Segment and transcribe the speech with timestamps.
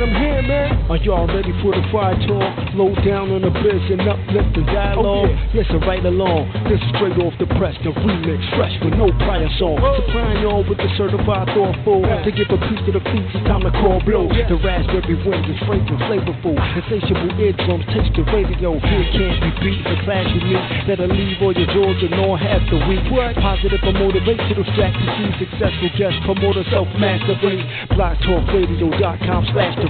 [0.00, 0.90] man, I'm here, man.
[0.90, 2.74] Are y'all ready for the fire talk?
[2.74, 5.06] Low down on the biz and uplift the dialogue.
[5.06, 5.60] Oh, yeah.
[5.60, 6.50] Listen right along.
[6.66, 9.78] This is straight off the press, the remix, fresh with no prior song.
[9.78, 12.02] Supplying y'all with the certified thoughtful.
[12.02, 12.24] Yeah.
[12.24, 14.26] To give a piece to the feet, it's time to call blow.
[14.32, 14.48] Yeah.
[14.48, 16.56] The raspberry wind is fragrant, flavorful.
[16.56, 18.78] Insatiable eardrums taste the radio.
[18.80, 19.82] Here can't be beat.
[19.84, 23.04] The class unique that'll leave all your jaws and all half the week.
[23.12, 23.36] What?
[23.38, 25.26] Positive or motivational strategy.
[25.38, 27.62] Successful guest promoter, self mastery.
[27.94, 29.89] BlogTalkRadio.com slash the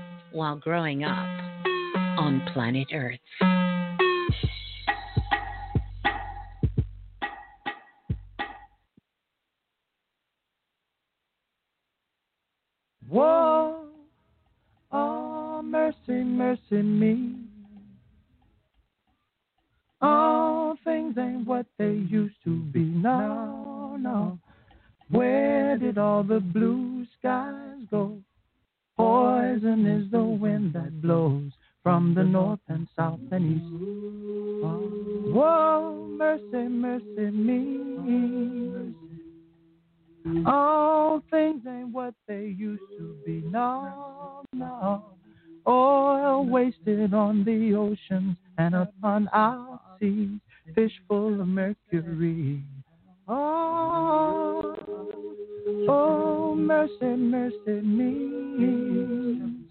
[0.31, 1.27] while growing up
[2.17, 3.19] on planet Earth.
[13.07, 13.87] Whoa,
[14.91, 17.35] oh, mercy, mercy me.
[20.01, 22.79] All things ain't what they used to be.
[22.79, 24.39] No, no.
[25.09, 28.17] Where did all the blue skies go?
[28.97, 31.51] Poison is the wind that blows
[31.83, 33.65] from the north and south and east.
[34.63, 37.81] Oh, mercy, mercy me.
[40.45, 43.41] All things ain't what they used to be.
[43.49, 45.03] No, no.
[45.67, 50.39] Oil wasted on the oceans and upon our seas,
[50.75, 52.63] fish full of mercury.
[53.33, 54.75] Oh,
[55.87, 59.63] oh, mercy, mercy me.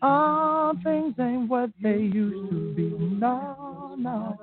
[0.00, 2.90] All things ain't what they used to be.
[2.90, 4.38] No, no.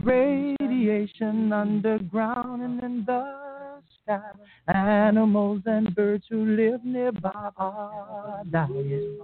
[0.00, 4.20] Radiation underground and in the sky.
[4.68, 9.18] Animals and birds who live nearby are dying.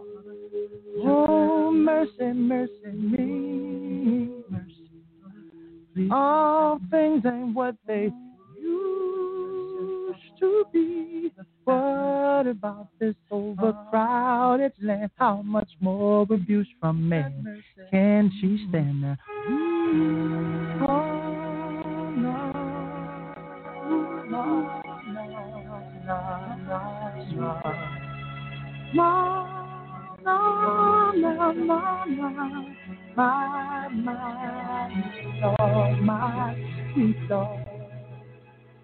[1.05, 3.58] Oh, mercy, mercy me.
[6.09, 6.15] Mm-hmm.
[6.15, 8.11] All things ain't what they
[8.59, 11.31] used to be.
[11.65, 15.11] What about this overcrowded land?
[15.17, 19.19] How much more abuse from men can she stand?
[20.81, 21.15] Oh,
[22.17, 22.53] no,
[24.31, 24.73] no,
[31.13, 34.91] no, no, no my, my,
[35.43, 36.55] Lord, my
[37.29, 37.65] Lord,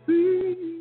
[0.07, 0.74] please.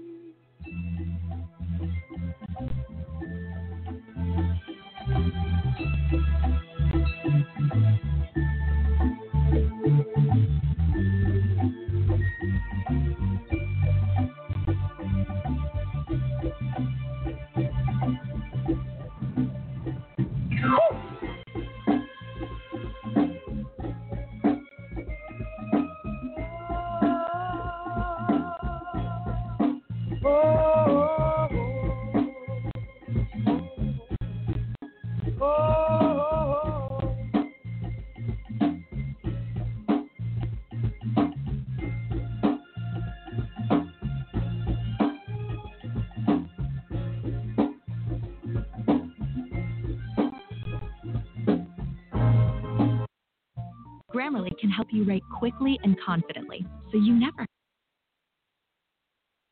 [54.33, 57.45] Grammarly can help you write quickly and confidently, so you never.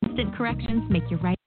[0.04, 1.41] Instant corrections make your writing.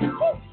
[0.00, 0.45] Woo!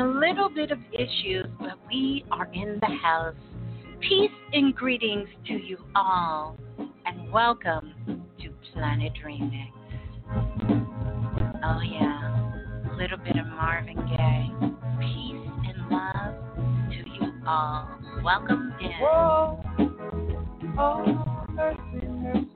[0.00, 3.34] A little bit of issues, but we are in the house.
[4.00, 6.56] Peace and greetings to you all,
[7.04, 7.92] and welcome
[8.40, 9.68] to Planet Remix.
[11.62, 14.50] Oh, yeah, a little bit of Marvin Gaye.
[15.00, 16.34] Peace and love
[16.88, 17.90] to you all.
[18.24, 18.92] Welcome in.
[19.02, 19.62] Whoa.
[20.78, 22.49] Oh, mercy, mercy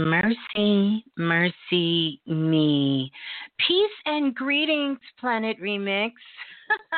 [0.00, 3.12] Mercy, mercy me.
[3.58, 6.12] Peace and greetings, Planet Remix.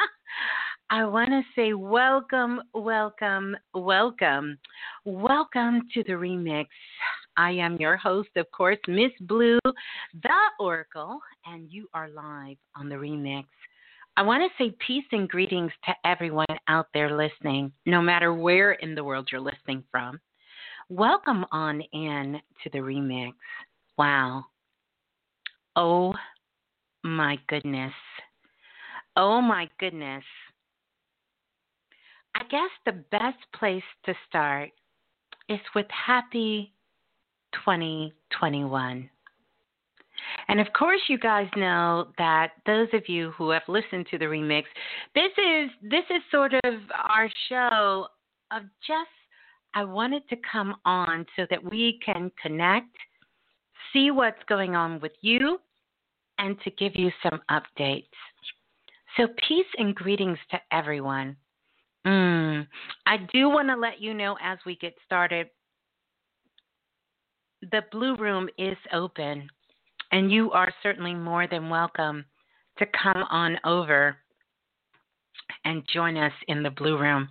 [0.90, 4.56] I want to say welcome, welcome, welcome.
[5.04, 6.66] Welcome to the remix.
[7.36, 12.88] I am your host, of course, Miss Blue, the Oracle, and you are live on
[12.88, 13.46] the remix.
[14.16, 18.72] I want to say peace and greetings to everyone out there listening, no matter where
[18.72, 20.20] in the world you're listening from.
[20.94, 23.32] Welcome on in to the remix.
[23.96, 24.44] Wow.
[25.74, 26.12] Oh
[27.02, 27.94] my goodness.
[29.16, 30.22] Oh my goodness.
[32.34, 34.68] I guess the best place to start
[35.48, 36.74] is with happy
[37.64, 39.08] 2021.
[40.48, 44.26] And of course, you guys know that those of you who have listened to the
[44.26, 44.64] remix,
[45.14, 48.08] this is this is sort of our show
[48.50, 49.08] of just
[49.74, 52.94] I wanted to come on so that we can connect,
[53.92, 55.58] see what's going on with you,
[56.38, 58.06] and to give you some updates.
[59.16, 61.36] So, peace and greetings to everyone.
[62.06, 62.66] Mm,
[63.06, 65.48] I do want to let you know as we get started
[67.70, 69.48] the Blue Room is open,
[70.10, 72.24] and you are certainly more than welcome
[72.78, 74.16] to come on over
[75.64, 77.28] and join us in the Blue Room.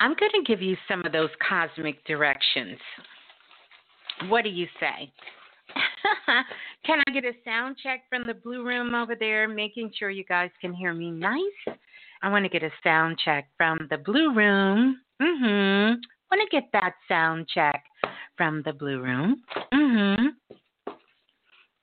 [0.00, 2.78] I'm going to give you some of those cosmic directions.
[4.28, 5.12] What do you say?
[6.84, 10.24] can I get a sound check from the blue room over there, making sure you
[10.24, 11.76] guys can hear me nice?
[12.22, 15.00] I want to get a sound check from the blue room.
[15.20, 15.94] Mm hmm.
[16.30, 17.82] Want to get that sound check
[18.36, 19.42] from the blue room.
[19.72, 20.54] Mm hmm.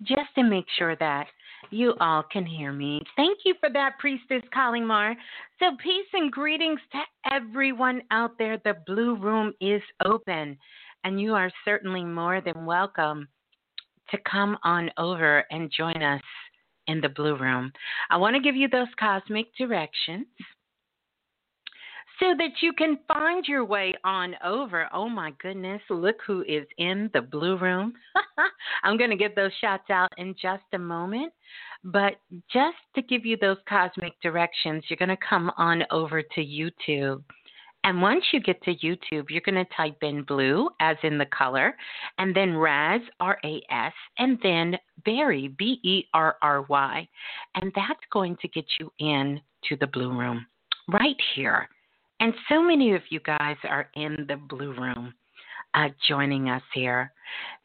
[0.03, 1.27] Just to make sure that
[1.71, 3.01] you all can hear me.
[3.15, 5.15] Thank you for that, Priestess Kalimar.
[5.59, 6.99] So, peace and greetings to
[7.31, 8.59] everyone out there.
[8.63, 10.57] The Blue Room is open,
[11.03, 13.27] and you are certainly more than welcome
[14.11, 16.21] to come on over and join us
[16.87, 17.71] in the Blue Room.
[18.09, 20.27] I want to give you those cosmic directions
[22.19, 24.87] so that you can find your way on over.
[24.93, 27.93] Oh my goodness, look who is in the blue room.
[28.83, 31.31] I'm going to get those shots out in just a moment.
[31.83, 32.15] But
[32.51, 37.23] just to give you those cosmic directions, you're going to come on over to YouTube.
[37.85, 41.25] And once you get to YouTube, you're going to type in blue, as in the
[41.27, 41.77] color,
[42.17, 47.07] and then Ras, R A S, and then Berry, B E R R Y.
[47.55, 50.45] And that's going to get you in to the blue room
[50.89, 51.69] right here.
[52.19, 55.13] And so many of you guys are in the blue room
[55.73, 57.11] uh, joining us here.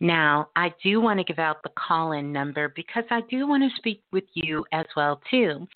[0.00, 3.70] Now, I do want to give out the call-in number because I do want to
[3.76, 5.66] speak with you as well too.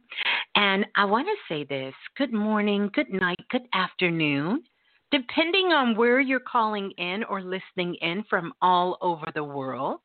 [0.54, 4.62] And I want to say this good morning, good night, good afternoon,
[5.10, 10.00] depending on where you're calling in or listening in from all over the world.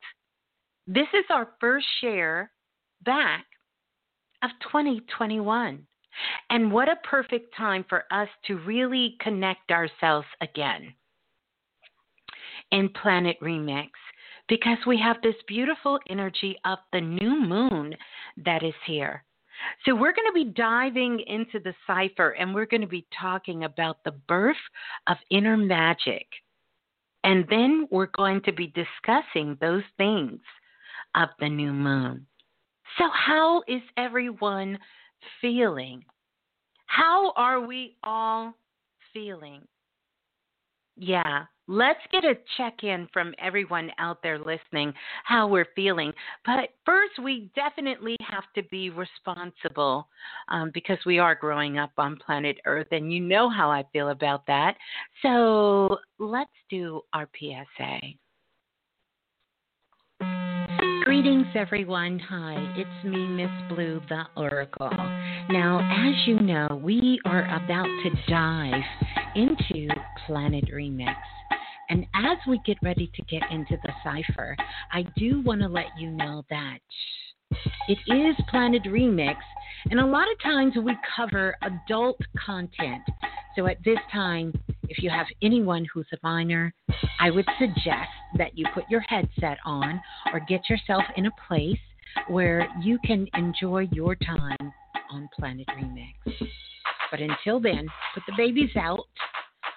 [0.86, 2.50] This is our first share
[3.04, 3.44] back
[4.42, 5.86] of 2021.
[6.50, 10.94] And what a perfect time for us to really connect ourselves again
[12.72, 13.90] in Planet Remix
[14.48, 17.94] because we have this beautiful energy of the new moon
[18.44, 19.24] that is here.
[19.84, 23.64] So, we're going to be diving into the cipher and we're going to be talking
[23.64, 24.56] about the birth
[25.06, 26.26] of inner magic.
[27.22, 30.40] And then we're going to be discussing those things
[31.14, 32.26] of the new moon.
[32.98, 34.78] So, how is everyone
[35.40, 36.04] feeling?
[36.86, 38.54] How are we all
[39.12, 39.62] feeling?
[41.04, 44.92] Yeah, let's get a check in from everyone out there listening
[45.24, 46.12] how we're feeling.
[46.46, 50.06] But first, we definitely have to be responsible
[50.48, 54.10] um, because we are growing up on planet Earth, and you know how I feel
[54.10, 54.76] about that.
[55.22, 57.98] So let's do our PSA.
[61.02, 62.20] Greetings, everyone.
[62.20, 65.11] Hi, it's me, Miss Blue, the Oracle.
[65.50, 68.82] Now, as you know, we are about to dive
[69.34, 69.88] into
[70.26, 71.14] Planet Remix.
[71.90, 74.56] And as we get ready to get into the cipher,
[74.92, 76.78] I do want to let you know that
[77.88, 79.36] it is Planet Remix,
[79.90, 83.02] and a lot of times we cover adult content.
[83.56, 84.54] So at this time,
[84.88, 86.72] if you have anyone who's a minor,
[87.20, 90.00] I would suggest that you put your headset on
[90.32, 91.78] or get yourself in a place
[92.28, 94.72] where you can enjoy your time
[95.12, 96.14] on Planet Remix.
[97.10, 99.04] But until then, put the babies out,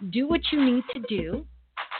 [0.10, 1.45] do what you need to do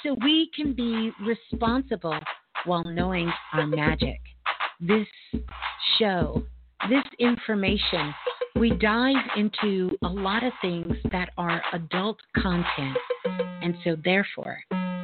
[0.02, 2.18] so we can be responsible
[2.66, 4.20] while knowing our magic.
[4.80, 5.08] This
[6.00, 6.44] show,
[6.90, 8.14] this information,
[8.56, 12.98] we dive into a lot of things that are adult content.
[13.62, 14.58] And so, therefore,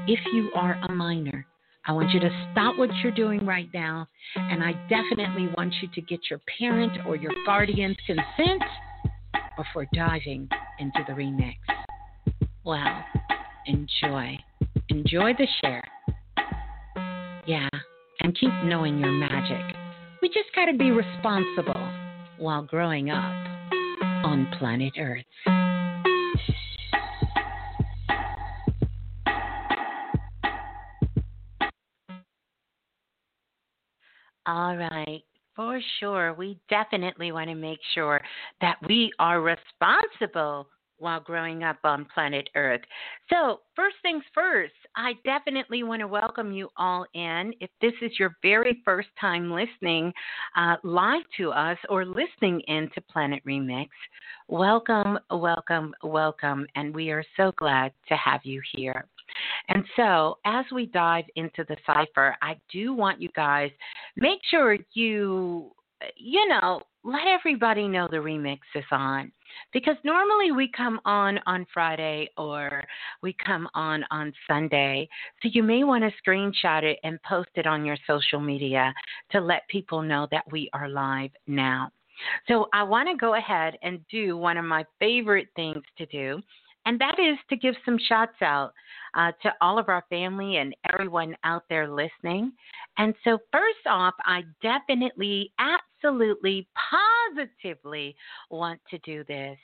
[0.08, 1.46] if you are a minor,
[1.88, 5.88] I want you to stop what you're doing right now, and I definitely want you
[5.96, 8.62] to get your parent or your guardian's consent
[9.58, 10.48] before diving
[10.80, 11.56] into the remix.
[12.64, 13.04] Well,
[13.66, 14.38] enjoy.
[14.90, 15.84] Enjoy the share.
[17.48, 17.70] Yeah,
[18.22, 19.76] and keep knowing your magic.
[20.22, 21.90] We just got to be responsible
[22.38, 23.34] while growing up
[24.24, 25.26] on planet Earth.
[34.52, 35.24] All right.
[35.56, 36.34] For sure.
[36.34, 38.20] We definitely want to make sure
[38.60, 42.82] that we are responsible while growing up on planet Earth.
[43.30, 47.54] So, first things first, I definitely want to welcome you all in.
[47.62, 50.12] If this is your very first time listening
[50.58, 53.88] uh, live to us or listening in to Planet Remix,
[54.50, 56.68] welcome, welcome, welcome.
[56.76, 59.06] And we are so glad to have you here.
[59.70, 63.72] And so, as we dive into the cipher, I do want you guys
[64.16, 65.72] make sure you
[66.18, 69.32] you know, let everybody know the remix is on
[69.74, 72.84] because normally we come on on Friday or
[73.22, 75.10] we come on on Sunday.
[75.42, 78.94] So you may want to screenshot it and post it on your social media
[79.32, 81.92] to let people know that we are live now.
[82.48, 86.40] So I want to go ahead and do one of my favorite things to do,
[86.86, 88.74] and that is to give some shots out
[89.16, 92.52] uh, to all of our family and everyone out there listening.
[92.98, 96.68] And so, first off, I definitely, absolutely,
[97.36, 98.16] positively
[98.50, 99.58] want to do this.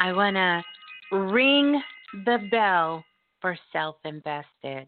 [0.00, 0.62] I want to
[1.16, 1.80] ring
[2.24, 3.04] the bell
[3.40, 4.86] for self invested.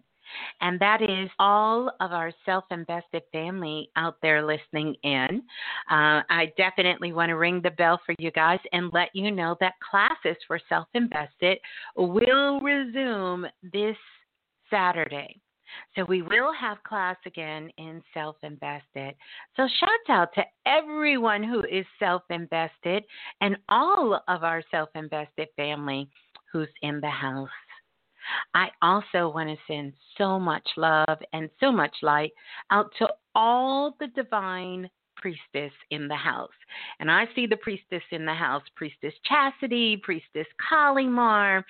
[0.61, 5.43] And that is all of our self invested family out there listening in.
[5.91, 9.57] Uh, I definitely want to ring the bell for you guys and let you know
[9.61, 11.59] that classes for self invested
[11.97, 13.97] will resume this
[14.71, 15.41] Saturday.
[15.95, 19.15] So we will have class again in self invested.
[19.57, 23.05] So shout out to everyone who is self invested
[23.41, 26.09] and all of our self invested family
[26.53, 27.49] who's in the house.
[28.55, 32.33] I also want to send so much love and so much light
[32.71, 36.51] out to all the divine priestess in the house.
[37.01, 41.63] And I see the priestess in the house, Priestess Chastity, Priestess Kalimar.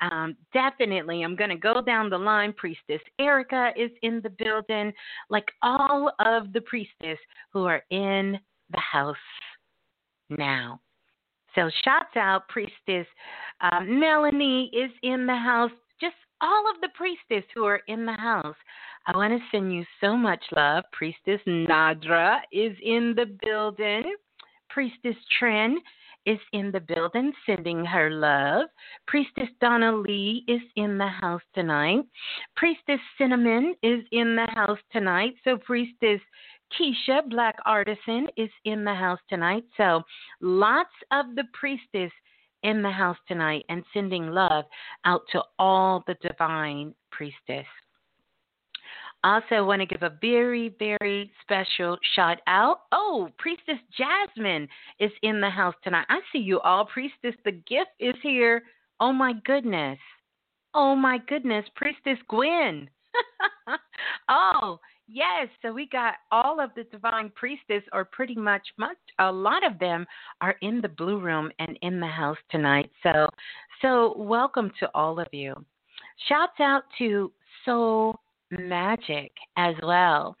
[0.00, 2.52] Um, definitely, I'm going to go down the line.
[2.52, 4.92] Priestess Erica is in the building,
[5.30, 7.18] like all of the priestess
[7.52, 8.38] who are in
[8.70, 9.16] the house
[10.30, 10.80] now.
[11.54, 13.06] So, shouts out, Priestess
[13.60, 15.70] um, Melanie is in the house
[16.44, 18.56] all of the priestess who are in the house.
[19.06, 20.84] I want to send you so much love.
[20.92, 24.14] Priestess Nadra is in the building.
[24.68, 25.78] Priestess Trin
[26.26, 28.66] is in the building sending her love.
[29.06, 32.04] Priestess Donna Lee is in the house tonight.
[32.56, 35.34] Priestess Cinnamon is in the house tonight.
[35.44, 36.20] So, Priestess
[36.72, 39.64] Keisha, Black Artisan, is in the house tonight.
[39.76, 40.02] So,
[40.40, 42.12] lots of the priestess
[42.64, 44.64] in the house tonight and sending love
[45.04, 47.66] out to all the divine priestess.
[49.22, 52.80] Also, want to give a very, very special shout out.
[52.92, 54.68] Oh, Priestess Jasmine
[55.00, 56.04] is in the house tonight.
[56.10, 56.84] I see you all.
[56.84, 58.64] Priestess, the gift is here.
[59.00, 59.98] Oh, my goodness.
[60.74, 61.64] Oh, my goodness.
[61.74, 62.90] Priestess Gwen.
[64.28, 69.30] oh, Yes, so we got all of the divine priestess, or pretty much much a
[69.30, 70.06] lot of them
[70.40, 72.90] are in the blue room and in the house tonight.
[73.02, 73.28] So,
[73.82, 75.54] so welcome to all of you.
[76.28, 77.30] Shouts out to
[77.66, 78.18] Soul
[78.50, 80.36] Magic as well.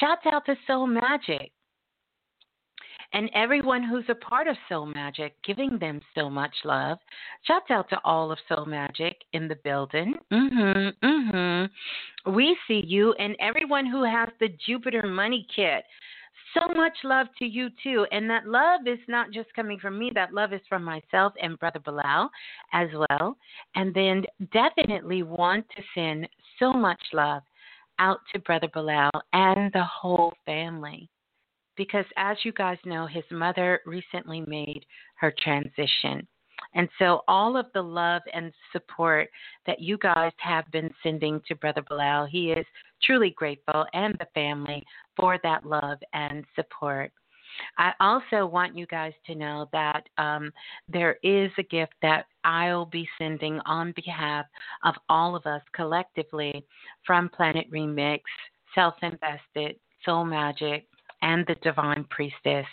[0.00, 1.52] Shouts out to Soul Magic
[3.12, 6.98] and everyone who's a part of Soul Magic, giving them so much love.
[7.46, 10.14] Shouts out to all of Soul Magic in the building.
[10.32, 12.34] Mm-hmm, mm-hmm.
[12.34, 15.84] We see you and everyone who has the Jupiter Money Kit.
[16.54, 18.06] So much love to you too.
[18.12, 21.58] And that love is not just coming from me, that love is from myself and
[21.58, 22.28] Brother Balah
[22.72, 23.36] as well.
[23.74, 27.42] And then definitely want to send so much love
[27.98, 31.08] out to Brother Balah and the whole family
[31.76, 34.84] because, as you guys know, his mother recently made
[35.16, 36.26] her transition.
[36.74, 39.28] And so, all of the love and support
[39.66, 42.66] that you guys have been sending to Brother Balah, he is
[43.02, 44.84] truly grateful and the family
[45.16, 47.12] for that love and support.
[47.78, 50.52] I also want you guys to know that um,
[50.88, 54.46] there is a gift that I'll be sending on behalf
[54.84, 56.64] of all of us collectively
[57.06, 58.20] from Planet Remix,
[58.74, 60.86] Self Invested, Soul Magic,
[61.26, 62.66] and the divine priestess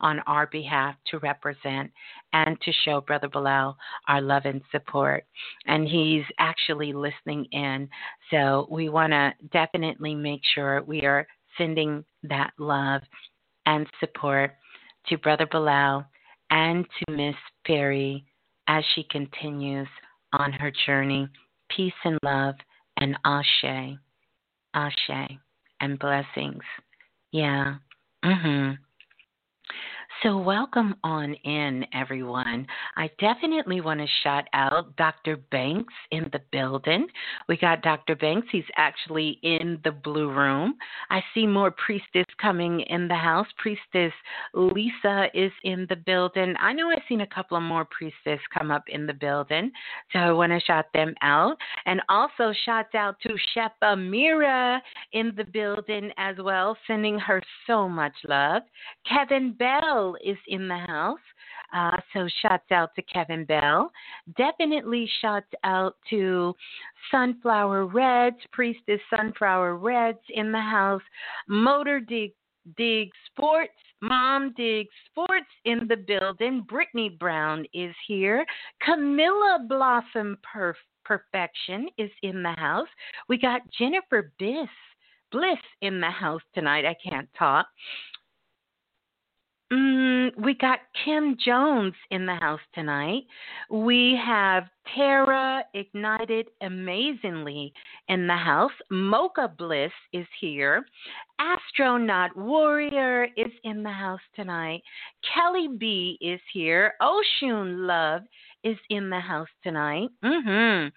[0.00, 1.90] on our behalf to represent
[2.32, 3.74] and to show Brother Balah
[4.08, 5.24] our love and support.
[5.66, 7.86] And he's actually listening in.
[8.30, 11.26] So we want to definitely make sure we are
[11.58, 13.02] sending that love
[13.66, 14.52] and support
[15.08, 16.06] to Brother Bilal
[16.50, 18.24] and to Miss Perry
[18.68, 19.88] as she continues
[20.32, 21.28] on her journey.
[21.76, 22.54] Peace and love
[22.96, 23.98] and ashe,
[24.72, 25.38] ashe,
[25.80, 26.62] and blessings.
[27.32, 27.74] Yeah.
[28.24, 28.78] Mhm.
[30.24, 32.66] So, welcome on in, everyone.
[32.96, 35.36] I definitely want to shout out Dr.
[35.52, 37.06] Banks in the building.
[37.48, 38.16] We got Dr.
[38.16, 38.48] Banks.
[38.50, 40.74] He's actually in the blue room.
[41.08, 43.46] I see more priestess coming in the house.
[43.58, 44.12] Priestess
[44.54, 46.56] Lisa is in the building.
[46.58, 49.70] I know I've seen a couple of more priestess come up in the building.
[50.12, 51.56] So, I want to shout them out.
[51.86, 54.80] And also, shout out to Chef Amira
[55.12, 58.62] in the building as well, sending her so much love.
[59.08, 61.18] Kevin Bell is in the house.
[61.74, 63.90] Uh, so shouts out to Kevin Bell.
[64.36, 66.54] Definitely shouts out to
[67.10, 71.02] Sunflower Reds, Priestess Sunflower Reds in the house.
[71.46, 72.32] Motor Dig
[72.76, 76.64] Dig Sports, Mom Dig Sports in the building.
[76.68, 78.44] Brittany Brown is here.
[78.82, 82.88] Camilla Blossom Perf- Perfection is in the house.
[83.28, 84.68] We got Jennifer Biss
[85.30, 86.84] Bliss in the house tonight.
[86.84, 87.66] I can't talk.
[89.70, 93.24] Mm, we got Kim Jones in the house tonight.
[93.70, 97.74] We have Tara Ignited Amazingly
[98.08, 98.72] in the house.
[98.90, 100.86] Mocha Bliss is here.
[101.38, 104.80] Astronaut Warrior is in the house tonight.
[105.34, 106.94] Kelly B is here.
[107.02, 108.22] Ocean Love
[108.64, 110.08] is in the house tonight.
[110.24, 110.88] Mm-hmm.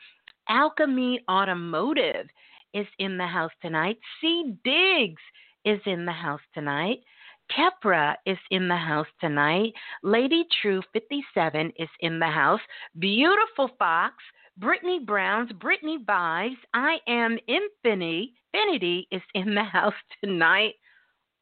[0.48, 2.28] Alchemy Automotive
[2.74, 3.98] is in the house tonight.
[4.22, 4.56] C.
[4.64, 5.22] Diggs
[5.66, 7.00] is in the house tonight.
[7.56, 9.74] Kepra is in the house tonight.
[10.04, 12.62] Lady True 57 is in the house.
[13.00, 14.16] Beautiful Fox,
[14.58, 20.74] Brittany Browns, Brittany Vibes, I Am Infinity, Infinity is in the house tonight.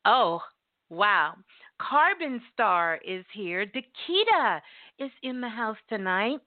[0.06, 0.42] Oh,
[0.90, 1.34] wow.
[1.82, 3.66] Carbon Star is here.
[3.66, 4.62] Dakita
[5.00, 6.40] is in the house tonight.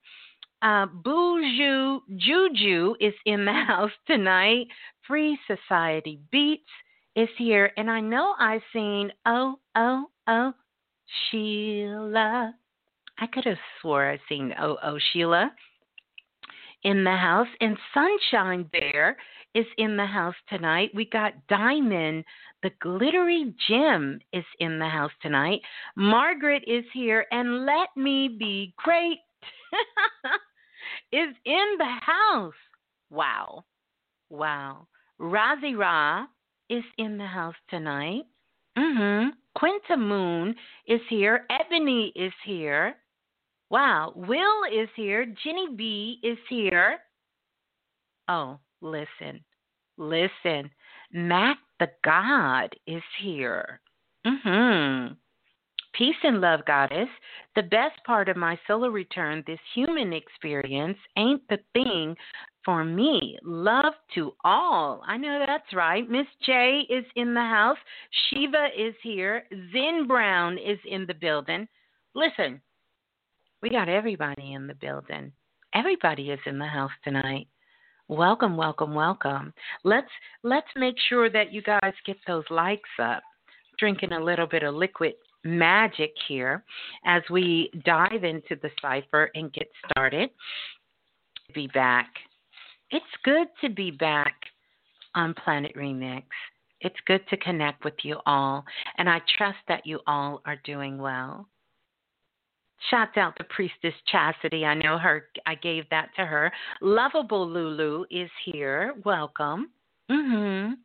[0.60, 4.66] Uh, Buju Juju is in the house tonight.
[5.06, 6.70] Free Society Beats
[7.16, 10.52] is here, and I know I've seen oh oh oh
[11.30, 12.54] Sheila.
[13.18, 15.52] I could have swore I've seen oh oh Sheila
[16.84, 19.16] in the house, and Sunshine Bear
[19.54, 20.90] is in the house tonight.
[20.94, 22.24] We got Diamond,
[22.62, 25.60] the glittery gem, is in the house tonight.
[25.96, 29.18] Margaret is here, and Let Me Be Great
[31.12, 32.54] is in the house.
[33.10, 33.64] Wow.
[34.30, 34.86] Wow.
[35.20, 36.26] Razi Ra
[36.72, 38.22] is in the house tonight.
[38.78, 39.28] Mm-hmm.
[39.54, 40.54] Quinta Moon
[40.86, 41.44] is here.
[41.50, 42.94] Ebony is here.
[43.68, 44.12] Wow.
[44.16, 45.26] Will is here.
[45.44, 46.98] Jenny B is here.
[48.28, 49.44] Oh, listen.
[49.98, 50.70] Listen.
[51.12, 53.80] Mac the God is here.
[54.26, 55.14] Mm-hmm.
[55.94, 57.08] Peace and love, goddess.
[57.54, 62.16] The best part of my solar return, this human experience, ain't the thing
[62.64, 63.38] for me.
[63.42, 65.02] Love to all.
[65.06, 66.08] I know that's right.
[66.08, 67.76] Miss J is in the house.
[68.28, 69.44] Shiva is here.
[69.72, 71.68] Zen Brown is in the building.
[72.14, 72.60] Listen,
[73.60, 75.30] we got everybody in the building.
[75.74, 77.48] Everybody is in the house tonight.
[78.08, 79.52] Welcome, welcome, welcome.
[79.84, 80.10] Let's
[80.42, 83.22] let's make sure that you guys get those likes up.
[83.78, 86.64] Drinking a little bit of liquid magic here
[87.04, 90.30] as we dive into the cipher and get started.
[91.54, 92.08] Be back
[92.92, 94.34] it's good to be back
[95.14, 96.24] on Planet Remix.
[96.82, 98.64] It's good to connect with you all,
[98.98, 101.48] and I trust that you all are doing well.
[102.90, 104.66] Shout out to Priestess Chastity.
[104.66, 105.28] I know her.
[105.46, 106.52] I gave that to her.
[106.82, 108.94] Lovable Lulu is here.
[109.04, 109.70] Welcome.
[110.10, 110.76] Mhm.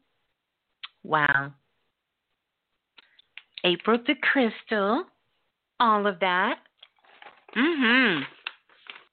[1.04, 1.54] Wow.
[3.64, 5.06] April the Crystal.
[5.80, 6.60] All of that.
[7.56, 8.26] Mhm.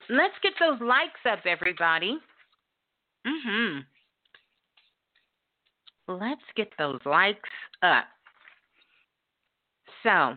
[0.08, 2.18] Let's get those likes up, everybody.
[3.26, 3.80] Mm-hmm.
[6.08, 7.48] Let's get those likes
[7.82, 8.04] up.
[10.02, 10.36] So,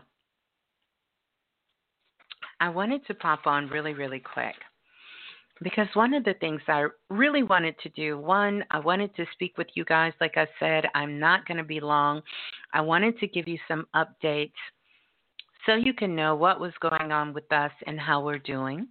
[2.62, 4.56] I wanted to pop on really, really quick
[5.62, 9.58] because one of the things I really wanted to do, one, I wanted to speak
[9.58, 10.13] with you guys.
[10.22, 12.22] Like I said, I'm not going to be long.
[12.74, 14.52] I wanted to give you some updates
[15.65, 18.88] so you can know what was going on with us and how we're doing.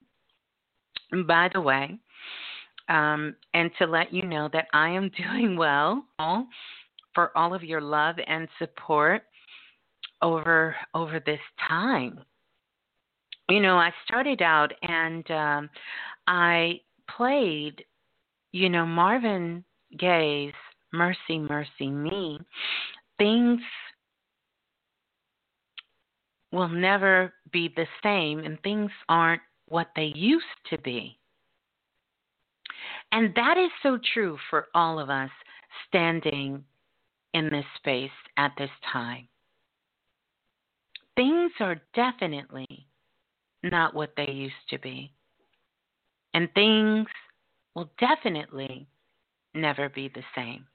[1.12, 1.98] And by the way,
[2.88, 6.05] um, and to let you know that I am doing well
[7.14, 9.22] for all of your love and support
[10.22, 12.20] over over this time.
[13.48, 15.70] You know, I started out and um,
[16.26, 17.84] I played,
[18.52, 19.64] you know, Marvin
[19.98, 20.54] Gaye's
[20.92, 22.38] "Mercy, Mercy Me."
[23.18, 23.60] Things
[26.52, 31.18] will never be the same, and things aren't what they used to be.
[33.12, 35.30] And that is so true for all of us
[35.88, 36.64] standing
[37.34, 39.28] in this space at this time.
[41.14, 42.86] Things are definitely
[43.62, 45.12] not what they used to be.
[46.37, 47.07] And things
[47.75, 48.87] will definitely
[49.55, 50.66] never be the same.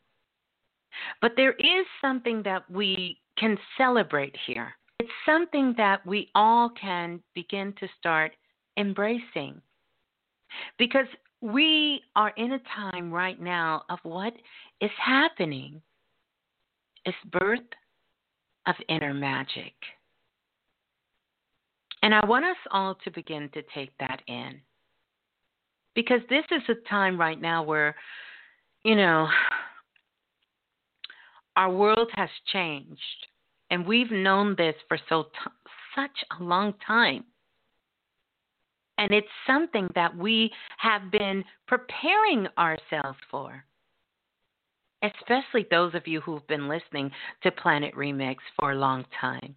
[1.21, 4.73] But there is something that we can celebrate here.
[4.99, 8.31] It's something that we all can begin to start
[8.75, 9.61] embracing.
[10.79, 11.05] Because
[11.41, 14.33] we are in a time right now of what
[14.81, 15.79] is happening
[17.05, 17.59] is birth
[18.65, 19.73] of inner magic.
[22.01, 24.59] And I want us all to begin to take that in.
[25.95, 27.95] Because this is a time right now where,
[28.83, 29.27] you know,
[31.55, 32.99] our world has changed.
[33.69, 35.51] And we've known this for so t-
[35.95, 37.23] such a long time.
[38.97, 43.63] And it's something that we have been preparing ourselves for.
[45.03, 47.09] Especially those of you who've been listening
[47.41, 49.55] to Planet Remix for a long time.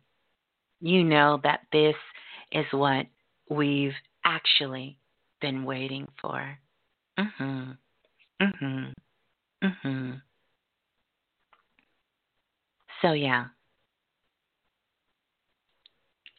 [0.80, 1.96] You know that this
[2.52, 3.06] is what
[3.50, 3.92] we've
[4.24, 4.96] actually
[5.44, 6.58] been waiting for.
[7.18, 7.76] Mhm.
[8.40, 8.94] Mhm.
[9.62, 10.22] Mhm.
[13.02, 13.48] So yeah.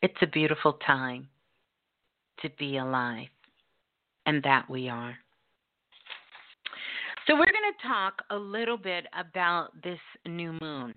[0.02, 1.30] It's a beautiful time
[2.40, 3.30] to be alive,
[4.26, 5.16] and that we are.
[7.28, 10.96] So, we're going to talk a little bit about this new moon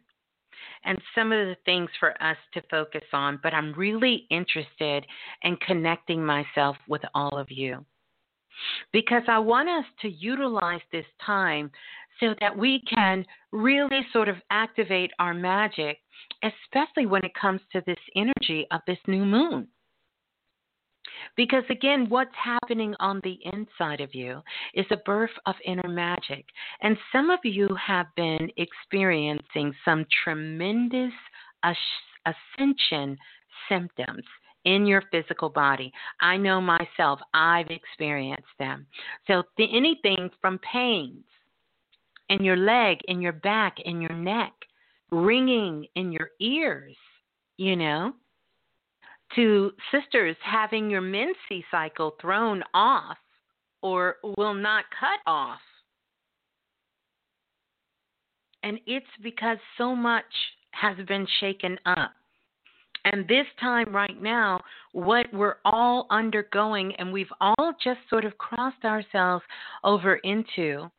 [0.84, 5.06] and some of the things for us to focus on, but I'm really interested
[5.42, 7.84] in connecting myself with all of you
[8.92, 11.70] because I want us to utilize this time
[12.20, 15.98] so that we can really sort of activate our magic,
[16.42, 19.68] especially when it comes to this energy of this new moon.
[21.36, 24.42] Because again, what's happening on the inside of you
[24.74, 26.44] is a birth of inner magic.
[26.82, 31.12] And some of you have been experiencing some tremendous
[32.26, 33.16] ascension
[33.68, 34.24] symptoms
[34.64, 35.92] in your physical body.
[36.20, 38.86] I know myself, I've experienced them.
[39.26, 41.24] So, th- anything from pains
[42.28, 44.52] in your leg, in your back, in your neck,
[45.10, 46.96] ringing in your ears,
[47.56, 48.12] you know,
[49.34, 53.16] to sisters having your menses cycle thrown off
[53.82, 55.60] or will not cut off.
[58.62, 60.24] And it's because so much
[60.72, 62.12] has been shaken up.
[63.10, 64.60] And this time, right now,
[64.92, 69.44] what we're all undergoing, and we've all just sort of crossed ourselves
[69.82, 70.90] over into,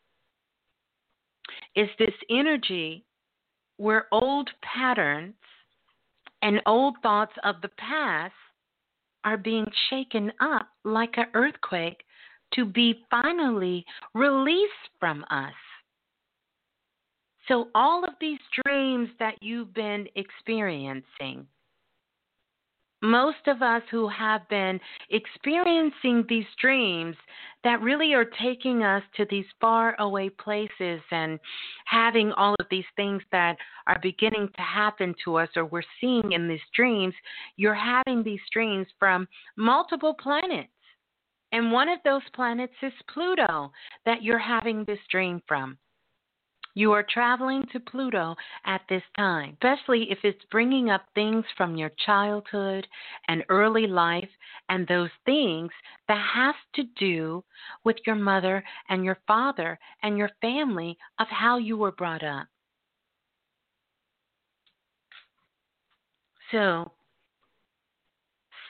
[1.76, 3.06] is this energy
[3.78, 5.36] where old patterns
[6.42, 8.34] and old thoughts of the past
[9.24, 12.04] are being shaken up like an earthquake
[12.56, 15.54] to be finally released from us.
[17.48, 21.46] So, all of these dreams that you've been experiencing,
[23.02, 27.16] most of us who have been experiencing these dreams
[27.64, 31.40] that really are taking us to these far away places and
[31.86, 33.58] having all of these things that
[33.88, 37.14] are beginning to happen to us or we're seeing in these dreams,
[37.58, 40.70] you're having these dreams from multiple planets.
[41.52, 43.72] And one of those planets is Pluto
[44.06, 45.78] that you're having this dream from.
[46.76, 51.76] You are traveling to Pluto at this time, especially if it's bringing up things from
[51.76, 52.88] your childhood
[53.28, 54.30] and early life
[54.70, 55.72] and those things
[56.08, 57.44] that has to do
[57.84, 62.48] with your mother and your father and your family of how you were brought up.
[66.52, 66.92] So,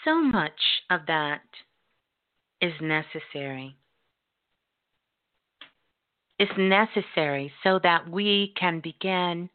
[0.03, 0.59] so much
[0.89, 1.41] of that
[2.61, 3.77] is necessary
[6.39, 9.49] is necessary so that we can begin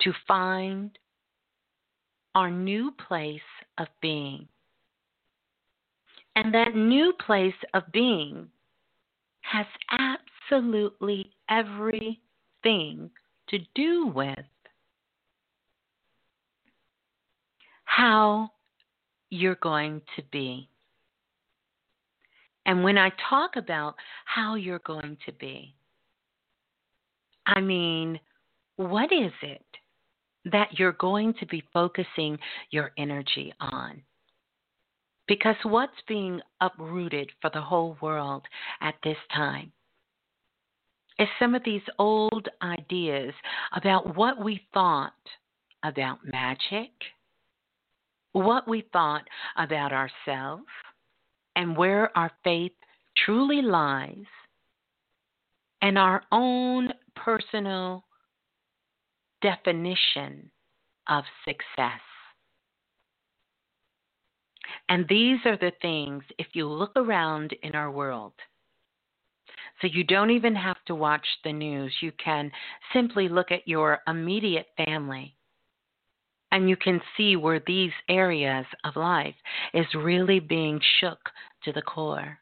[0.00, 0.98] to find
[2.34, 3.40] our new place
[3.78, 4.48] of being.
[6.34, 8.48] And that new place of being
[9.40, 9.66] has
[10.50, 13.10] absolutely everything
[13.48, 14.44] to do with
[17.84, 18.50] how
[19.30, 20.68] you're going to be.
[22.66, 23.94] And when I talk about
[24.24, 25.74] how you're going to be,
[27.46, 28.18] I mean,
[28.74, 29.64] what is it
[30.52, 32.38] that you're going to be focusing
[32.70, 34.02] your energy on?
[35.28, 38.42] Because what's being uprooted for the whole world
[38.80, 39.72] at this time
[41.18, 43.32] is some of these old ideas
[43.74, 45.12] about what we thought
[45.84, 46.90] about magic,
[48.32, 49.24] what we thought
[49.56, 50.64] about ourselves,
[51.56, 52.72] and where our faith
[53.24, 54.24] truly lies,
[55.82, 58.04] and our own personal
[59.42, 60.50] definition
[61.08, 62.00] of success.
[64.88, 68.32] And these are the things, if you look around in our world,
[69.80, 71.92] so you don't even have to watch the news.
[72.00, 72.50] You can
[72.92, 75.35] simply look at your immediate family
[76.56, 79.34] and you can see where these areas of life
[79.74, 81.18] is really being shook
[81.62, 82.38] to the core.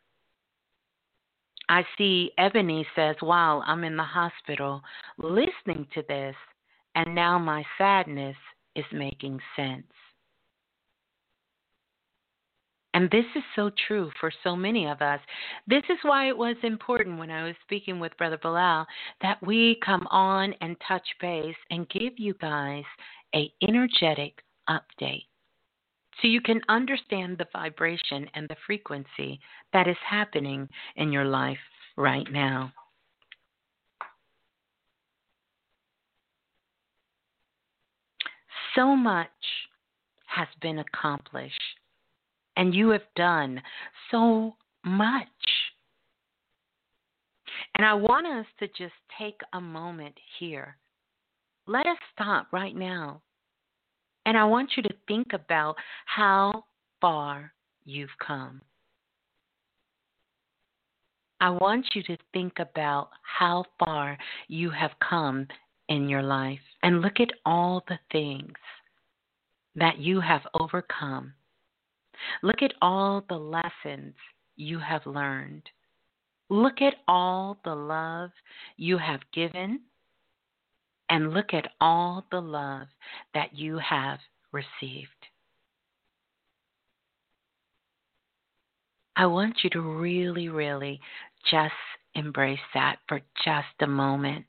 [1.69, 4.83] I see Ebony says, Wow, I'm in the hospital
[5.19, 6.37] listening to this,
[6.95, 8.37] and now my sadness
[8.77, 9.83] is making sense.
[12.95, 15.19] And this is so true for so many of us.
[15.67, 18.87] This is why it was important when I was speaking with Brother Balah
[19.21, 22.85] that we come on and touch base and give you guys
[23.35, 25.27] a energetic update
[26.21, 29.41] so you can understand the vibration and the frequency
[29.73, 31.59] that is happening in your life
[31.97, 32.73] right now.
[38.75, 39.29] So much
[40.27, 41.61] has been accomplished
[42.57, 43.61] and you have done
[44.11, 44.55] so
[44.85, 45.29] much.
[47.77, 50.77] And I want us to just take a moment here.
[51.67, 53.23] Let us stop right now.
[54.27, 56.65] And I want you to think about how
[57.01, 57.53] far
[57.85, 58.61] you've come.
[61.41, 64.17] I want you to think about how far
[64.49, 65.47] you have come
[65.89, 68.55] in your life and look at all the things
[69.75, 71.35] that you have overcome
[72.43, 74.15] Look at all the lessons
[74.57, 75.69] you have learned.
[76.49, 78.31] Look at all the love
[78.77, 79.81] you have given.
[81.11, 82.87] And look at all the love
[83.35, 84.19] that you have
[84.53, 85.11] received.
[89.17, 91.01] I want you to really, really
[91.51, 91.75] just
[92.15, 94.45] embrace that for just a moment.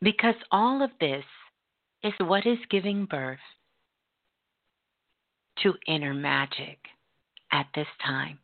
[0.00, 1.24] Because all of this
[2.02, 3.38] is what is giving birth
[5.62, 6.78] to inner magic
[7.52, 8.38] at this time.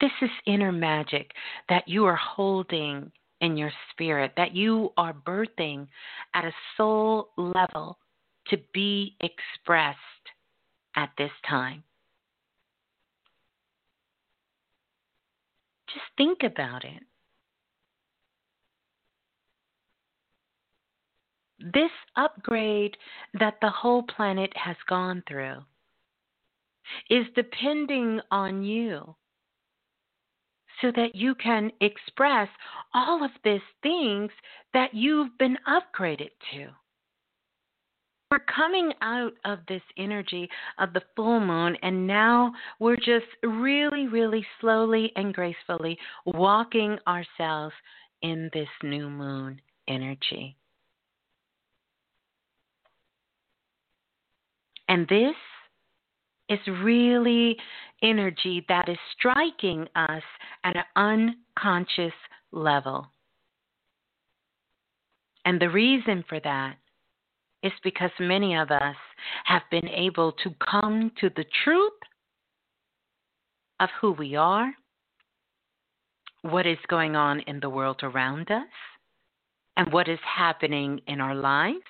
[0.00, 1.30] This is inner magic
[1.68, 3.12] that you are holding
[3.44, 5.86] in your spirit, that you are birthing
[6.34, 7.98] at a soul level
[8.48, 9.98] to be expressed
[10.96, 11.82] at this time.
[15.92, 17.02] Just think about it.
[21.58, 22.96] This upgrade
[23.38, 25.58] that the whole planet has gone through
[27.08, 29.14] is depending on you
[30.80, 32.48] so that you can express
[32.92, 34.30] all of these things
[34.72, 36.68] that you've been upgraded to.
[38.30, 40.48] We're coming out of this energy
[40.78, 47.74] of the full moon, and now we're just really, really slowly and gracefully walking ourselves
[48.22, 50.56] in this new moon energy.
[54.88, 55.36] And this
[56.54, 57.56] is really
[58.02, 60.22] energy that is striking us
[60.64, 62.14] at an unconscious
[62.52, 63.06] level.
[65.44, 66.76] And the reason for that
[67.62, 68.96] is because many of us
[69.44, 71.92] have been able to come to the truth
[73.80, 74.72] of who we are,
[76.42, 78.68] what is going on in the world around us,
[79.76, 81.80] and what is happening in our lives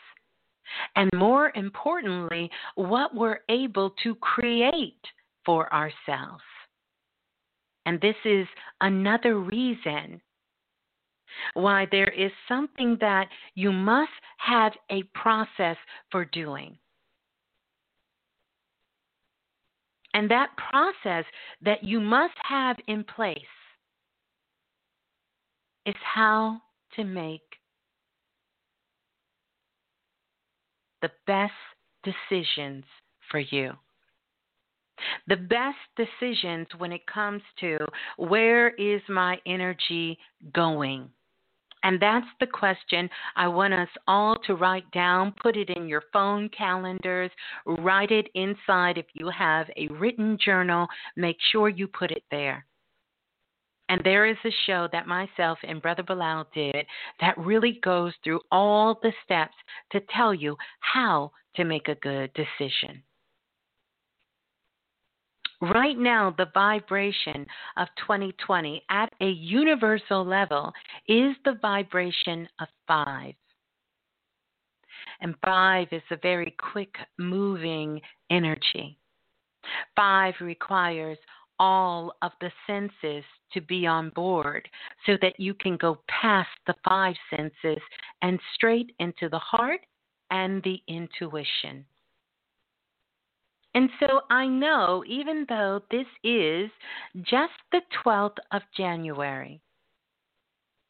[0.96, 5.02] and more importantly, what we're able to create
[5.44, 6.42] for ourselves.
[7.86, 8.46] And this is
[8.80, 10.20] another reason
[11.54, 15.76] why there is something that you must have a process
[16.10, 16.78] for doing.
[20.14, 21.24] And that process
[21.62, 23.40] that you must have in place
[25.86, 26.60] is how
[26.94, 27.42] to make
[31.04, 31.52] the best
[32.02, 32.84] decisions
[33.30, 33.72] for you.
[35.28, 37.76] The best decisions when it comes to
[38.16, 40.18] where is my energy
[40.54, 41.10] going?
[41.82, 45.34] And that's the question I want us all to write down.
[45.42, 47.30] Put it in your phone calendars.
[47.66, 48.96] Write it inside.
[48.96, 50.86] If you have a written journal,
[51.16, 52.64] make sure you put it there.
[53.88, 56.86] And there is a show that myself and Brother Balah did
[57.20, 59.54] that really goes through all the steps
[59.92, 63.02] to tell you how to make a good decision.
[65.60, 70.72] Right now, the vibration of 2020 at a universal level
[71.08, 73.34] is the vibration of five.
[75.20, 78.98] And five is a very quick moving energy.
[79.96, 81.18] Five requires
[81.58, 84.68] all of the senses to be on board
[85.06, 87.82] so that you can go past the five senses
[88.22, 89.80] and straight into the heart
[90.30, 91.84] and the intuition.
[93.74, 96.70] And so I know, even though this is
[97.22, 99.60] just the 12th of January,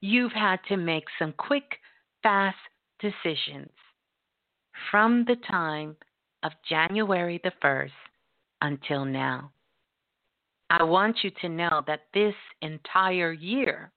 [0.00, 1.78] you've had to make some quick,
[2.22, 2.56] fast
[3.00, 3.70] decisions
[4.90, 5.96] from the time
[6.42, 7.90] of January the 1st
[8.60, 9.50] until now.
[10.70, 13.92] I want you to know that this entire year,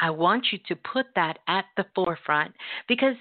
[0.00, 2.52] I want you to put that at the forefront
[2.88, 3.16] because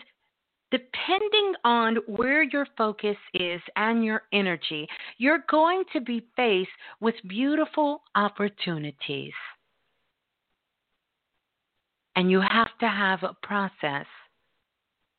[0.72, 4.88] depending on where your focus is and your energy,
[5.18, 9.34] you're going to be faced with beautiful opportunities.
[12.16, 14.06] And you have to have a process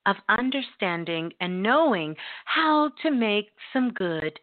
[0.07, 4.39] of understanding and knowing how to make some good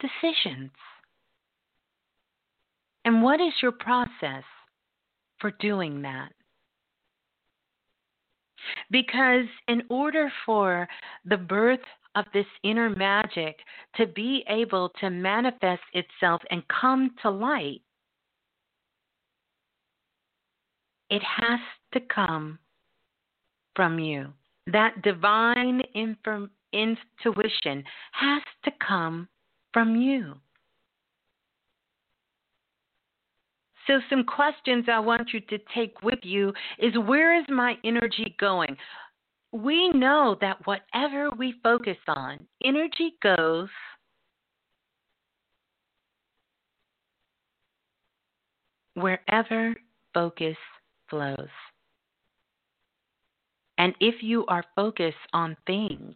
[0.00, 0.70] decisions.
[3.06, 4.42] And what is your process
[5.38, 6.32] for doing that?
[8.90, 10.88] Because in order for
[11.24, 11.78] the birth
[12.16, 13.60] of this inner magic
[13.94, 17.80] to be able to manifest itself and come to light,
[21.08, 21.60] it has
[21.92, 22.58] to come
[23.76, 24.32] from you.
[24.66, 29.28] That divine intuition has to come
[29.72, 30.34] from you.
[33.86, 38.34] So, some questions I want you to take with you is where is my energy
[38.38, 38.76] going?
[39.52, 43.68] We know that whatever we focus on, energy goes
[48.94, 49.74] wherever
[50.14, 50.56] focus
[51.08, 51.48] flows.
[53.78, 56.14] And if you are focused on things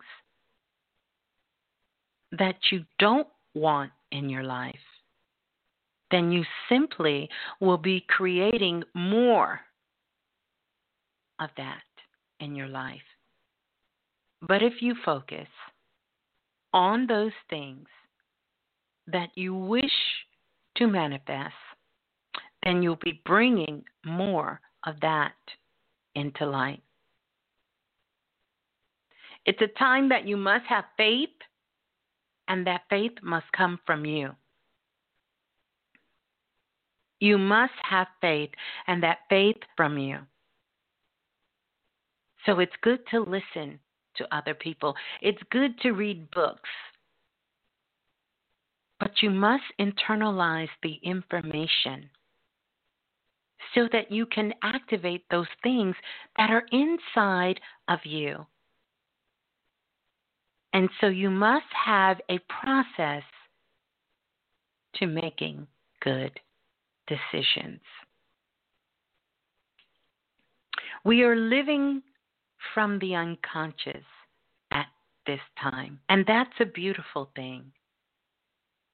[2.33, 4.75] that you don't want in your life,
[6.11, 7.29] then you simply
[7.61, 9.61] will be creating more
[11.39, 11.83] of that
[12.41, 13.01] in your life.
[14.47, 15.49] But if you focus
[16.73, 17.87] on those things
[19.07, 19.85] that you wish
[20.77, 21.55] to manifest,
[22.63, 25.35] then you'll be bringing more of that
[26.15, 26.83] into light.
[29.47, 31.31] It's a time that you must have faith,
[32.49, 34.31] and that faith must come from you.
[37.21, 38.51] You must have faith,
[38.87, 40.19] and that faith from you.
[42.47, 43.79] So it's good to listen
[44.17, 46.69] to other people, it's good to read books.
[48.99, 52.11] But you must internalize the information
[53.75, 55.95] so that you can activate those things
[56.37, 58.47] that are inside of you.
[60.73, 63.23] And so you must have a process
[64.97, 65.67] to making
[66.03, 66.39] good
[67.11, 67.81] decisions.
[71.05, 72.03] We are living
[72.75, 74.05] from the unconscious
[74.71, 74.87] at
[75.27, 77.73] this time, and that's a beautiful thing.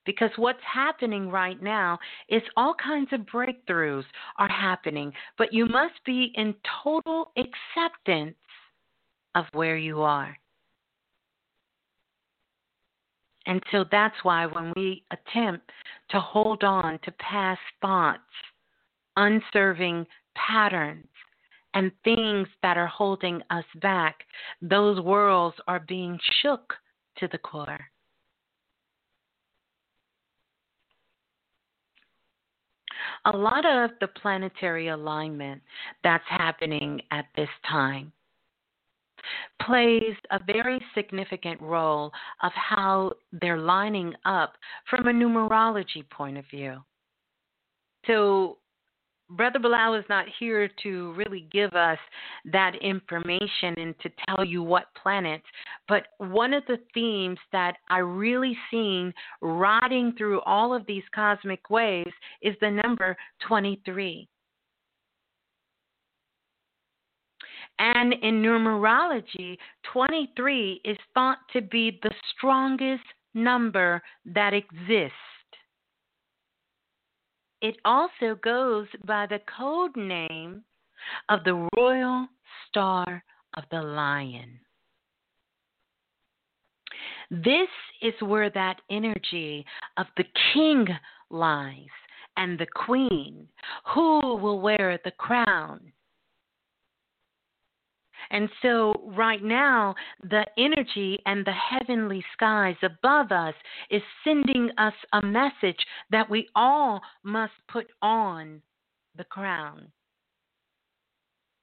[0.04, 1.98] Because what's happening right now
[2.28, 4.04] is all kinds of breakthroughs
[4.38, 6.54] are happening, but you must be in
[6.84, 8.36] total acceptance
[9.34, 10.36] of where you are.
[13.46, 15.70] And so that's why when we attempt
[16.10, 18.20] to hold on to past thoughts,
[19.16, 21.06] unserving patterns,
[21.74, 24.24] and things that are holding us back,
[24.62, 26.72] those worlds are being shook
[27.18, 27.78] to the core.
[33.26, 35.60] A lot of the planetary alignment
[36.02, 38.12] that's happening at this time
[39.62, 42.12] plays a very significant role
[42.42, 44.54] of how they're lining up
[44.88, 46.78] from a numerology point of view.
[48.06, 48.58] So,
[49.28, 51.98] Brother Balah is not here to really give us
[52.52, 55.46] that information and to tell you what planets,
[55.88, 61.70] but one of the themes that I really seen riding through all of these cosmic
[61.70, 63.16] waves is the number
[63.48, 64.28] 23.
[67.78, 69.58] And in numerology,
[69.92, 73.04] 23 is thought to be the strongest
[73.34, 75.12] number that exists.
[77.60, 80.62] It also goes by the code name
[81.28, 82.26] of the Royal
[82.68, 83.22] Star
[83.56, 84.60] of the Lion.
[87.30, 87.68] This
[88.02, 89.64] is where that energy
[89.96, 90.86] of the king
[91.30, 91.88] lies
[92.36, 93.48] and the queen,
[93.94, 95.80] who will wear the crown
[98.30, 103.54] and so, right now, the energy and the heavenly skies above us
[103.90, 105.78] is sending us a message
[106.10, 108.60] that we all must put on
[109.16, 109.88] the crown.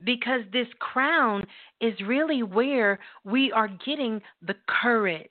[0.03, 1.45] Because this crown
[1.79, 5.29] is really where we are getting the courage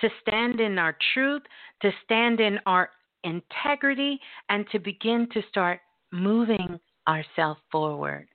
[0.00, 1.42] to stand in our truth,
[1.80, 2.90] to stand in our
[3.22, 5.80] integrity, and to begin to start
[6.12, 8.28] moving ourselves forward.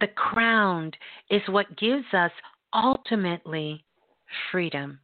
[0.00, 0.92] The crown
[1.30, 2.30] is what gives us
[2.74, 3.84] ultimately
[4.50, 5.00] freedom.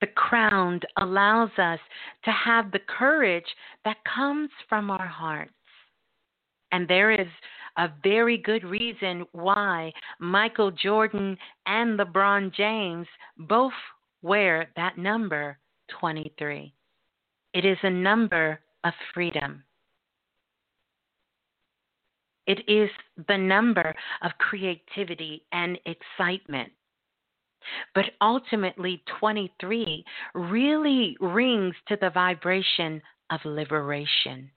[0.00, 1.80] The crowned allows us
[2.24, 3.46] to have the courage
[3.84, 5.52] that comes from our hearts.
[6.70, 7.26] And there is
[7.76, 11.36] a very good reason why Michael Jordan
[11.66, 13.06] and LeBron James
[13.36, 13.72] both
[14.22, 15.58] wear that number
[16.00, 16.72] 23.
[17.54, 19.64] It is a number of freedom.
[22.48, 22.88] It is
[23.28, 26.72] the number of creativity and excitement.
[27.94, 30.02] But ultimately, 23
[30.34, 34.50] really rings to the vibration of liberation.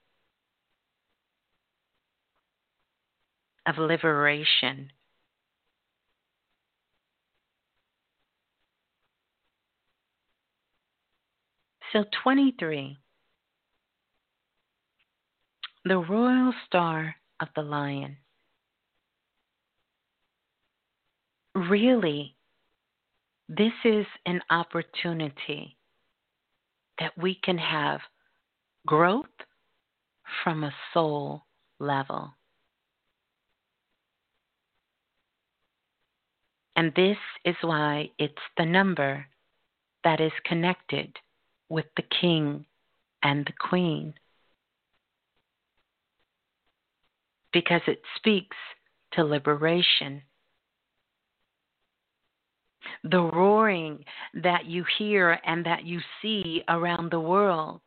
[3.68, 4.90] Of liberation.
[11.92, 12.98] So, 23,
[15.84, 18.18] the royal star of the lion.
[21.56, 22.36] Really,
[23.50, 25.78] this is an opportunity
[27.00, 28.00] that we can have
[28.86, 29.26] growth
[30.44, 31.44] from a soul
[31.80, 32.32] level.
[36.76, 39.26] And this is why it's the number
[40.04, 41.18] that is connected
[41.70, 42.66] with the king
[43.24, 44.14] and the queen.
[47.54, 48.58] Because it speaks
[49.14, 50.22] to liberation.
[53.04, 54.04] The roaring
[54.44, 57.82] that you hear and that you see around the world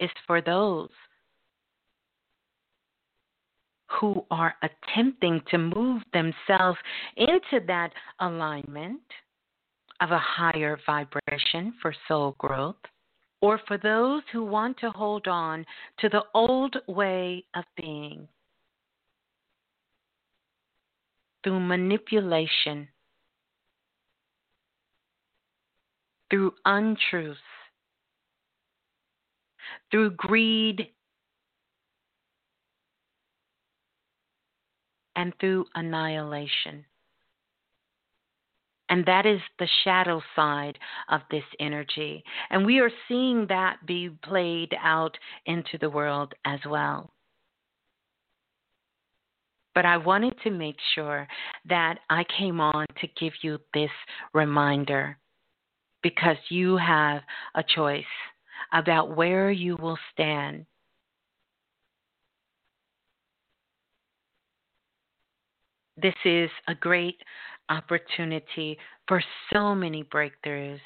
[0.00, 0.90] is for those
[4.00, 6.78] who are attempting to move themselves
[7.16, 7.90] into that
[8.20, 9.00] alignment
[10.00, 12.76] of a higher vibration for soul growth,
[13.40, 15.64] or for those who want to hold on
[16.00, 18.26] to the old way of being.
[21.44, 22.88] Through manipulation,
[26.30, 27.38] through untruths,
[29.90, 30.88] through greed,
[35.14, 36.84] and through annihilation.
[38.90, 40.78] And that is the shadow side
[41.10, 42.24] of this energy.
[42.50, 45.16] And we are seeing that be played out
[45.46, 47.10] into the world as well.
[49.74, 51.28] But I wanted to make sure
[51.68, 53.90] that I came on to give you this
[54.34, 55.18] reminder
[56.02, 57.22] because you have
[57.54, 58.04] a choice
[58.72, 60.66] about where you will stand.
[66.00, 67.16] This is a great
[67.68, 70.80] opportunity for so many breakthroughs.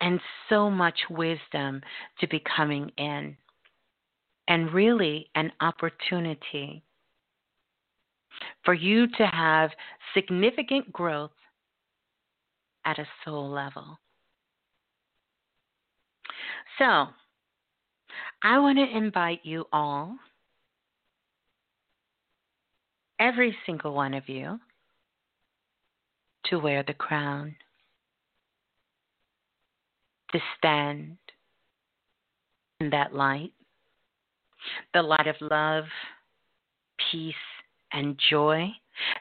[0.00, 0.18] And
[0.48, 1.82] so much wisdom
[2.20, 3.36] to be coming in,
[4.48, 6.82] and really an opportunity
[8.64, 9.70] for you to have
[10.14, 11.30] significant growth
[12.86, 13.98] at a soul level.
[16.78, 17.08] So,
[18.42, 20.16] I want to invite you all
[23.20, 24.58] every single one of you
[26.46, 27.54] to wear the crown,
[30.32, 31.18] to stand
[32.80, 33.52] in that light,
[34.94, 35.84] the light of love,
[37.12, 37.34] peace,
[37.92, 38.68] and joy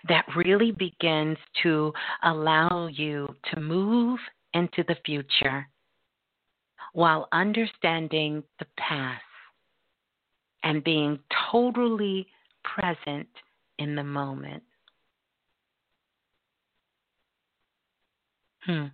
[0.08, 1.91] that really begins to
[2.24, 4.20] allow you to move
[4.54, 5.68] into the future
[6.93, 9.22] while understanding the past
[10.64, 11.20] and being
[11.52, 12.28] totally
[12.64, 13.28] present
[13.80, 14.62] in the moment.
[18.66, 18.88] Hmm.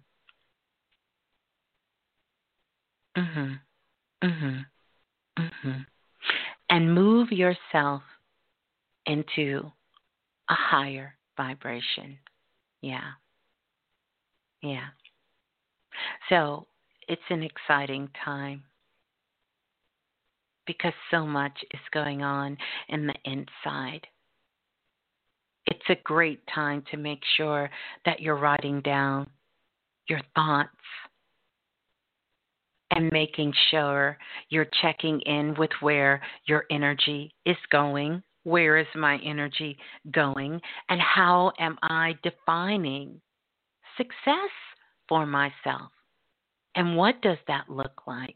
[3.18, 3.60] Mhm.
[4.24, 4.66] Mhm.
[5.38, 5.86] Mhm.
[6.70, 8.04] And move yourself
[9.06, 9.72] into
[10.50, 12.20] a higher vibration.
[12.82, 13.14] Yeah.
[14.62, 14.90] Yeah.
[16.30, 16.68] So,
[17.08, 18.64] it's an exciting time
[20.66, 22.58] because so much is going on
[22.90, 24.08] in the inside
[25.68, 27.70] it's a great time to make sure
[28.06, 29.28] that you're writing down
[30.08, 30.70] your thoughts
[32.92, 34.18] and making sure
[34.50, 38.22] you're checking in with where your energy is going.
[38.44, 39.78] Where is my energy
[40.12, 40.62] going?
[40.90, 43.20] And how am I defining
[43.98, 44.52] success
[45.10, 45.92] for myself?
[46.76, 48.36] And what does that look like?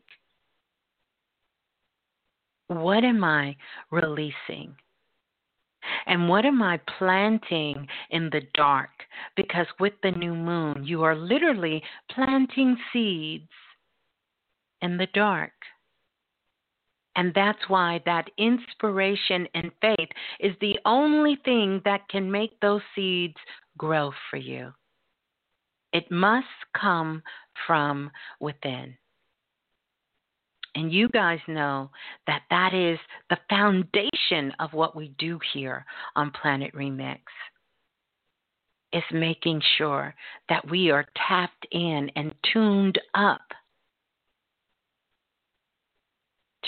[2.67, 3.55] What am I
[3.91, 4.75] releasing?
[6.05, 8.89] And what am I planting in the dark?
[9.35, 13.49] Because with the new moon, you are literally planting seeds
[14.81, 15.51] in the dark.
[17.15, 22.81] And that's why that inspiration and faith is the only thing that can make those
[22.95, 23.35] seeds
[23.77, 24.71] grow for you.
[25.91, 26.47] It must
[26.79, 27.23] come
[27.65, 28.95] from within.
[30.75, 31.89] And you guys know
[32.27, 32.99] that that is
[33.29, 37.19] the foundation of what we do here on Planet Remix.
[38.91, 40.15] Is making sure
[40.49, 43.41] that we are tapped in and tuned up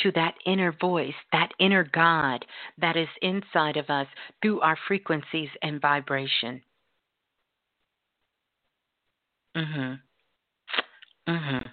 [0.03, 2.45] to that inner voice, that inner God
[2.77, 4.07] that is inside of us
[4.41, 6.61] through our frequencies and vibration.
[9.55, 10.01] Mhm.
[11.27, 11.71] Mhm.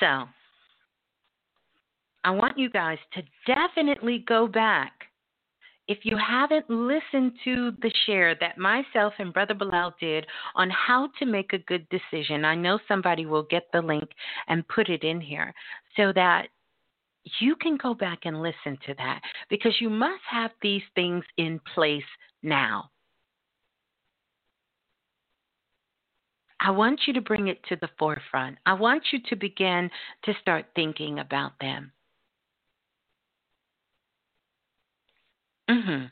[0.00, 0.28] So,
[2.26, 4.92] I want you guys to definitely go back.
[5.86, 11.08] If you haven't listened to the share that myself and Brother Balah did on how
[11.20, 14.10] to make a good decision, I know somebody will get the link
[14.48, 15.54] and put it in here
[15.96, 16.48] so that
[17.38, 21.60] you can go back and listen to that because you must have these things in
[21.76, 22.02] place
[22.42, 22.90] now.
[26.58, 28.58] I want you to bring it to the forefront.
[28.66, 29.88] I want you to begin
[30.24, 31.92] to start thinking about them.
[35.68, 36.10] Mhm.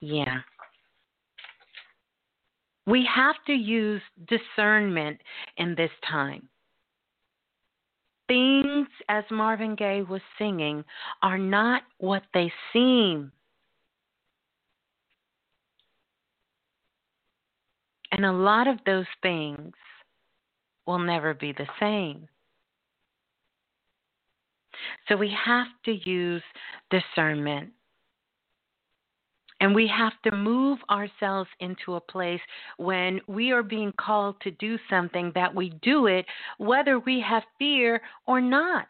[0.00, 0.40] Yeah.
[2.86, 5.20] We have to use discernment
[5.58, 6.48] in this time.
[8.28, 10.84] Things, as Marvin Gaye was singing,
[11.22, 13.32] are not what they seem.
[18.12, 19.74] And a lot of those things
[20.86, 22.28] will never be the same.
[25.08, 26.42] So we have to use
[26.90, 27.70] discernment.
[29.60, 32.40] And we have to move ourselves into a place
[32.78, 36.24] when we are being called to do something that we do it
[36.56, 38.88] whether we have fear or not.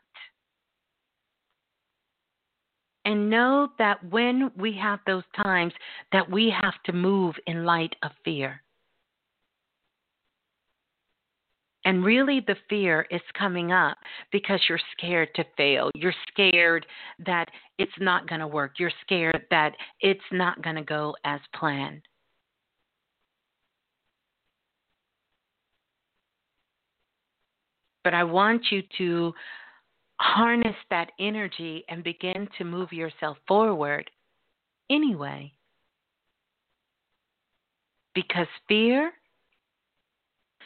[3.05, 5.73] And know that when we have those times
[6.13, 8.63] that we have to move in light of fear.
[11.85, 13.97] And really, the fear is coming up
[14.33, 15.91] because you're scared to fail.
[15.95, 16.85] You're scared
[17.25, 18.73] that it's not going to work.
[18.79, 22.03] You're scared that it's not going to go as planned.
[28.05, 29.33] But I want you to
[30.21, 34.11] harness that energy and begin to move yourself forward
[34.91, 35.53] anyway.
[38.15, 39.13] Because fear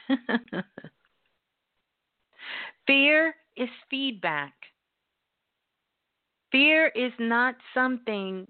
[2.86, 4.52] Fear is feedback.
[6.52, 8.46] Fear is not something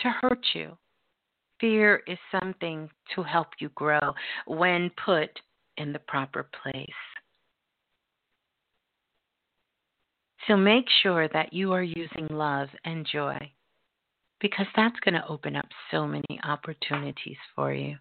[0.00, 0.76] to hurt you.
[1.60, 4.14] Fear is something to help you grow
[4.46, 5.30] when put
[5.76, 6.86] in the proper place.
[10.46, 13.52] So make sure that you are using love and joy
[14.40, 17.96] because that's going to open up so many opportunities for you.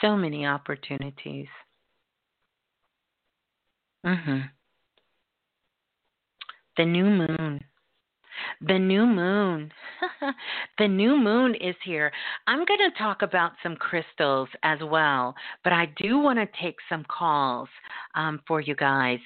[0.00, 1.46] So many opportunities.
[4.04, 4.50] Mhm.
[6.76, 7.69] The new moon.
[8.66, 9.72] The new moon.
[10.78, 12.12] the new moon is here.
[12.46, 15.34] I'm going to talk about some crystals as well,
[15.64, 17.70] but I do want to take some calls
[18.14, 19.18] um, for you guys.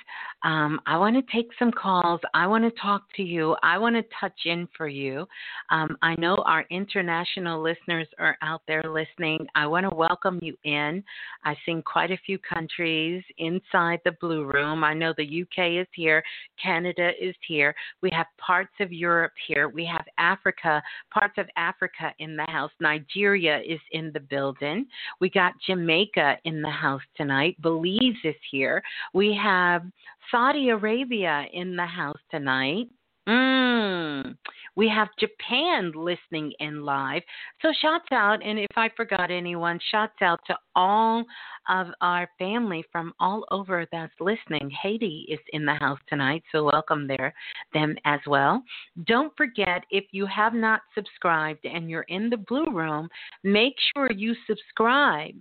[0.45, 2.21] Um, I want to take some calls.
[2.33, 3.57] I want to talk to you.
[3.63, 5.27] I want to touch in for you.
[5.71, 9.47] Um, I know our international listeners are out there listening.
[9.57, 11.03] I want to welcome you in.
[11.45, 14.85] I've seen quite a few countries inside the Blue Room.
[14.85, 16.23] I know the UK is here,
[16.63, 17.75] Canada is here.
[18.03, 19.69] We have parts of Europe here.
[19.69, 22.71] We have Africa, parts of Africa in the house.
[22.81, 24.87] Nigeria is in the building.
[25.21, 27.57] We got Jamaica in the house tonight.
[27.61, 28.83] Belize is here.
[29.13, 29.83] We have
[30.31, 32.89] Saudi Arabia in the house tonight.
[33.29, 34.37] Mm.
[34.77, 37.23] We have Japan listening in live.
[37.63, 41.25] So shouts out, and if I forgot anyone, shouts out to all
[41.69, 44.71] of our family from all over that's listening.
[44.83, 47.33] Haiti is in the house tonight, so welcome there
[47.73, 48.63] them as well.
[49.07, 53.09] Don't forget if you have not subscribed and you're in the blue room,
[53.43, 55.35] make sure you subscribe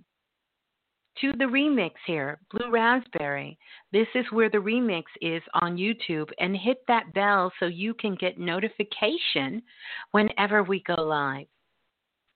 [1.20, 3.58] to the remix here, Blue Raspberry.
[3.92, 8.14] This is where the remix is on YouTube, and hit that bell so you can
[8.16, 9.62] get notification
[10.10, 11.46] whenever we go live.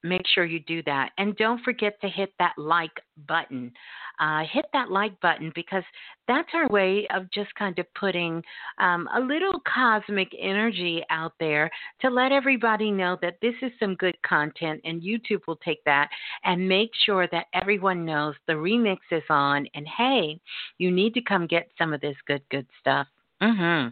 [0.03, 1.11] Make sure you do that.
[1.19, 2.93] And don't forget to hit that like
[3.27, 3.73] button.
[4.21, 5.85] Uh, hit that like button because
[6.27, 8.43] that's our way of just kind of putting
[8.79, 11.71] um, a little cosmic energy out there
[12.01, 16.09] to let everybody know that this is some good content, and YouTube will take that
[16.43, 19.69] and make sure that everyone knows the remix is on.
[19.75, 20.41] And hey,
[20.79, 23.07] you need to come get some of this good, good stuff.
[23.41, 23.89] Mm hmm.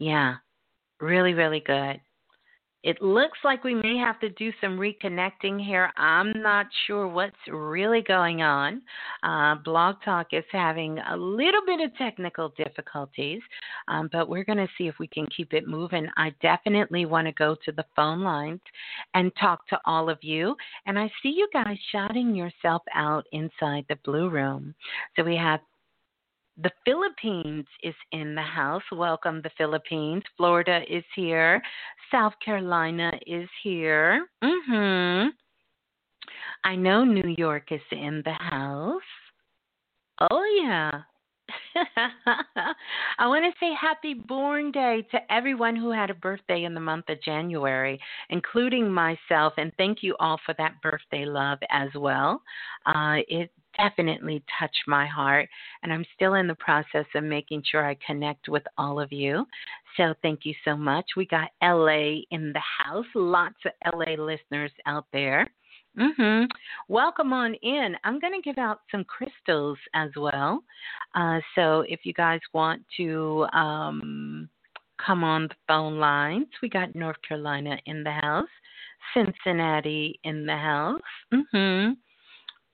[0.00, 0.36] Yeah.
[1.00, 2.00] Really, really good.
[2.82, 5.92] It looks like we may have to do some reconnecting here.
[5.96, 8.80] I'm not sure what's really going on.
[9.22, 13.42] Uh, Blog Talk is having a little bit of technical difficulties,
[13.88, 16.06] um, but we're going to see if we can keep it moving.
[16.16, 18.60] I definitely want to go to the phone lines
[19.12, 20.56] and talk to all of you.
[20.86, 24.74] And I see you guys shouting yourself out inside the Blue Room.
[25.16, 25.60] So we have
[26.56, 28.82] the Philippines is in the house.
[28.92, 30.22] Welcome, the Philippines.
[30.36, 31.62] Florida is here.
[32.10, 34.28] South Carolina is here.
[34.42, 35.32] Mhm.
[36.64, 39.02] I know New York is in the house.
[40.30, 41.02] Oh yeah.
[43.18, 46.80] I want to say happy born day to everyone who had a birthday in the
[46.80, 47.98] month of January,
[48.28, 52.42] including myself, and thank you all for that birthday love as well.
[52.86, 55.48] Uh, it definitely touched my heart,
[55.82, 59.46] and I'm still in the process of making sure I connect with all of you.
[59.96, 61.04] So thank you so much.
[61.16, 65.50] We got LA in the house, lots of LA listeners out there.
[65.96, 66.48] Mhm.
[66.88, 67.96] Welcome on in.
[68.04, 70.62] I'm going to give out some crystals as well.
[71.14, 74.48] Uh, so if you guys want to um,
[75.04, 78.48] come on the phone lines, we got North Carolina in the house,
[79.14, 81.00] Cincinnati in the house.
[81.32, 81.96] Mhm.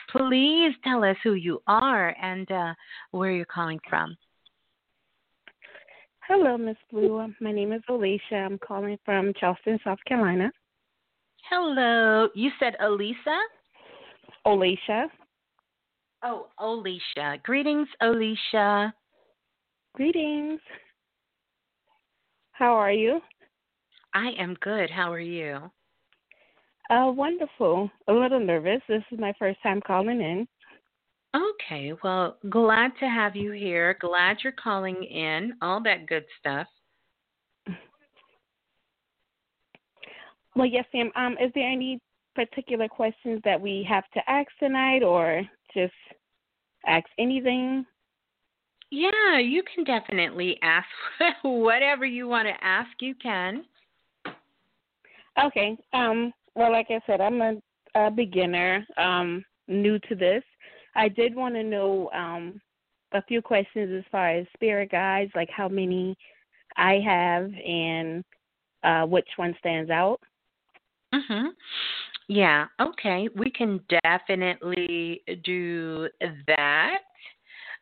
[0.09, 2.73] Please tell us who you are and uh,
[3.11, 4.15] where you're calling from.
[6.27, 7.33] Hello, Miss Blue.
[7.39, 8.35] My name is Alicia.
[8.35, 10.51] I'm calling from Charleston, South Carolina.
[11.49, 12.27] Hello.
[12.35, 13.37] You said Elisa?
[14.45, 15.07] Alicia.
[16.23, 17.37] Oh, Alicia.
[17.43, 18.93] Greetings, Alicia.
[19.93, 20.59] Greetings.
[22.51, 23.21] How are you?
[24.13, 24.89] I am good.
[24.89, 25.71] How are you?
[26.89, 27.89] Uh, wonderful.
[28.07, 28.81] A little nervous.
[28.87, 30.47] This is my first time calling in.
[31.35, 33.97] Okay, well, glad to have you here.
[33.99, 35.53] Glad you're calling in.
[35.61, 36.67] All that good stuff.
[40.55, 41.11] Well, yes, ma'am.
[41.15, 41.99] Um, is there any
[42.33, 45.93] particular questions that we have to ask tonight, or just
[46.87, 47.85] ask anything?
[48.89, 50.87] Yeah, you can definitely ask
[51.43, 52.89] whatever you want to ask.
[53.01, 53.65] You can.
[55.43, 55.77] Okay.
[55.93, 57.55] Um, well, like I said, I'm a,
[57.95, 60.43] a beginner, um, new to this.
[60.95, 62.59] I did want to know um,
[63.13, 66.17] a few questions as far as spirit guides, like how many
[66.75, 68.23] I have and
[68.83, 70.19] uh, which one stands out.
[71.13, 71.49] Mhm.
[72.27, 73.29] Yeah, okay.
[73.35, 76.09] We can definitely do
[76.47, 76.99] that.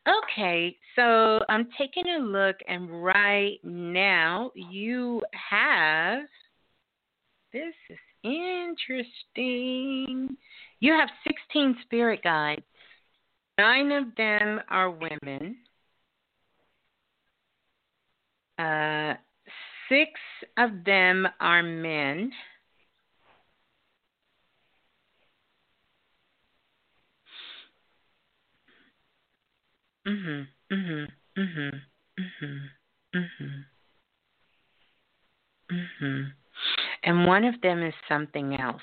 [0.08, 6.26] Okay, so I'm taking a look, and right now you have
[7.52, 10.36] this is interesting.
[10.80, 12.64] You have 16 spirit guides,
[13.58, 15.58] nine of them are women,
[18.58, 19.14] uh,
[19.90, 20.12] six
[20.58, 22.32] of them are men.
[30.06, 30.48] Mhm.
[30.72, 31.12] Mhm.
[31.36, 31.82] Mhm.
[32.18, 32.72] Mhm.
[33.14, 33.66] Mhm.
[35.70, 36.34] Mhm.
[37.04, 38.82] And one of them is something else.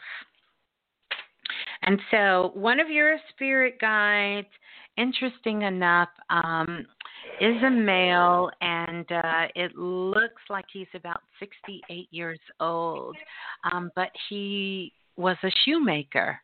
[1.83, 4.47] And so, one of your spirit guides,
[4.97, 6.87] interesting enough, um,
[7.41, 13.17] is a male, and uh, it looks like he's about 68 years old.
[13.73, 16.39] Um, but he was a shoemaker,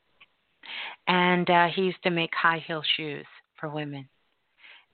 [1.07, 3.27] and uh, he used to make high heel shoes
[3.61, 4.09] for women.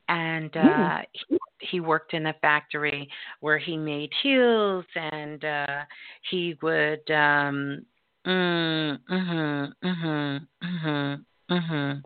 [0.09, 3.09] And uh, he, he worked in a factory
[3.41, 5.85] where he made heels, and uh,
[6.31, 7.87] he would um,
[8.27, 12.03] Mm, mhm, mhm, mhm, mhm,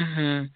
[0.00, 0.50] mhm.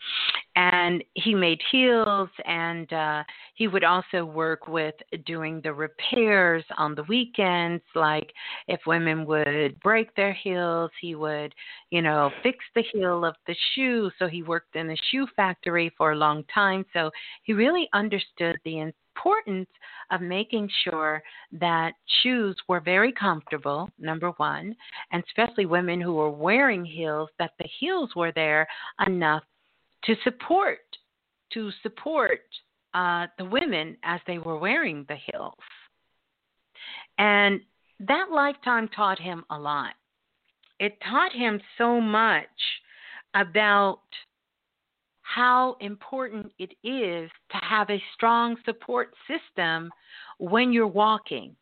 [0.54, 3.24] And he made heels, and uh,
[3.54, 7.82] he would also work with doing the repairs on the weekends.
[7.94, 8.30] Like
[8.68, 11.54] if women would break their heels, he would,
[11.90, 14.10] you know, fix the heel of the shoe.
[14.18, 16.84] So he worked in a shoe factory for a long time.
[16.92, 17.10] So
[17.44, 18.80] he really understood the
[19.14, 19.68] importance
[20.10, 21.92] of making sure that
[22.22, 24.74] shoes were very comfortable, number one,
[25.10, 28.66] and especially women who were wearing heels, that the heels were there
[29.06, 29.42] enough
[30.04, 30.78] to support
[31.52, 32.40] to support
[32.94, 35.54] uh, the women as they were wearing the heels.
[37.18, 37.60] And
[38.00, 39.92] that lifetime taught him a lot.
[40.80, 42.46] It taught him so much
[43.34, 44.00] about
[45.22, 49.90] how important it is to have a strong support system
[50.38, 51.56] when you're walking.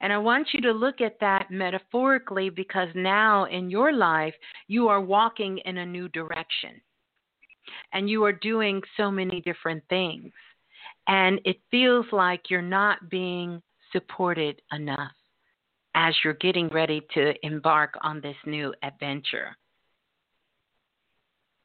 [0.00, 4.34] And I want you to look at that metaphorically because now in your life,
[4.68, 6.80] you are walking in a new direction
[7.92, 10.32] and you are doing so many different things.
[11.06, 15.12] And it feels like you're not being supported enough
[15.94, 19.56] as you're getting ready to embark on this new adventure.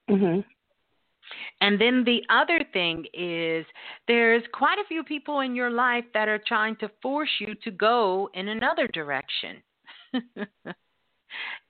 [0.10, 0.44] Mhm.
[1.62, 3.66] And then the other thing is
[4.08, 7.72] there's quite a few people in your life that are trying to force you to
[7.72, 9.62] go in another direction.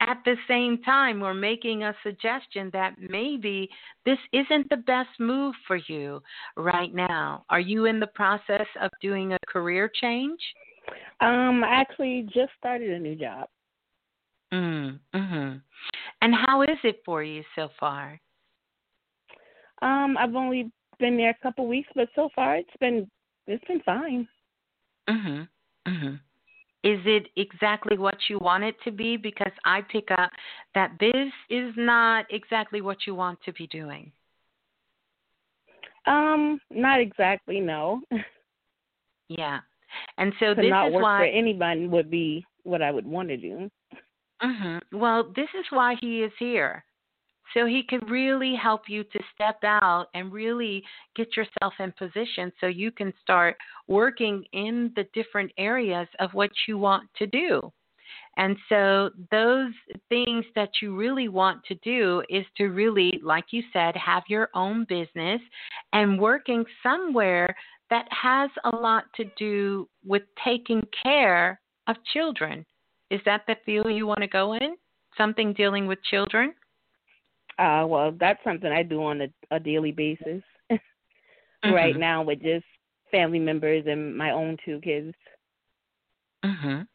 [0.02, 3.70] At the same time, we're making a suggestion that maybe
[4.06, 6.22] this isn't the best move for you
[6.56, 7.44] right now.
[7.50, 10.40] Are you in the process of doing a career change?
[11.20, 13.50] Um, I actually just started a new job.
[14.54, 15.62] Mm, mhm.
[16.22, 18.20] And how is it for you so far?
[19.82, 23.10] Um, I've only been there a couple weeks, but so far it's been
[23.48, 24.28] it's been fine.
[25.08, 25.48] Mhm.
[25.88, 26.20] Mhm.
[26.84, 29.18] Is it exactly what you want it to be?
[29.18, 30.32] Because I pick up
[30.76, 34.12] that this is not exactly what you want to be doing.
[36.06, 38.02] Um, not exactly, no.
[39.30, 39.60] Yeah.
[40.18, 43.06] And so to this not is work why for anyone would be what I would
[43.06, 43.70] want to do.
[44.42, 44.82] Mhm.
[44.92, 46.84] Well, this is why he is here.
[47.54, 50.84] So he can really help you to step out and really
[51.16, 56.52] get yourself in position so you can start working in the different areas of what
[56.68, 57.72] you want to do.
[58.38, 59.74] And so, those
[60.08, 64.50] things that you really want to do is to really, like you said, have your
[64.54, 65.42] own business
[65.94, 67.54] and working somewhere
[67.90, 72.66] that has a lot to do with taking care of children.
[73.10, 74.76] Is that the field you want to go in?
[75.18, 76.54] Something dealing with children?
[77.60, 80.44] Uh, well, that's something I do on a, a daily basis.
[81.62, 81.76] Mm-hmm.
[81.76, 82.64] Right now, with just
[83.12, 85.14] family members and my own two kids.
[86.46, 86.88] Mhm.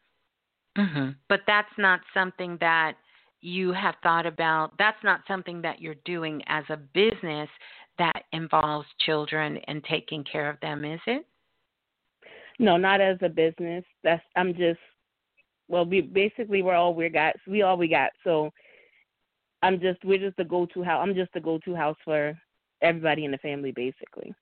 [0.75, 1.15] Mhm.
[1.29, 2.97] But that's not something that
[3.41, 4.75] you have thought about.
[4.79, 7.47] That's not something that you're doing as a business
[7.99, 11.27] that involves children and taking care of them, is it?
[12.57, 13.85] No, not as a business.
[14.03, 14.79] That's I'm just
[15.67, 17.35] well, we basically we're all we got.
[17.47, 18.11] We all we got.
[18.23, 18.51] So
[19.65, 21.01] I'm just we're just the go-to house.
[21.01, 22.37] I'm just the go-to house for
[22.83, 24.33] everybody in the family, basically.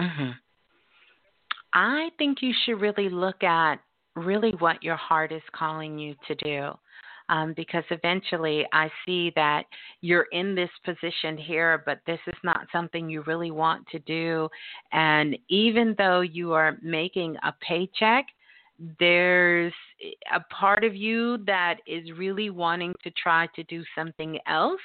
[0.00, 0.34] Mhm.
[1.74, 3.78] I think you should really look at
[4.16, 6.78] really what your heart is calling you to do.
[7.30, 9.66] Um, because eventually I see that
[10.00, 14.48] you're in this position here, but this is not something you really want to do.
[14.92, 18.24] And even though you are making a paycheck,
[19.00, 19.72] there's
[20.32, 24.80] a part of you that is really wanting to try to do something else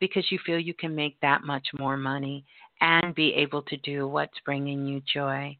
[0.00, 2.44] because you feel you can make that much more money
[2.80, 5.56] and be able to do what's bringing you joy.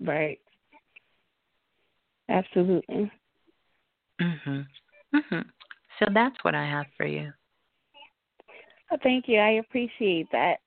[0.00, 0.40] Right.
[2.28, 3.10] Absolutely.
[4.20, 4.66] Mhm.
[5.12, 5.50] Mhm.
[5.98, 7.32] So that's what I have for you.
[8.90, 9.38] Oh, thank you.
[9.38, 10.60] I appreciate that.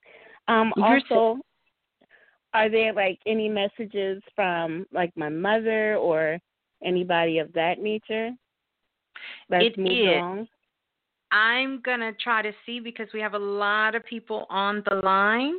[0.48, 1.40] Um, also,
[2.54, 6.40] are there like any messages from like my mother or
[6.84, 8.32] anybody of that nature
[9.50, 10.08] that's It moved is.
[10.08, 10.48] along?
[11.32, 15.56] I'm gonna try to see because we have a lot of people on the line.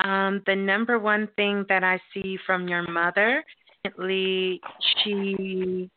[0.00, 3.42] Um, the number one thing that I see from your mother,
[5.02, 5.90] she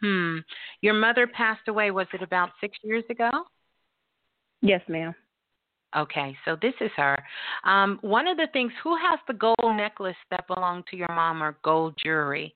[0.00, 0.38] Hmm.
[0.80, 3.30] Your mother passed away, was it about six years ago?
[4.62, 5.14] Yes, ma'am.
[5.96, 7.16] Okay, so this is her.
[7.64, 11.42] Um, one of the things, who has the gold necklace that belonged to your mom
[11.42, 12.54] or gold jewelry?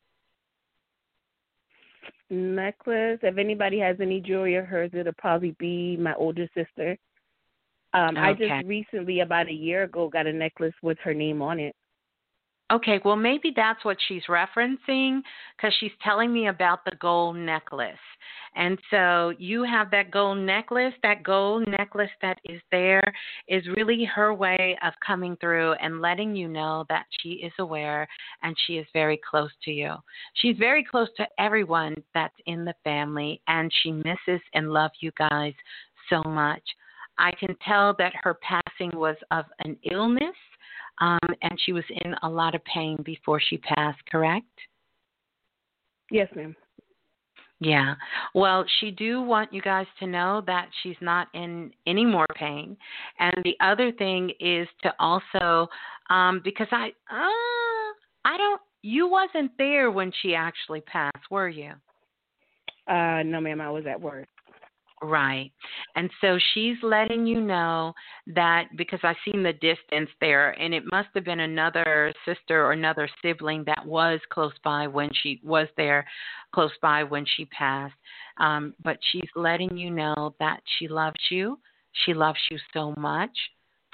[2.31, 3.19] Necklace.
[3.23, 6.97] If anybody has any jewelry of hers, it'll probably be my older sister.
[7.93, 8.21] Um, okay.
[8.21, 11.75] I just recently, about a year ago, got a necklace with her name on it.
[12.73, 15.21] Okay, well, maybe that's what she's referencing
[15.57, 17.99] because she's telling me about the gold necklace.
[18.57, 20.95] And so you have that gold necklace.
[21.03, 23.03] That gold necklace that is there
[23.49, 28.09] is really her way of coming through and letting you know that she is aware
[28.43, 29.95] and she is very close to you.
[30.35, 35.11] She's very close to everyone that's in the family, and she misses and loves you
[35.19, 35.53] guys
[36.09, 36.63] so much.
[37.19, 40.35] I can tell that her passing was of an illness
[41.01, 44.47] um, and she was in a lot of pain before she passed, correct?
[46.11, 46.55] Yes, ma'am.
[47.61, 47.95] Yeah.
[48.35, 52.77] Well, she do want you guys to know that she's not in any more pain.
[53.19, 55.69] And the other thing is to also
[56.11, 61.73] um because I uh I don't you wasn't there when she actually passed, were you?
[62.87, 64.29] Uh no ma'am, I was at work.
[65.05, 65.53] Right.
[65.97, 67.93] And so she's letting you know
[68.29, 72.73] that because I seen the distance there and it must have been another sister or
[72.73, 76.07] another sibling that was close by when she was there
[76.55, 77.95] close by when she passed.
[78.39, 81.59] Um, but she's letting you know that she loves you.
[82.07, 83.37] She loves you so much.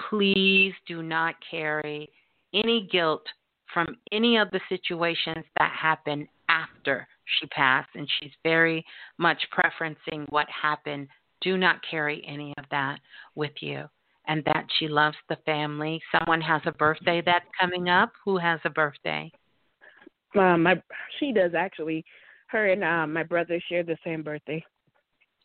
[0.09, 2.09] Please do not carry
[2.53, 3.25] any guilt
[3.73, 6.25] from any of the situations that happen
[6.59, 7.07] after
[7.39, 8.83] she passed, and she's very
[9.17, 11.07] much preferencing what happened.
[11.41, 12.99] Do not carry any of that
[13.35, 13.85] with you.
[14.27, 15.99] And that she loves the family.
[16.11, 18.11] Someone has a birthday that's coming up.
[18.23, 19.31] Who has a birthday?
[20.37, 20.81] Um, my
[21.19, 22.05] she does actually.
[22.47, 24.63] Her and uh, my brother share the same birthday.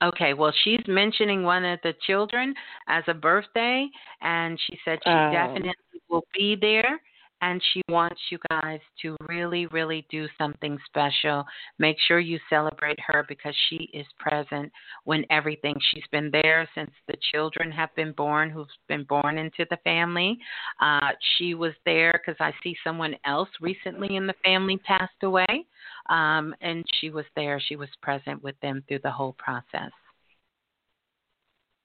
[0.02, 2.54] Okay, well, she's mentioning one of the children
[2.86, 3.88] as a birthday,
[4.20, 7.00] and she said she Um, definitely will be there
[7.42, 11.44] and she wants you guys to really, really do something special.
[11.78, 14.72] Make sure you celebrate her because she is present
[15.04, 15.74] when everything.
[15.92, 20.38] She's been there since the children have been born, who've been born into the family.
[20.80, 25.66] Uh, she was there because I see someone else recently in the family passed away,
[26.08, 27.60] um, and she was there.
[27.60, 29.90] She was present with them through the whole process.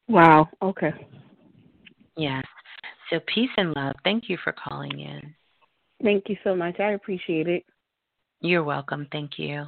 [0.08, 0.50] Wow.
[0.62, 1.08] Okay.
[2.18, 2.44] Yes.
[3.10, 3.96] So peace and love.
[4.04, 5.34] Thank you for calling in.
[6.04, 6.80] Thank you so much.
[6.80, 7.64] I appreciate it.
[8.42, 9.08] You're welcome.
[9.12, 9.66] Thank you.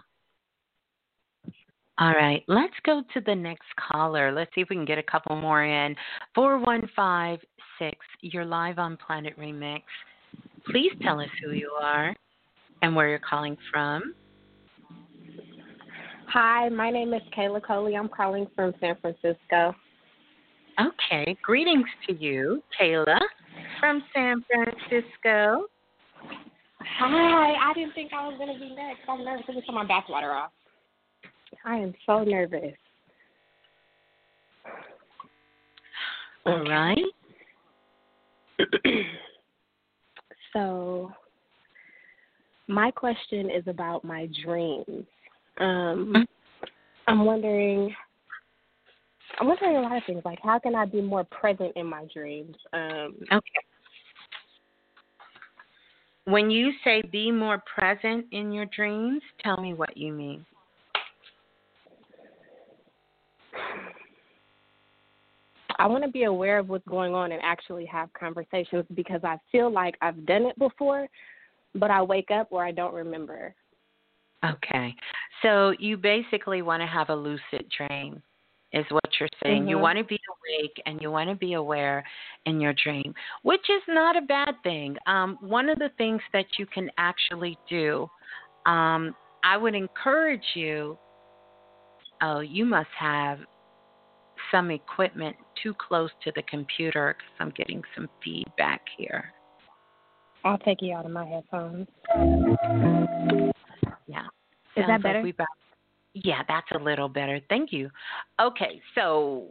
[1.99, 4.31] All right, let's go to the next caller.
[4.31, 5.95] Let's see if we can get a couple more in.
[6.33, 9.83] 4156, you're live on Planet Remix.
[10.71, 12.15] Please tell us who you are
[12.81, 14.15] and where you're calling from.
[16.29, 17.95] Hi, my name is Kayla Coley.
[17.95, 19.75] I'm calling from San Francisco.
[20.81, 23.19] Okay, greetings to you, Kayla
[23.79, 25.67] from San Francisco.
[26.85, 29.01] Hi, I didn't think I was going to be next.
[29.07, 29.45] I'm nervous.
[29.47, 30.51] Let me turn my bathwater off.
[31.65, 32.73] I am so nervous.
[36.45, 36.97] All right.
[40.53, 41.11] so,
[42.67, 45.05] my question is about my dreams.
[45.59, 46.25] Um,
[47.07, 47.95] I'm wondering.
[49.39, 52.05] I'm wondering a lot of things, like how can I be more present in my
[52.13, 52.55] dreams?
[52.71, 53.72] Um, Okay.
[56.25, 60.45] When you say be more present in your dreams, tell me what you mean.
[65.79, 69.37] I want to be aware of what's going on and actually have conversations because I
[69.51, 71.07] feel like I've done it before,
[71.75, 73.53] but I wake up where I don't remember.
[74.45, 74.95] Okay.
[75.41, 78.21] So you basically want to have a lucid dream,
[78.73, 79.67] is what you're saying.
[79.67, 79.81] You Mhm.
[79.81, 82.03] want to be awake and you want to be aware
[82.45, 83.13] in your dream,
[83.43, 84.97] which is not a bad thing.
[85.05, 88.09] Um, one of the things that you can actually do,
[88.65, 90.97] um, I would encourage you.
[92.21, 93.39] Oh, you must have
[94.51, 99.33] some equipment too close to the computer because I'm getting some feedback here.
[100.45, 101.87] I'll take you out of my headphones.
[104.07, 104.25] Yeah.
[104.75, 105.21] Is that Sounds like better?
[105.21, 105.47] we about-
[106.13, 107.39] yeah, that's a little better.
[107.49, 107.89] Thank you.
[108.41, 109.47] Okay, so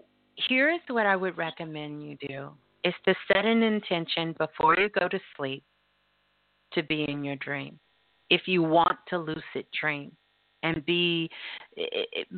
[0.48, 2.50] here's what I would recommend you do
[2.84, 5.62] is to set an intention before you go to sleep
[6.72, 7.78] to be in your dream.
[8.30, 10.12] If you want to lucid dream
[10.62, 11.28] and be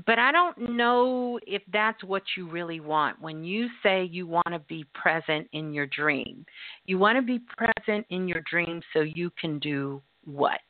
[0.07, 3.21] but I don't know if that's what you really want.
[3.21, 6.45] When you say you want to be present in your dream,
[6.87, 10.61] you want to be present in your dream so you can do what?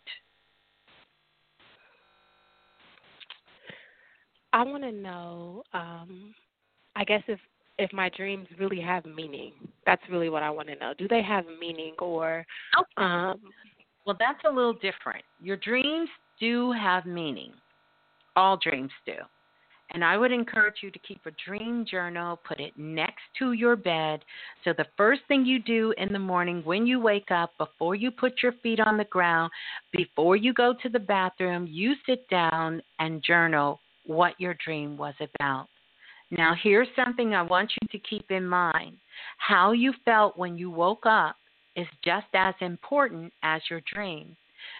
[4.54, 5.64] I want to know.
[5.74, 6.34] Um,
[6.96, 7.40] I guess if
[7.76, 9.52] if my dreams really have meaning,
[9.84, 10.94] that's really what I want to know.
[10.96, 12.46] Do they have meaning, or
[12.78, 13.04] okay.
[13.04, 13.40] um,
[14.06, 15.24] well, that's a little different.
[15.42, 16.08] Your dreams
[16.38, 17.52] do have meaning.
[18.36, 19.14] All dreams do.
[19.90, 23.76] And I would encourage you to keep a dream journal, put it next to your
[23.76, 24.24] bed.
[24.64, 28.10] So the first thing you do in the morning when you wake up, before you
[28.10, 29.52] put your feet on the ground,
[29.92, 35.14] before you go to the bathroom, you sit down and journal what your dream was
[35.20, 35.66] about.
[36.30, 38.96] Now, here's something I want you to keep in mind
[39.38, 41.36] how you felt when you woke up
[41.76, 44.36] is just as important as your dream.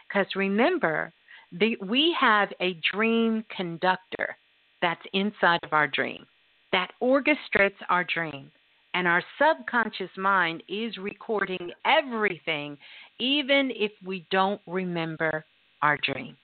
[0.09, 1.13] Because remember,
[1.53, 4.37] the, we have a dream conductor
[4.81, 6.27] that's inside of our dream
[6.73, 8.51] that orchestrates our dream.
[8.95, 12.79] And our subconscious mind is recording everything,
[13.19, 15.45] even if we don't remember
[15.83, 16.37] our dream.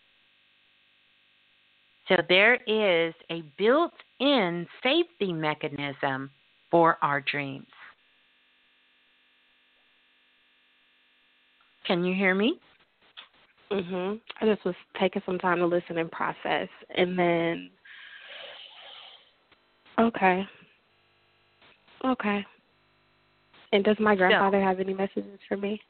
[2.10, 6.30] So there is a built in safety mechanism
[6.68, 7.68] for our dreams.
[11.86, 12.58] Can you hear me?
[13.70, 14.20] Mhm.
[14.40, 17.70] I just was taking some time to listen and process, and then.
[19.98, 20.48] Okay.
[22.04, 22.44] Okay.
[23.72, 25.80] And does my grandfather so, have any messages for me?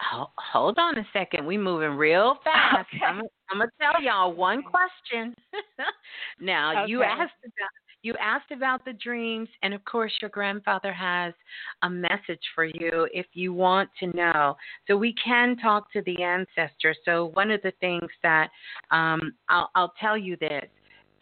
[0.00, 1.46] Hold on a second.
[1.46, 2.88] We moving real fast.
[2.96, 3.04] Okay.
[3.04, 3.20] I'm,
[3.50, 5.34] I'm gonna tell y'all one question.
[6.40, 6.90] now okay.
[6.90, 7.70] you asked about
[8.02, 11.34] you asked about the dreams, and of course, your grandfather has
[11.82, 14.56] a message for you if you want to know.
[14.86, 16.96] So we can talk to the ancestors.
[17.04, 18.48] So one of the things that
[18.90, 20.64] um, I'll, I'll tell you this: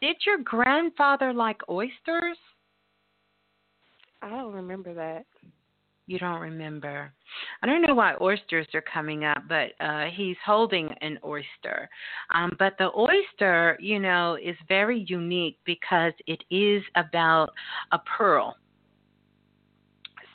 [0.00, 2.38] Did your grandfather like oysters?
[4.22, 5.26] I don't remember that.
[6.08, 7.12] You don't remember.
[7.62, 11.86] I don't know why oysters are coming up, but uh, he's holding an oyster.
[12.34, 17.50] Um, but the oyster, you know, is very unique because it is about
[17.92, 18.56] a pearl.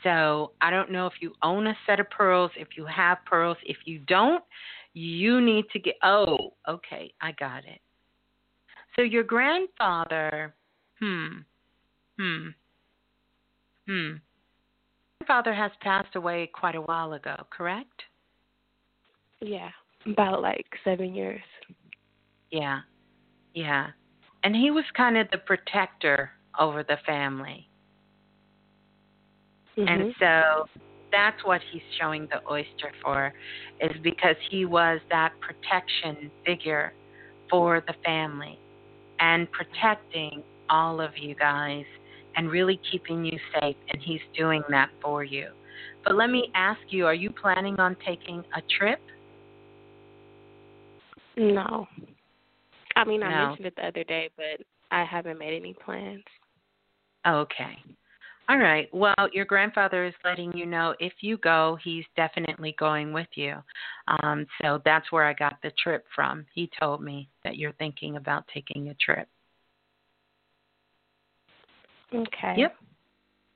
[0.04, 3.58] So I don't know if you own a set of pearls, if you have pearls.
[3.66, 4.44] If you don't,
[4.94, 5.96] you need to get.
[6.04, 7.82] Oh, okay, I got it.
[8.96, 10.54] So your grandfather,
[11.00, 11.40] hmm,
[12.20, 12.50] hmm,
[13.88, 14.14] hmm
[15.24, 18.04] grandfather has passed away quite a while ago, correct?
[19.42, 19.70] Yeah,
[20.06, 21.42] about like seven years.
[22.52, 22.80] Yeah,
[23.54, 23.88] yeah.
[24.44, 27.68] And he was kind of the protector over the family.
[29.78, 29.88] Mm-hmm.
[29.88, 30.66] And so
[31.12, 33.34] that's what he's showing the oyster for,
[33.80, 36.94] is because he was that protection figure
[37.50, 38.60] for the family
[39.20, 41.86] and protecting all of you guys
[42.36, 45.48] and really keeping you safe, and He's doing that for you.
[46.04, 49.00] But let me ask you are you planning on taking a trip?
[51.38, 51.88] No.
[52.96, 53.48] I mean, I no.
[53.48, 56.24] mentioned it the other day, but I haven't made any plans.
[57.26, 57.78] Okay.
[58.50, 58.90] All right.
[58.94, 63.56] Well, your grandfather is letting you know if you go, he's definitely going with you.
[64.22, 66.46] Um, so that's where I got the trip from.
[66.54, 69.30] He told me that you're thinking about taking a trip.
[72.14, 72.54] Okay.
[72.58, 72.76] Yep.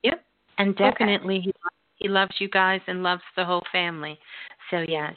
[0.03, 0.23] Yep.
[0.57, 1.45] And definitely okay.
[1.45, 1.53] he
[1.95, 4.17] he loves you guys and loves the whole family.
[4.71, 5.13] So yes.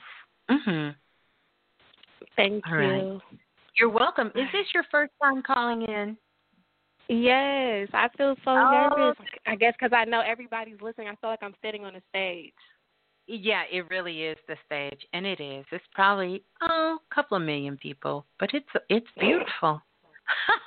[0.51, 0.95] Mhm.
[2.37, 2.89] Thank All you.
[2.89, 3.21] Right.
[3.79, 4.29] You're welcome.
[4.29, 6.17] Is this your first time calling in?
[7.09, 8.89] Yes, I feel so oh.
[8.97, 9.27] nervous.
[9.47, 11.09] I guess because I know everybody's listening.
[11.09, 12.53] I feel like I'm sitting on a stage.
[13.27, 15.65] Yeah, it really is the stage, and it is.
[15.73, 19.83] It's probably oh, a couple of million people, but it's it's beautiful.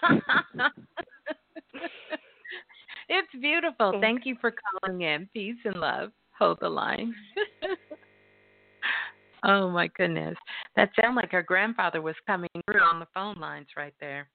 [3.10, 3.94] It's beautiful.
[4.02, 5.28] Thank you for calling in.
[5.34, 6.12] Peace and love.
[6.38, 7.14] Hold the line.
[9.44, 10.36] oh my goodness.
[10.76, 14.30] That sounded like our grandfather was coming through on the phone lines right there.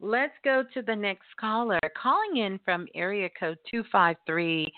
[0.00, 1.78] Let's go to the next caller.
[2.00, 4.72] Calling in from area code 253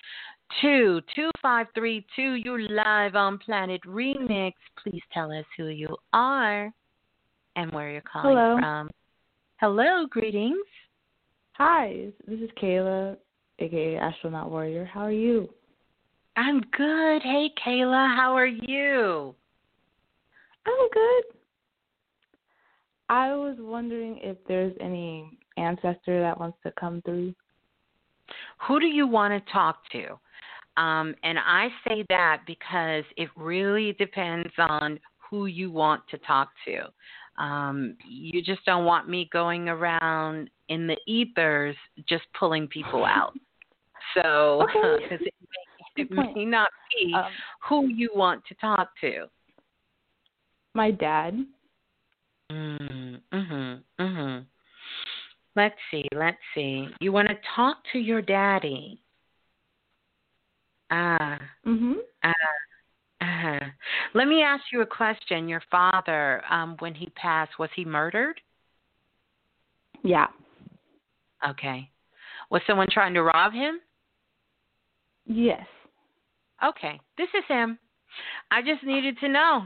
[0.60, 2.22] 2532.
[2.22, 4.52] You're live on Planet Remix.
[4.82, 6.70] Please tell us who you are
[7.56, 8.58] and where you're calling Hello.
[8.60, 8.90] from.
[9.58, 10.56] Hello, greetings.
[11.58, 13.16] Hi, this is Kayla,
[13.60, 14.84] aka Astronaut Warrior.
[14.84, 15.48] How are you?
[16.36, 17.22] I'm good.
[17.22, 19.34] Hey, Kayla, how are you?
[20.66, 21.24] I'm good.
[23.08, 27.34] I was wondering if there's any ancestor that wants to come through.
[28.68, 30.08] Who do you want to talk to?
[30.76, 35.00] Um, and I say that because it really depends on
[35.30, 36.80] who you want to talk to.
[37.38, 41.76] Um, you just don't want me going around in the ethers
[42.08, 43.34] just pulling people out.
[44.14, 45.04] So, okay.
[45.10, 47.24] it, may, it may not be um,
[47.68, 49.26] who you want to talk to.
[50.74, 51.44] My dad.
[52.52, 53.80] Mm, mhm.
[53.98, 54.46] Mhm.
[55.56, 56.88] Let's see, let's see.
[57.00, 59.00] You want to talk to your daddy.
[60.90, 61.40] Ah.
[61.66, 61.94] Mhm.
[62.22, 62.32] Uh,
[63.26, 63.58] uh,
[64.14, 65.48] let me ask you a question.
[65.48, 68.40] Your father, um, when he passed, was he murdered?
[70.02, 70.26] Yeah.
[71.48, 71.90] Okay.
[72.50, 73.80] Was someone trying to rob him?
[75.26, 75.66] Yes.
[76.64, 77.00] Okay.
[77.18, 77.78] This is him.
[78.50, 79.62] I just needed to know.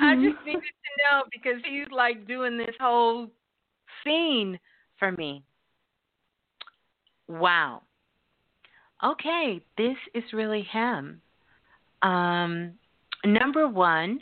[0.00, 3.28] I just needed to know because he's like doing this whole
[4.02, 4.58] scene
[4.98, 5.44] for me.
[7.28, 7.82] Wow.
[9.04, 11.20] Okay, this is really him.
[12.02, 12.72] Um,
[13.24, 14.20] number one,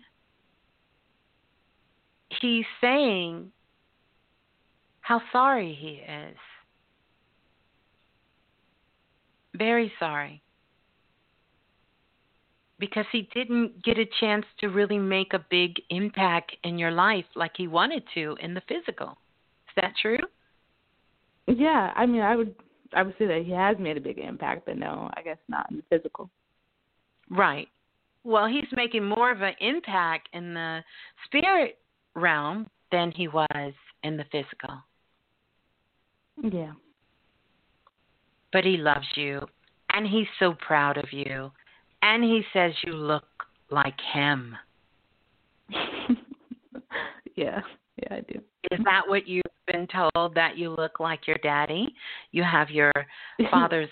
[2.41, 3.53] he's saying
[5.01, 6.37] how sorry he is.
[9.57, 10.43] Very sorry.
[12.81, 17.25] Because he didn't get a chance to really make a big impact in your life
[17.37, 19.11] like he wanted to in the physical.
[19.69, 20.19] Is that true?
[21.47, 22.55] Yeah, I mean, I would
[22.95, 25.71] I would say that he has made a big impact, but no, I guess not
[25.71, 26.31] in the physical.
[27.31, 27.69] Right.
[28.25, 30.81] Well, he's making more of an impact in the
[31.27, 31.79] spirit
[32.15, 33.73] realm than he was
[34.03, 34.83] in the physical.
[36.43, 36.73] Yeah.
[38.53, 39.41] But he loves you
[39.93, 41.51] and he's so proud of you
[42.03, 43.25] and he says you look
[43.71, 44.57] like him.
[47.37, 47.61] yeah.
[48.05, 48.41] Yeah, I do.
[48.71, 51.95] Is that what you've been told that you look like your daddy?
[52.33, 52.93] You have your
[53.51, 53.89] father's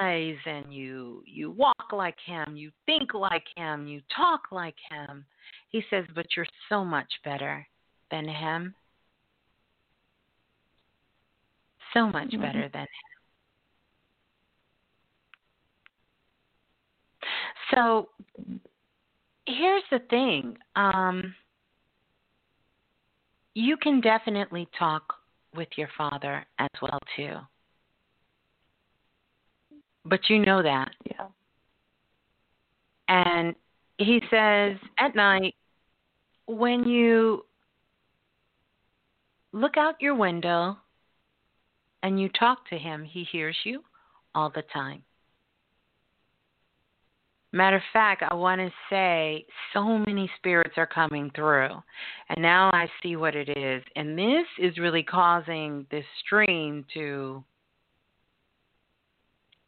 [0.00, 5.24] eyes and you you walk like him, you think like him, you talk like him.
[5.70, 7.66] He says, "But you're so much better
[8.10, 8.74] than him."
[11.94, 12.42] So much mm-hmm.
[12.42, 12.88] better than him.
[17.74, 18.08] So
[19.46, 20.56] here's the thing.
[20.74, 21.34] Um
[23.54, 25.14] you can definitely talk
[25.54, 27.36] with your father as well too.
[30.04, 30.90] But you know that.
[31.10, 31.26] Yeah.
[33.08, 33.54] And
[33.98, 35.54] he says at night
[36.46, 37.44] when you
[39.52, 40.76] look out your window
[42.02, 43.82] and you talk to him, he hears you
[44.34, 45.04] all the time.
[47.52, 51.82] Matter of fact, I want to say so many spirits are coming through.
[52.30, 53.82] And now I see what it is.
[53.94, 57.44] And this is really causing this stream to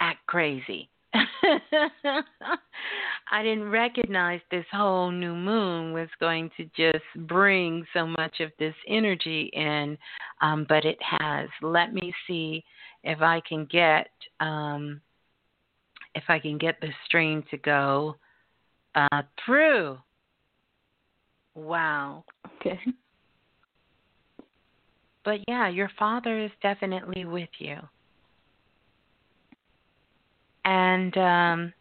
[0.01, 0.89] act crazy.
[3.31, 8.51] I didn't recognize this whole new moon was going to just bring so much of
[8.59, 9.99] this energy in,
[10.41, 11.49] um, but it has.
[11.63, 12.65] Let me see
[13.05, 14.09] if I can get
[14.41, 15.01] um,
[16.15, 18.17] if I can get the stream to go
[18.95, 19.99] uh, through.
[21.55, 22.25] Wow.
[22.61, 22.81] Okay.
[25.25, 27.79] But yeah, your father is definitely with you.
[30.65, 31.73] And um,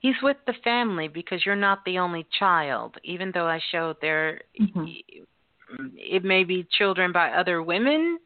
[0.00, 2.96] he's with the family because you're not the only child.
[3.04, 4.84] Even though I showed there, mm-hmm.
[5.96, 8.18] it may be children by other women.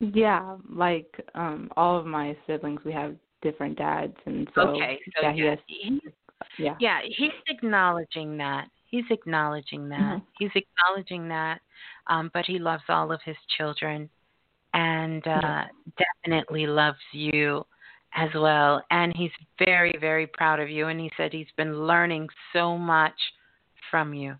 [0.00, 5.28] Yeah, like um all of my siblings, we have different dads, and so okay, so
[5.28, 6.12] yeah, yeah, he has,
[6.58, 8.68] yeah, yeah, he's acknowledging that.
[8.86, 9.98] He's acknowledging that.
[9.98, 10.24] Mm-hmm.
[10.38, 11.60] He's acknowledging that.
[12.06, 14.08] Um, but he loves all of his children,
[14.72, 15.64] and uh, yeah.
[16.24, 17.64] definitely loves you
[18.14, 18.82] as well.
[18.90, 20.88] And he's very, very proud of you.
[20.88, 23.12] And he said he's been learning so much
[23.90, 24.34] from you,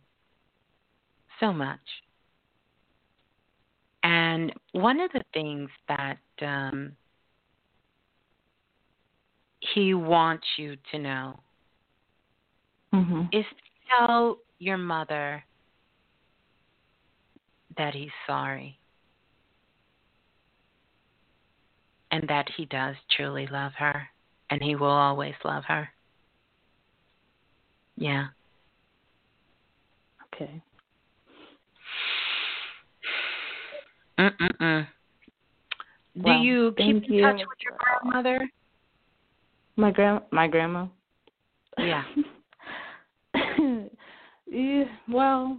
[1.41, 1.79] so much.
[4.03, 6.93] And one of the things that um,
[9.74, 11.40] he wants you to know
[12.95, 13.23] mm-hmm.
[13.32, 15.45] is to tell your mother
[17.77, 18.78] that he's sorry
[22.11, 24.09] and that he does truly love her
[24.51, 25.89] and he will always love her.
[27.97, 28.28] Yeah.
[30.35, 30.62] Okay.
[34.19, 34.86] Mm-mm-mm.
[36.24, 37.23] Do you keep in you.
[37.23, 38.49] touch with your grandmother?
[39.78, 40.86] My grand my grandma.
[41.78, 42.02] Yeah.
[44.50, 44.84] yeah.
[45.09, 45.56] Well,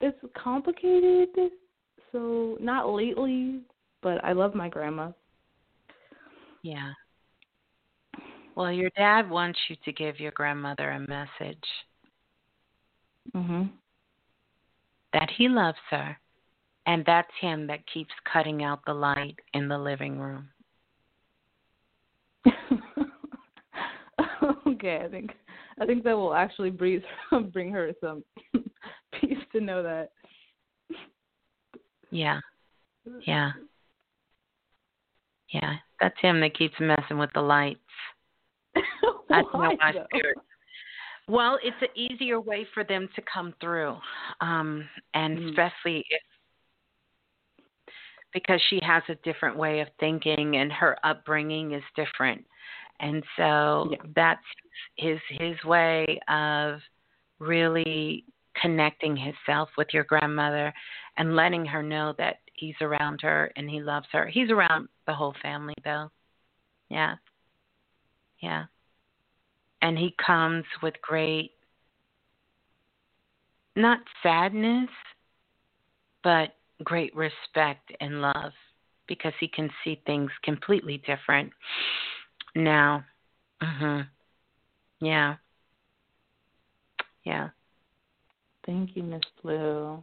[0.00, 1.28] it's complicated.
[2.10, 3.60] So not lately,
[4.02, 5.10] but I love my grandma.
[6.62, 6.92] Yeah.
[8.54, 11.68] Well, your dad wants you to give your grandmother a message.
[13.36, 13.68] Mhm.
[15.12, 16.18] That he loves her,
[16.86, 20.53] and that's him that keeps cutting out the light in the living room.
[24.84, 25.32] Okay, I think
[25.80, 27.02] I think that will actually breathe,
[27.52, 28.22] bring her some
[29.20, 30.10] peace to know that
[32.10, 32.40] Yeah.
[33.26, 33.52] Yeah.
[35.52, 35.74] Yeah.
[36.00, 37.80] That's him that keeps messing with the lights.
[39.28, 40.36] That's Why, my spirit.
[41.26, 43.96] Well, it's an easier way for them to come through,
[44.42, 45.48] um, and Mm.
[45.50, 46.22] especially if
[48.34, 52.44] because she has a different way of thinking and her upbringing is different,
[53.00, 53.98] and so Yeah.
[54.14, 54.46] that's
[54.96, 56.80] his his way of
[57.38, 58.24] really
[58.60, 60.72] connecting himself with your grandmother
[61.16, 64.26] and letting her know that he's around her and he loves her.
[64.26, 66.10] He's around the whole family though.
[66.88, 67.16] Yeah.
[68.40, 68.66] Yeah.
[69.82, 71.52] And he comes with great
[73.76, 74.88] not sadness,
[76.22, 76.54] but
[76.84, 78.52] great respect and love
[79.08, 81.52] because he can see things completely different
[82.54, 83.04] now.
[83.62, 84.08] Mhm.
[85.00, 85.36] Yeah.
[87.24, 87.50] Yeah.
[88.66, 90.02] Thank you, Miss Blue.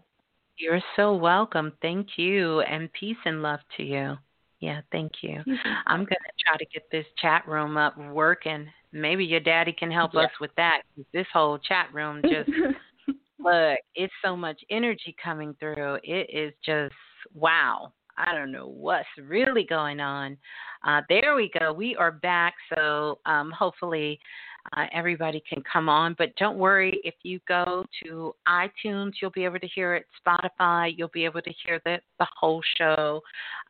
[0.58, 1.74] You're so welcome.
[1.82, 2.62] Thank you.
[2.62, 4.18] And peace and love to you.
[4.60, 5.44] Yeah, thank you.
[5.88, 8.68] I'm to try to get this chat room up working.
[8.92, 10.22] Maybe your daddy can help Yeah.
[10.22, 10.84] us with that.
[11.14, 12.50] This whole chat room just
[13.40, 15.98] look, it's so much energy coming through.
[16.04, 16.94] It is just
[17.34, 17.92] wow.
[18.18, 20.38] I don't know what's really going on.
[20.86, 21.74] Uh, there we go.
[21.74, 22.56] We are back.
[22.76, 24.20] So um, hopefully
[24.76, 26.16] uh, everybody can come on.
[26.18, 30.06] But don't worry, if you go to iTunes, you'll be able to hear it.
[30.26, 33.22] Spotify, you'll be able to hear the, the whole show.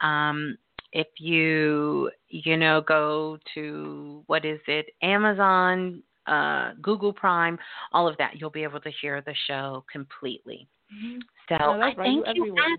[0.01, 0.57] Um,
[0.93, 7.57] if you you know go to what is it Amazon, uh, Google Prime,
[7.93, 10.67] all of that, you'll be able to hear the show completely.
[11.49, 12.11] So No, I right.
[12.11, 12.43] You thank you.
[12.43, 12.77] everywhere.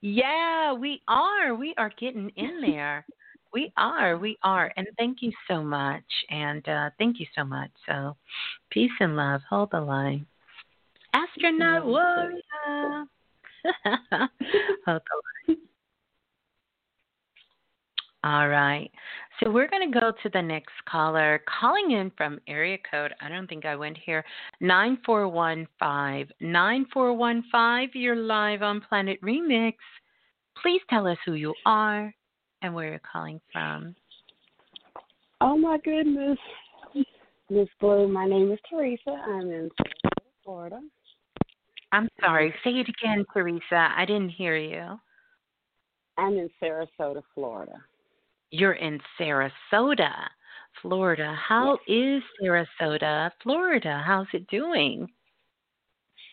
[0.00, 1.54] Yeah, we are.
[1.54, 3.04] We are getting in there.
[3.52, 4.16] we are.
[4.18, 4.72] We are.
[4.76, 6.04] And thank you so much.
[6.30, 7.70] And uh, thank you so much.
[7.86, 8.16] So,
[8.70, 9.40] peace and love.
[9.48, 10.26] Hold the line.
[11.14, 12.40] Astronaut warrior.
[14.86, 15.58] Hold the line.
[18.24, 18.90] All right.
[19.42, 21.42] So we're going to go to the next caller.
[21.60, 24.24] Calling in from area code, I don't think I went here,
[24.60, 26.34] 9415.
[26.40, 29.74] 9415, you're live on Planet Remix.
[30.60, 32.12] Please tell us who you are
[32.62, 33.94] and where you're calling from.
[35.40, 36.38] Oh my goodness.
[37.48, 39.10] Miss Blue, my name is Teresa.
[39.10, 40.80] I'm in Sarasota, Florida.
[41.92, 42.52] I'm sorry.
[42.64, 43.88] Say it again, Teresa.
[43.96, 44.98] I didn't hear you.
[46.18, 47.76] I'm in Sarasota, Florida.
[48.50, 50.12] You're in Sarasota,
[50.80, 51.36] Florida.
[51.38, 54.02] How is Sarasota, Florida?
[54.04, 55.06] How's it doing?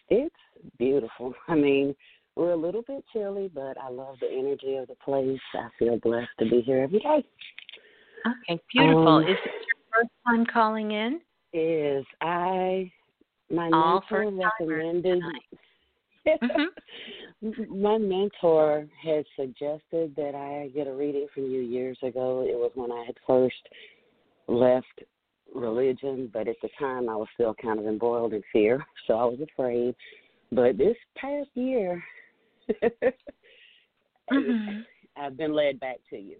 [0.09, 0.35] It's
[0.77, 1.33] beautiful.
[1.47, 1.95] I mean,
[2.35, 5.39] we're a little bit chilly, but I love the energy of the place.
[5.53, 7.25] I feel blessed to be here every day.
[8.25, 9.07] Okay, beautiful.
[9.07, 11.21] Um, is this your first time calling in?
[11.53, 12.91] Is I
[13.49, 15.21] my All mentor recommended
[16.25, 16.67] Mhm.
[17.69, 22.41] my mentor had suggested that I get a reading from you years ago.
[22.47, 23.55] It was when I had first
[24.47, 25.03] left
[25.53, 29.25] religion, but at the time I was still kind of embroiled in fear, so I
[29.25, 29.95] was afraid.
[30.51, 32.03] But this past year,
[34.31, 34.85] Mhm.
[35.17, 36.37] I've been led back to you,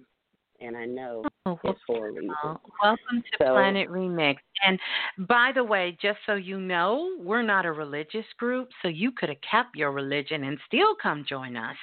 [0.60, 2.34] and I know Oh, well, it's for a reason.
[2.44, 4.38] Welcome to So- Planet Remix.
[4.65, 4.80] And
[5.27, 9.30] by the way, just so you know, we're not a religious group, so you could
[9.30, 11.77] have kept your religion and still come join us.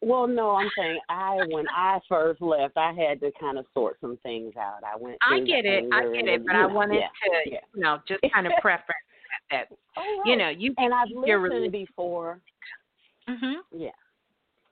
[0.00, 3.98] Well, no, I'm saying I when I first left, I had to kind of sort
[4.00, 4.80] some things out.
[4.82, 5.16] I went.
[5.22, 5.84] I get it.
[5.92, 7.58] I get it, but I know, wanted yeah, to, yeah.
[7.74, 8.98] you know, just kind of preference
[9.52, 9.68] that.
[9.96, 12.40] Oh, You know, you and I've listened before.
[13.28, 13.54] Mhm.
[13.70, 13.90] Yeah,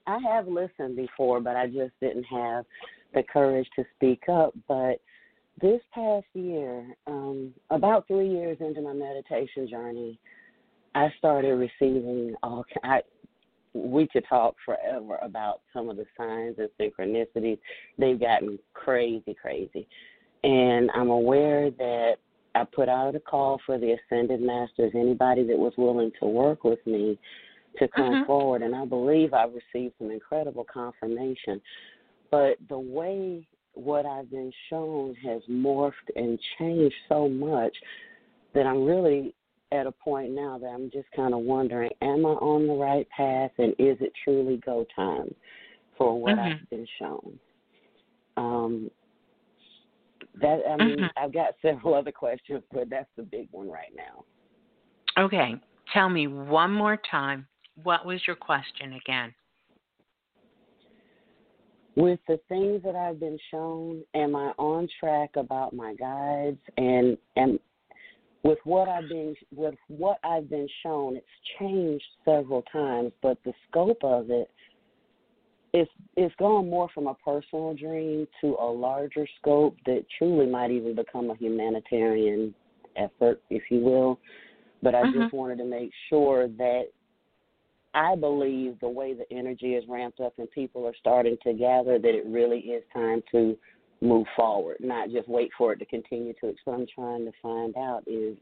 [0.07, 2.65] I have listened before, but I just didn't have
[3.13, 4.53] the courage to speak up.
[4.67, 4.99] But
[5.61, 10.19] this past year, um, about three years into my meditation journey,
[10.95, 12.65] I started receiving all.
[12.83, 13.01] I,
[13.73, 17.59] we could talk forever about some of the signs and synchronicities.
[17.97, 19.87] They've gotten crazy, crazy,
[20.43, 22.15] and I'm aware that
[22.53, 24.91] I put out a call for the ascended masters.
[24.93, 27.17] Anybody that was willing to work with me
[27.79, 28.25] to come Mhm.
[28.25, 31.61] forward, and I believe I've received some incredible confirmation.
[32.29, 37.75] But the way what I've been shown has morphed and changed so much
[38.53, 39.33] that I'm really
[39.71, 43.07] at a point now that I'm just kind of wondering, am I on the right
[43.09, 45.33] path, and is it truly go time
[45.97, 46.61] for what Mhm.
[46.61, 47.39] I've been shown?
[48.37, 48.91] Um,
[50.35, 51.11] that I mean, Mhm.
[51.15, 54.25] I've got several other questions, but that's the big one right now.
[55.17, 55.59] Okay.
[55.93, 57.47] Tell me one more time.
[57.75, 59.33] What was your question again?
[61.95, 67.17] with the things that I've been shown, am I on track about my guides and
[67.37, 67.59] am
[68.43, 71.25] with what I've been with what I've been shown, it's
[71.59, 74.49] changed several times, but the scope of it
[75.73, 80.71] it's it's gone more from a personal dream to a larger scope that truly might
[80.71, 82.53] even become a humanitarian
[82.95, 84.19] effort, if you will.
[84.81, 85.21] But I mm-hmm.
[85.21, 86.85] just wanted to make sure that
[87.93, 91.99] I believe the way the energy is ramped up and people are starting to gather
[91.99, 93.57] that it really is time to
[93.99, 96.53] move forward, not just wait for it to continue to.
[96.63, 98.37] So I'm trying to find out is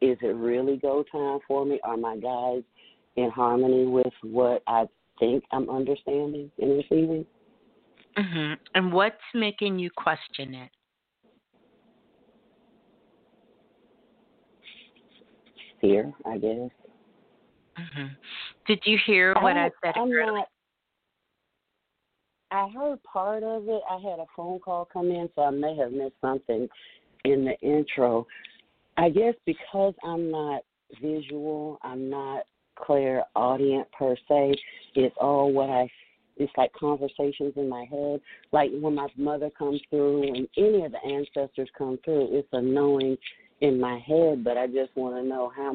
[0.00, 1.78] is it really go time for me?
[1.84, 2.62] Are my guys
[3.16, 4.86] in harmony with what I
[5.18, 7.26] think I'm understanding and receiving?
[8.16, 8.58] Mhm.
[8.74, 10.70] And what's making you question it?
[15.80, 16.70] Fear, I guess.
[17.80, 18.16] Mhm.
[18.66, 20.32] Did you hear what I, I said I'm earlier?
[20.32, 20.48] not,
[22.50, 23.82] I heard part of it.
[23.88, 26.68] I had a phone call come in, so I may have missed something
[27.24, 28.26] in the intro.
[28.96, 30.62] I guess because I'm not
[31.00, 32.44] visual, I'm not
[32.76, 34.54] clairaudient per se.
[34.94, 35.88] It's all what I.
[36.36, 38.20] It's like conversations in my head.
[38.50, 42.62] Like when my mother comes through, when any of the ancestors come through, it's a
[42.62, 43.18] knowing
[43.60, 44.42] in my head.
[44.42, 45.74] But I just want to know how.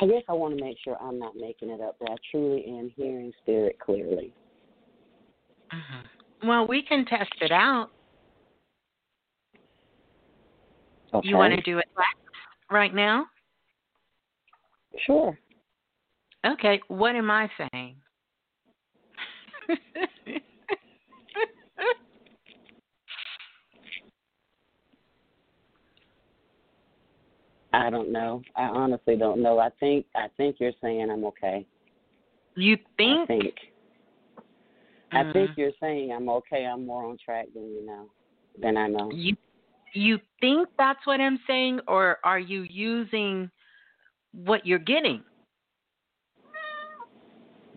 [0.00, 1.98] I guess I want to make sure I'm not making it up.
[2.00, 4.32] That I truly am hearing spirit clearly.
[5.72, 6.48] Mm-hmm.
[6.48, 7.90] Well, we can test it out.
[11.12, 11.28] Okay.
[11.28, 11.86] You want to do it
[12.70, 13.26] right now?
[15.06, 15.38] Sure.
[16.44, 16.80] Okay.
[16.88, 17.96] What am I saying?
[27.74, 28.42] I don't know.
[28.56, 29.58] I honestly don't know.
[29.58, 31.66] I think I think you're saying I'm okay.
[32.56, 33.22] You think?
[33.22, 33.54] I think.
[35.12, 35.30] Mm.
[35.30, 36.66] I think you're saying I'm okay.
[36.66, 38.06] I'm more on track than you know.
[38.60, 39.10] Than I know.
[39.12, 39.36] You
[39.92, 43.50] you think that's what I'm saying, or are you using
[44.32, 45.22] what you're getting?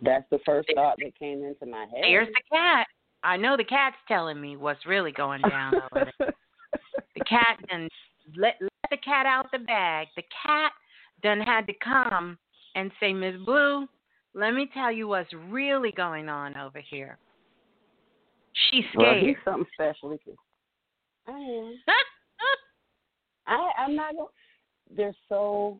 [0.03, 2.03] That's the first thought that came into my head.
[2.03, 2.85] There's the cat.
[3.23, 6.33] I know the cat's telling me what's really going down over there.
[7.15, 7.89] the cat done
[8.35, 10.07] let let the cat out the bag.
[10.15, 10.71] The cat
[11.23, 12.37] done had to come
[12.75, 13.87] and say, Miss Blue,
[14.33, 17.17] let me tell you what's really going on over here.
[18.69, 19.23] She's Well, scared.
[19.23, 20.17] he's something special.
[21.27, 21.75] I am.
[23.47, 24.27] I I'm not going.
[24.95, 25.79] They're so.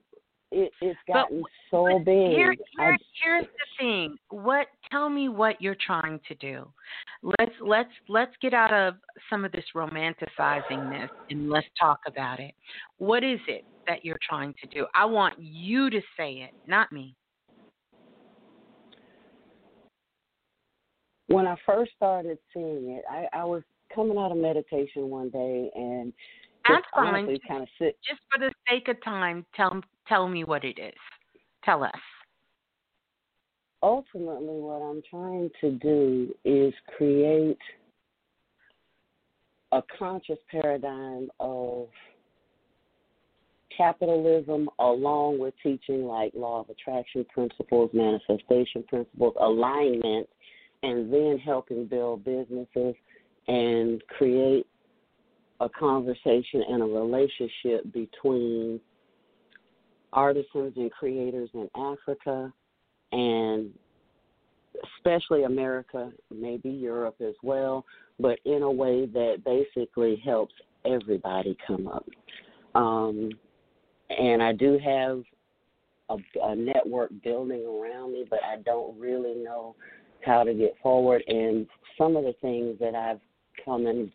[0.52, 2.30] It, it's gotten But- so but big.
[2.32, 4.18] Here, I, here's the thing.
[4.30, 4.68] What?
[4.90, 6.68] Tell me what you're trying to do.
[7.22, 8.96] Let's let's let's get out of
[9.30, 12.54] some of this romanticizing this and let's talk about it.
[12.98, 14.86] What is it that you're trying to do?
[14.96, 17.16] I want you to say it, not me.
[21.28, 23.62] when I first started seeing it, I, I was
[23.94, 26.12] coming out of meditation one day and
[26.68, 27.16] That's fine.
[27.16, 27.98] honestly kind of sit.
[28.08, 30.94] Just for the sake of time, tell tell me what it is.
[31.64, 31.92] Tell us.
[33.84, 37.60] Ultimately, what I'm trying to do is create
[39.72, 41.88] a conscious paradigm of
[43.76, 50.28] capitalism along with teaching like law of attraction principles, manifestation principles, alignment,
[50.84, 52.96] and then helping build businesses
[53.48, 54.66] and create
[55.60, 58.80] a conversation and a relationship between
[60.14, 62.52] artisans and creators in Africa
[63.12, 63.72] and
[64.98, 67.86] especially America, maybe Europe as well,
[68.20, 70.54] but in a way that basically helps
[70.86, 72.06] everybody come up.
[72.76, 73.32] Um,
[74.10, 75.24] and I do have
[76.10, 79.76] a, a network building around me, but I don't really know
[80.26, 81.24] how to get forward.
[81.28, 81.68] And
[81.98, 83.20] some of the things that I've
[83.64, 84.12] come in,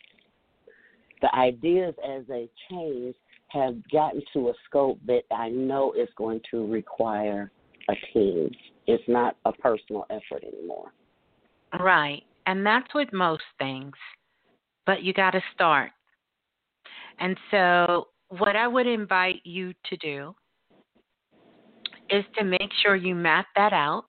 [1.21, 3.15] the ideas as they change
[3.53, 7.51] have gotten to a scope that I know is going to require
[7.89, 8.51] a team.
[8.87, 10.93] It's not a personal effort anymore.
[11.79, 12.23] Right.
[12.47, 13.95] And that's with most things.
[14.87, 15.91] But you got to start.
[17.21, 20.35] And so, what I would invite you to do
[22.11, 24.07] is to make sure you map that out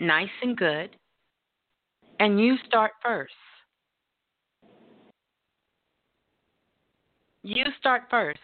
[0.00, 0.96] nice and good.
[2.18, 3.32] And you start first.
[7.42, 8.38] You start first.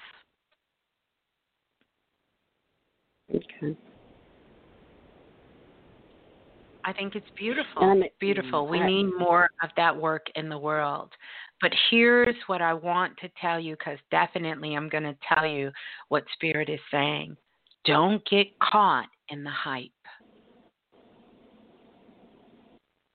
[3.34, 3.76] Okay.
[6.84, 7.82] I think it's beautiful.
[7.82, 8.66] Um, beautiful.
[8.66, 11.12] We need more of that work in the world.
[11.60, 15.70] But here's what I want to tell you because definitely I'm going to tell you
[16.08, 17.36] what Spirit is saying.
[17.84, 19.90] Don't get caught in the hype.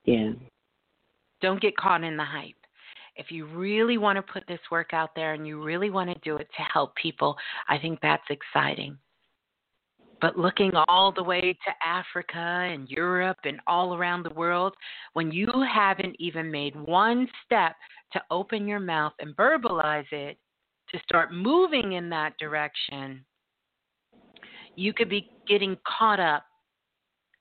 [0.05, 0.33] Yeah.
[1.41, 2.55] Don't get caught in the hype.
[3.15, 6.19] If you really want to put this work out there and you really want to
[6.23, 7.35] do it to help people,
[7.69, 8.97] I think that's exciting.
[10.21, 14.73] But looking all the way to Africa and Europe and all around the world,
[15.13, 17.75] when you haven't even made one step
[18.13, 20.37] to open your mouth and verbalize it,
[20.89, 23.25] to start moving in that direction,
[24.75, 26.43] you could be getting caught up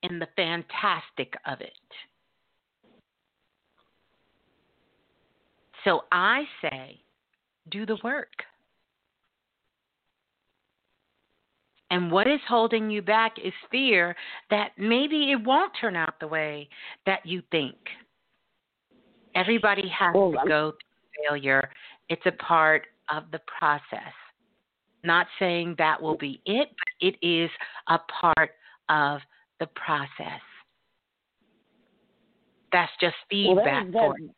[0.03, 1.73] in the fantastic of it.
[5.85, 7.01] So I say,
[7.71, 8.29] do the work.
[11.91, 14.17] And what is holding you back is fear
[14.49, 16.69] that maybe it won't turn out the way
[17.05, 17.77] that you think.
[19.35, 21.71] Everybody has well, to go through failure.
[22.09, 24.13] It's a part of the process.
[25.05, 27.51] Not saying that will be it, but it is
[27.89, 28.53] a part
[28.89, 29.21] of
[29.61, 30.41] the process.
[32.73, 34.33] That's just feedback well, that, for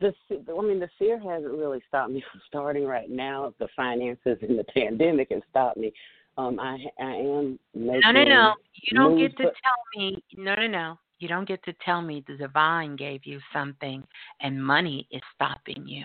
[0.00, 3.52] the I mean the fear hasn't really stopped me from starting right now.
[3.58, 5.92] The finances and the pandemic have stopped me.
[6.36, 8.54] Um, I I am making no no no.
[8.74, 10.98] You don't get to tell me no no no.
[11.18, 14.04] You don't get to tell me the divine gave you something
[14.40, 16.04] and money is stopping you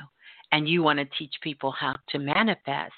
[0.51, 2.93] and you want to teach people how to manifest.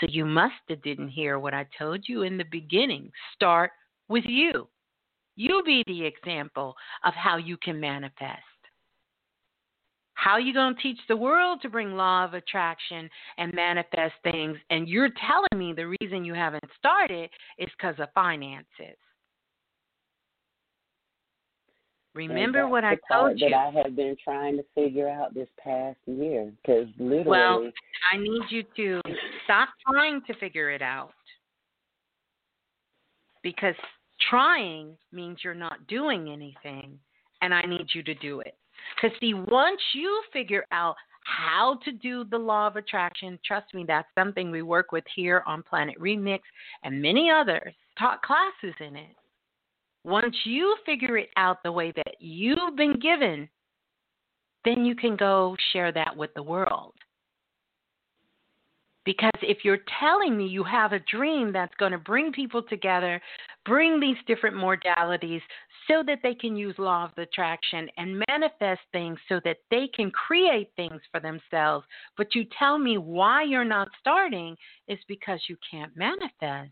[0.00, 3.10] So you must have didn't hear what I told you in the beginning.
[3.34, 3.70] Start
[4.08, 4.68] with you.
[5.36, 6.74] You be the example
[7.04, 8.42] of how you can manifest.
[10.20, 14.12] How are you going to teach the world to bring law of attraction and manifest
[14.22, 14.58] things?
[14.68, 18.98] And you're telling me the reason you haven't started is because of finances.
[22.14, 23.48] Remember what I told you.
[23.48, 27.24] That I have been trying to figure out this past year, because literally.
[27.26, 27.70] Well,
[28.12, 29.00] I need you to
[29.44, 31.14] stop trying to figure it out,
[33.42, 33.76] because
[34.28, 36.98] trying means you're not doing anything,
[37.40, 38.54] and I need you to do it.
[38.94, 43.84] Because see, once you figure out how to do the law of attraction, trust me,
[43.86, 46.40] that's something we work with here on Planet Remix
[46.82, 49.16] and many others taught classes in it.
[50.04, 53.48] Once you figure it out the way that you've been given,
[54.64, 56.94] then you can go share that with the world.
[59.04, 63.20] Because if you're telling me you have a dream that's going to bring people together,
[63.64, 65.40] bring these different modalities
[65.88, 70.10] so that they can use law of attraction and manifest things so that they can
[70.10, 71.86] create things for themselves,
[72.16, 74.56] but you tell me why you're not starting
[74.86, 76.70] is because you can't manifest.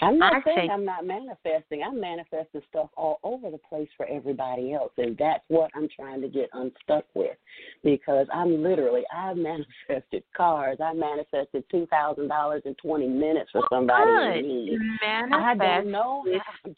[0.00, 1.82] I'm not I saying say, I'm not manifesting.
[1.82, 6.20] I'm manifesting stuff all over the place for everybody else, and that's what I'm trying
[6.22, 7.36] to get unstuck with.
[7.82, 10.78] Because I'm literally, I've manifested cars.
[10.82, 14.36] I manifested two thousand dollars in twenty minutes for somebody good.
[14.38, 14.78] in need.
[15.02, 15.40] Manifest.
[15.40, 16.24] I don't know.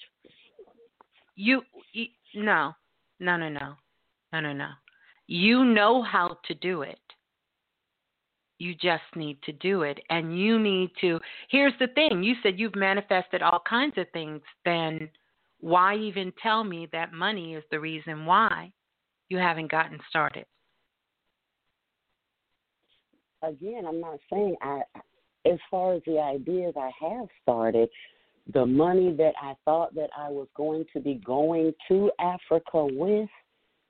[1.36, 1.62] You,
[1.94, 2.74] you no,
[3.18, 3.74] no, no, no,
[4.30, 4.68] no, no, no.
[5.26, 6.98] You know how to do it.
[8.60, 9.98] You just need to do it.
[10.10, 11.18] And you need to.
[11.48, 14.42] Here's the thing you said you've manifested all kinds of things.
[14.66, 15.08] Then
[15.60, 18.70] why even tell me that money is the reason why
[19.30, 20.44] you haven't gotten started?
[23.42, 24.82] Again, I'm not saying I,
[25.46, 27.88] as far as the ideas I have started,
[28.52, 33.30] the money that I thought that I was going to be going to Africa with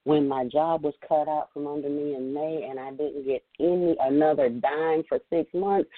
[0.04, 3.44] when my job was cut out from under me in May and I didn't get
[3.58, 5.90] any another dime for six months,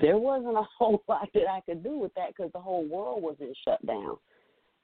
[0.00, 3.22] there wasn't a whole lot that I could do with that because the whole world
[3.22, 4.16] was in shutdown.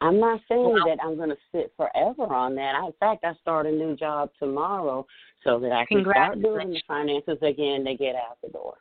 [0.00, 2.74] I'm not saying that I'm going to sit forever on that.
[2.74, 5.06] I, in fact, I start a new job tomorrow
[5.44, 8.74] so that I can start doing the finances again to get out the door.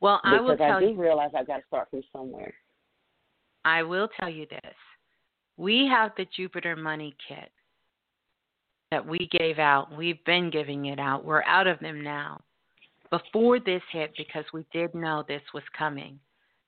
[0.00, 2.54] Well, because I will tell I do you, realize I've got to start from somewhere.
[3.64, 4.74] I will tell you this:
[5.56, 7.50] we have the Jupiter Money Kit
[8.92, 9.90] that we gave out.
[9.96, 11.24] We've been giving it out.
[11.24, 12.42] We're out of them now.
[13.10, 16.18] Before this hit, because we did know this was coming.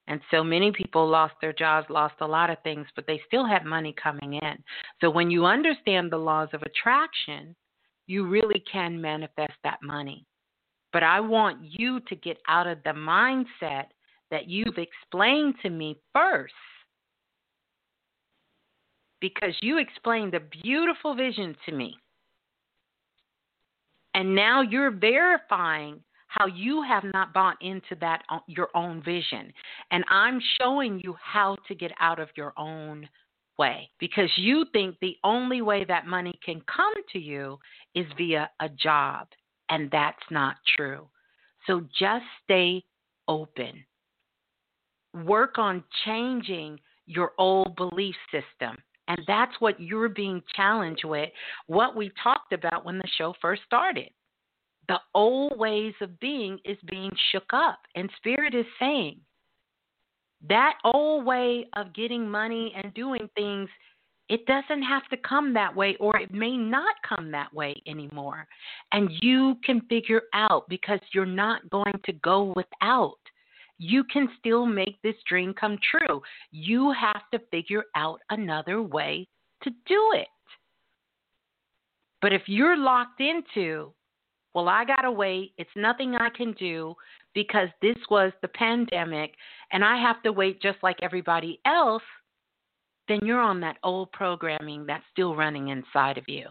[0.08, 3.46] And so many people lost their jobs, lost a lot of things, but they still
[3.46, 4.54] had money coming in.
[5.02, 7.54] So when you understand the laws of attraction,
[8.06, 10.24] you really can manifest that money.
[10.94, 13.88] But I want you to get out of the mindset
[14.30, 16.54] that you've explained to me first.
[19.20, 21.98] Because you explained a beautiful vision to me.
[24.14, 29.52] And now you're verifying how you have not bought into that uh, your own vision.
[29.90, 33.08] And I'm showing you how to get out of your own
[33.58, 37.58] way because you think the only way that money can come to you
[37.94, 39.28] is via a job.
[39.68, 41.08] And that's not true.
[41.66, 42.82] So just stay
[43.28, 43.84] open.
[45.24, 48.76] Work on changing your old belief system
[49.08, 51.30] And that's what you're being challenged with,
[51.66, 54.10] what we talked about when the show first started.
[54.88, 57.78] The old ways of being is being shook up.
[57.94, 59.20] And Spirit is saying
[60.48, 63.68] that old way of getting money and doing things,
[64.28, 68.46] it doesn't have to come that way, or it may not come that way anymore.
[68.92, 73.18] And you can figure out because you're not going to go without
[73.78, 76.22] you can still make this dream come true.
[76.50, 79.26] You have to figure out another way
[79.62, 80.28] to do it.
[82.22, 83.92] But if you're locked into,
[84.54, 86.94] well, I got to wait, it's nothing I can do
[87.34, 89.34] because this was the pandemic
[89.72, 92.02] and I have to wait just like everybody else,
[93.08, 96.46] then you're on that old programming that's still running inside of you.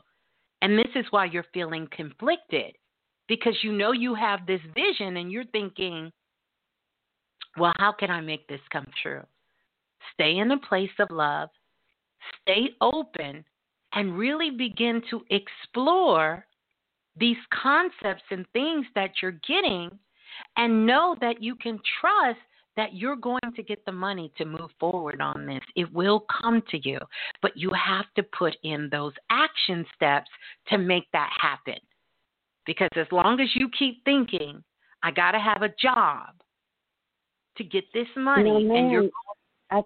[0.61, 2.75] And this is why you're feeling conflicted
[3.27, 6.11] because you know you have this vision and you're thinking,
[7.57, 9.23] well, how can I make this come true?
[10.13, 11.49] Stay in a place of love,
[12.41, 13.43] stay open,
[13.93, 16.45] and really begin to explore
[17.17, 19.91] these concepts and things that you're getting
[20.57, 22.39] and know that you can trust
[22.75, 25.61] that you're going to get the money to move forward on this.
[25.75, 26.97] It will come to you,
[27.41, 30.29] but you have to put in those action steps
[30.69, 31.77] to make that happen.
[32.65, 34.63] Because as long as you keep thinking,
[35.03, 36.29] I got to have a job,
[37.57, 39.09] to get this money, no, and you're.
[39.71, 39.81] I,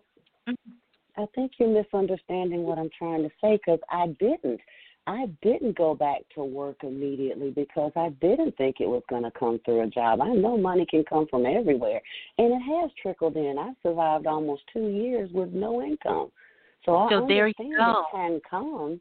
[0.50, 1.22] mm-hmm.
[1.22, 4.60] I think you're misunderstanding what I'm trying to say because I didn't.
[5.08, 9.32] I didn't go back to work immediately because I didn't think it was going to
[9.32, 10.20] come through a job.
[10.20, 12.02] I know money can come from everywhere,
[12.38, 13.56] and it has trickled in.
[13.58, 16.30] I survived almost two years with no income,
[16.86, 17.92] so I so there understand you go.
[18.02, 19.00] it can come.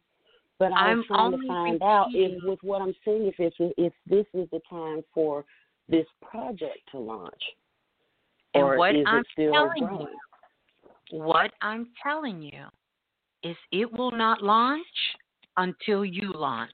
[0.59, 3.93] But I'm, I'm trying to find out if, with what I'm seeing, if it's if
[4.09, 5.45] this is the time for
[5.89, 7.43] this project to launch.
[8.57, 10.07] And or what is I'm telling growing?
[11.11, 12.65] you, what I'm telling you,
[13.43, 14.87] is it will not launch
[15.57, 16.71] until you launch.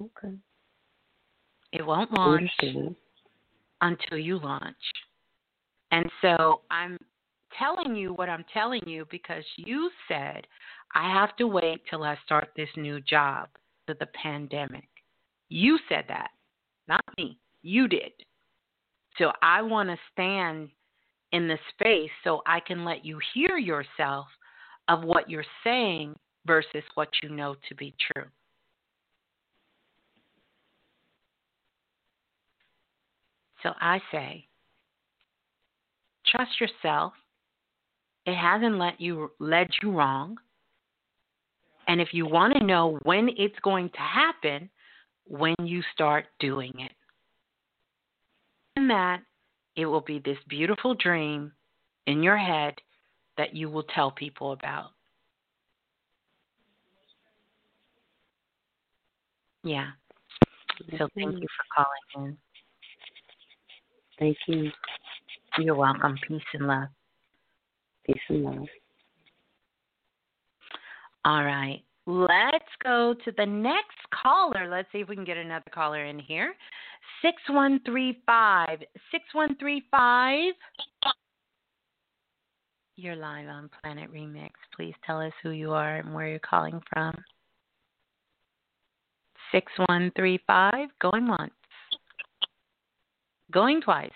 [0.00, 0.34] Okay.
[1.72, 2.50] It won't launch
[3.80, 4.76] until you launch.
[5.90, 6.98] And so I'm
[7.58, 10.46] telling you what I'm telling you because you said
[10.94, 13.48] I have to wait till I start this new job
[13.86, 14.88] to the pandemic.
[15.48, 16.30] You said that,
[16.88, 17.38] not me.
[17.62, 18.12] You did.
[19.18, 20.68] So I want to stand
[21.32, 24.26] in the space so I can let you hear yourself
[24.88, 26.14] of what you're saying
[26.46, 28.24] versus what you know to be true.
[33.62, 34.46] So I say,
[36.26, 37.12] trust yourself.
[38.26, 40.36] It hasn't let you led you wrong.
[41.88, 44.68] And if you want to know when it's going to happen,
[45.26, 46.92] when you start doing it.
[48.88, 49.20] That
[49.76, 51.52] it will be this beautiful dream
[52.06, 52.74] in your head
[53.36, 54.90] that you will tell people about.
[59.64, 59.90] Yeah.
[60.98, 61.84] So thank you for
[62.14, 62.38] calling in.
[64.18, 64.70] Thank you.
[65.58, 66.16] You're welcome.
[66.26, 66.88] Peace and love.
[68.04, 68.68] Peace and love.
[71.24, 71.82] All right.
[72.06, 74.68] Let's go to the next caller.
[74.70, 76.54] Let's see if we can get another caller in here.
[77.20, 78.78] 6135.
[79.10, 80.54] 6135.
[82.96, 84.50] You're live on Planet Remix.
[84.74, 87.14] Please tell us who you are and where you're calling from.
[89.50, 90.88] 6135.
[91.00, 91.52] Going once.
[93.50, 94.10] Going twice.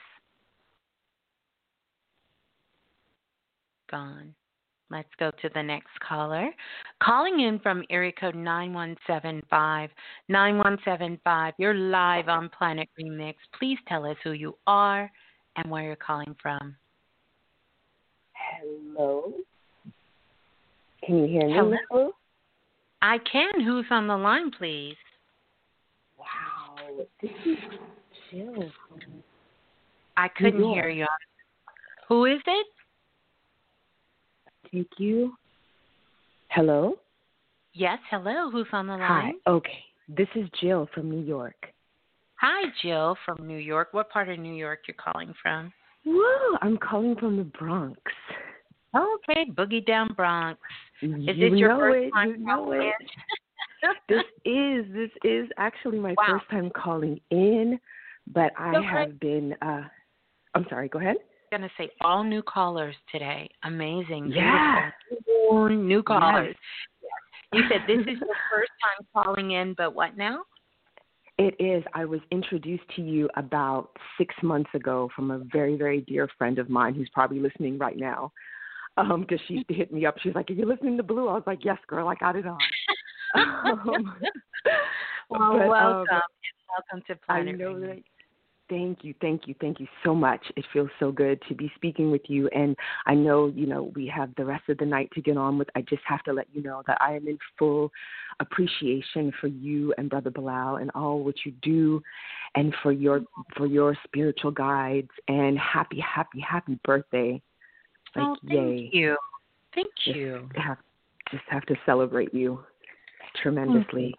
[3.90, 4.34] Gone.
[4.90, 6.50] Let's go to the next caller.
[7.00, 9.90] Calling in from area code 9175.
[10.28, 13.34] 9175, you're live on Planet Remix.
[13.58, 15.10] Please tell us who you are
[15.56, 16.74] and where you're calling from.
[18.32, 19.32] Hello.
[21.04, 22.10] Can you hear me, Hello.
[23.00, 23.60] I can.
[23.64, 24.96] Who's on the line, please?
[26.18, 27.04] Wow.
[27.22, 27.58] This is
[28.30, 28.70] Jill.
[30.16, 31.06] I couldn't hear you.
[32.08, 32.66] Who is it?
[34.72, 35.34] Thank you.
[36.50, 36.94] Hello?
[37.72, 38.50] Yes, hello.
[38.50, 39.34] Who's on the line?
[39.46, 39.50] Hi.
[39.50, 39.78] Okay.
[40.08, 41.54] This is Jill from New York.
[42.40, 43.88] Hi, Jill from New York.
[43.92, 45.72] What part of New York you're calling from?
[46.04, 48.00] Whoa, I'm calling from the Bronx.
[48.96, 50.58] Okay, Boogie Down Bronx.
[51.02, 52.12] Is you this your first it.
[52.12, 52.94] time You know calling it.
[53.00, 53.94] in?
[54.08, 56.24] this is this is actually my Wow.
[56.26, 57.78] first time calling in,
[58.26, 58.86] but I Okay.
[58.86, 59.82] have been uh
[60.54, 61.16] I'm sorry, go ahead.
[61.50, 63.48] Going to say all new callers today.
[63.64, 64.32] Amazing.
[64.34, 64.90] Yeah.
[65.08, 65.68] Beautiful.
[65.68, 66.56] New callers.
[67.02, 67.10] Yes.
[67.52, 70.42] You said this is your first time calling in, but what now?
[71.38, 71.82] It is.
[71.94, 76.58] I was introduced to you about six months ago from a very, very dear friend
[76.58, 78.32] of mine who's probably listening right now.
[78.96, 81.42] um because she hit me up she's like are you listening to blue i was
[81.46, 82.58] like yes girl i got it on
[83.36, 84.16] um,
[85.28, 86.20] well but, welcome um,
[86.68, 87.88] welcome to I planet know Remix.
[87.88, 88.02] that.
[88.70, 90.40] Thank you, thank you, thank you so much.
[90.56, 94.06] It feels so good to be speaking with you, and I know you know we
[94.06, 95.68] have the rest of the night to get on with.
[95.74, 97.90] I just have to let you know that I am in full
[98.38, 102.00] appreciation for you and Brother Balah and all what you do,
[102.54, 103.22] and for your
[103.56, 105.10] for your spiritual guides.
[105.26, 107.42] And happy, happy, happy birthday!
[108.14, 108.90] Like oh thank yay!
[108.92, 109.16] you
[109.74, 110.78] thank Just you have
[111.32, 112.60] just have to celebrate you
[113.42, 114.14] tremendously.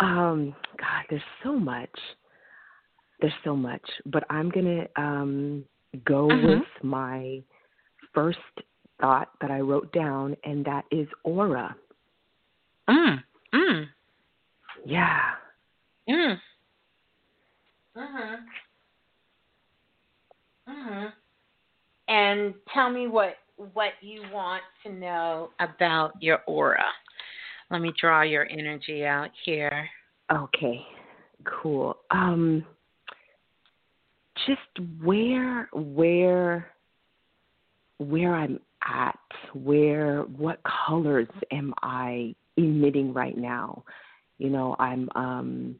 [0.00, 1.90] Um, God, there's so much.
[3.24, 5.64] There's so much, but I'm gonna um,
[6.04, 6.58] go Mhm.
[6.58, 7.42] with my
[8.12, 8.38] first
[9.00, 11.74] thought that I wrote down, and that is aura.
[12.86, 13.24] mm
[13.54, 13.88] mm
[14.84, 15.36] Yeah.
[16.06, 16.38] mm
[17.96, 18.44] mhm
[20.68, 21.12] mhm
[22.08, 26.84] and tell me what what you want to know about your aura
[27.70, 29.88] let me draw your energy out here
[30.30, 30.86] Okay.
[31.44, 31.96] Cool.
[32.10, 32.64] Um,
[34.46, 36.70] just where where
[37.98, 39.18] where I'm at,
[39.54, 43.84] where what colors am I emitting right now?
[44.38, 45.76] You know, I'm um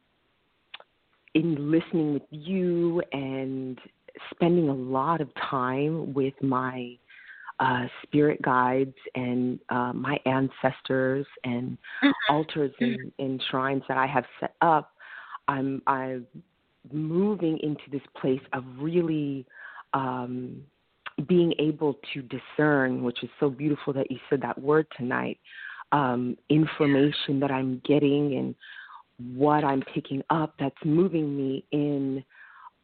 [1.35, 3.79] in listening with you and
[4.31, 6.97] spending a lot of time with my
[7.61, 11.77] uh, spirit guides and uh, my ancestors and
[12.29, 14.93] altars and, and shrines that I have set up.
[15.47, 16.27] I'm I'm
[16.93, 19.47] moving into this place of really
[19.95, 20.63] um,
[21.29, 25.39] being able to discern, which is so beautiful that you said that word tonight.
[25.93, 28.55] Um, information that I'm getting and
[29.37, 32.25] what I'm picking up that's moving me in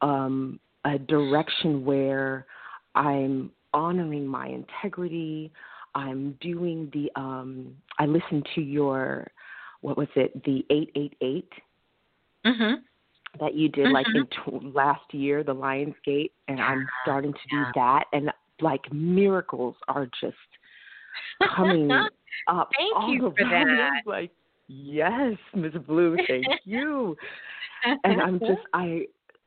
[0.00, 2.46] um, a direction where
[2.94, 5.52] I'm honoring my integrity.
[5.94, 9.26] I'm doing the um I listened to your
[9.80, 11.52] what was it, the 888
[12.46, 12.74] mhm
[13.38, 14.58] that you did like in mm-hmm.
[14.58, 18.30] t- last year, the Lionsgate, and I'm starting to do that and
[18.62, 20.36] like miracles are just
[21.56, 21.90] coming
[22.48, 24.02] up Thank all you for around that.
[24.06, 24.30] Like,
[24.68, 27.16] yes, Miss Blue, thank you.
[28.04, 29.06] and I'm just I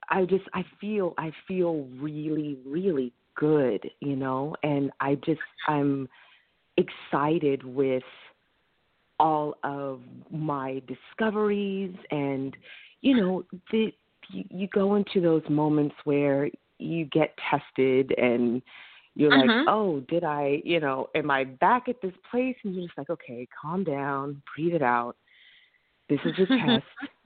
[0.10, 6.08] I just I feel I feel really really good, you know, and I just I'm
[6.78, 8.04] excited with
[9.20, 10.02] all of
[10.32, 12.56] my discoveries and
[13.04, 13.94] you know the
[14.30, 16.50] you, you go into those moments where
[16.80, 18.62] you get tested and
[19.16, 19.48] you're Mhm.
[19.48, 22.56] like, oh, did I, you know, am I back at this place?
[22.64, 25.16] And you're just like, okay, calm down, breathe it out.
[26.10, 26.86] This is a test.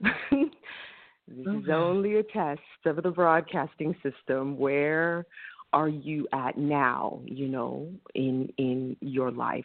[1.28, 1.70] this is Mhm.
[1.70, 4.58] only a test of the broadcasting system.
[4.58, 5.24] Where
[5.72, 9.64] are you at now, you know, in in your life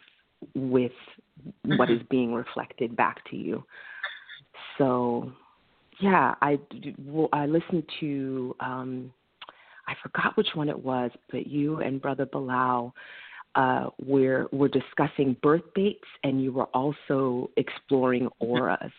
[0.54, 0.92] with
[1.64, 3.64] what is being reflected back to you?
[4.78, 5.32] So,
[6.00, 6.58] yeah, I
[7.04, 9.12] well, I listened to um
[9.86, 12.92] I forgot which one it was, but you and Brother Balah
[13.54, 18.92] uh, were were discussing birth dates, and you were also exploring auras.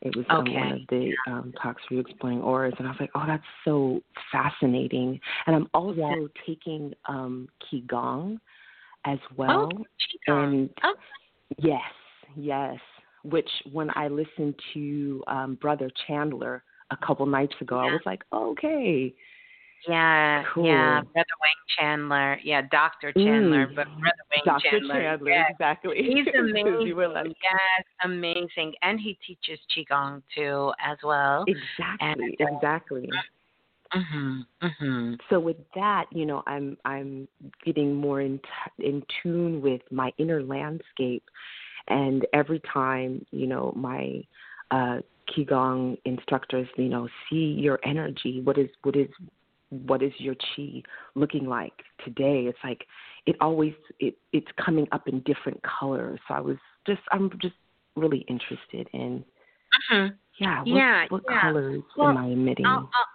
[0.00, 2.90] It was um, one of the um, talks where you were exploring auras, and I
[2.92, 8.38] was like, "Oh, that's so fascinating!" And I'm also taking um, qigong
[9.04, 9.72] as well.
[9.72, 9.84] oh,
[10.30, 10.44] Qigong.
[10.44, 10.94] And oh,
[11.58, 11.80] Yes,
[12.36, 12.78] yes.
[13.24, 18.22] Which when I listened to um, Brother Chandler a couple nights ago, I was like,
[18.32, 19.14] okay,
[19.86, 20.66] yeah, Cool.
[20.66, 22.38] yeah, Brother Wayne Chandler.
[22.42, 23.74] Yeah, Doctor Chandler, Mm.
[23.76, 24.70] but Brother Wayne Dr.
[24.70, 25.00] Chandler.
[25.02, 25.44] Chandler, yeah.
[25.50, 26.02] exactly.
[26.02, 26.86] He's amazing.
[26.86, 28.74] you were like, yes, amazing.
[28.82, 31.44] And he teaches Qigong too as well.
[31.46, 33.10] exactly, And, uh, exactly.
[33.94, 34.46] Mhm.
[34.62, 35.18] Mhm.
[35.30, 37.26] So with that, you know, I'm I'm
[37.64, 41.24] getting more in t- in tune with my inner landscape,
[41.88, 44.22] and every time, you know, my
[44.70, 44.98] uh,
[45.36, 48.40] qigong instructors, you know, see your energy.
[48.42, 49.08] What is what is
[49.70, 50.82] what is your chi
[51.14, 51.74] looking like
[52.04, 52.46] today?
[52.46, 52.86] It's like
[53.26, 56.18] it always it it's coming up in different colors.
[56.28, 56.56] So I was
[56.86, 57.54] just I'm just
[57.96, 59.24] really interested in
[59.90, 60.14] Mhm.
[60.38, 61.40] yeah what, Yeah, what yeah.
[61.40, 62.66] colors Well, am I emitting?
[62.66, 63.06] I'll, I'll,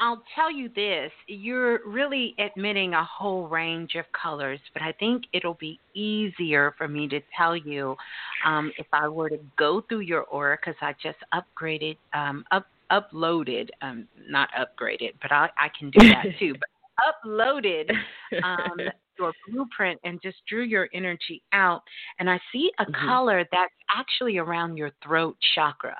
[0.00, 5.24] I'll tell you this: you're really admitting a whole range of colors, but I think
[5.32, 7.96] it'll be easier for me to tell you
[8.44, 12.66] um, if I were to go through your aura because I just upgraded, um, up
[12.90, 16.54] uploaded, um, not upgraded, but I, I can do that too.
[16.54, 17.90] But uploaded
[18.44, 18.78] um,
[19.18, 21.82] your blueprint and just drew your energy out,
[22.18, 23.06] and I see a Mhm.
[23.06, 25.96] color that's actually around your throat chakra,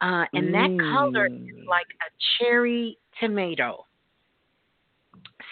[0.00, 1.66] uh, and that color is Mm.
[1.66, 3.86] like a cherry tomato.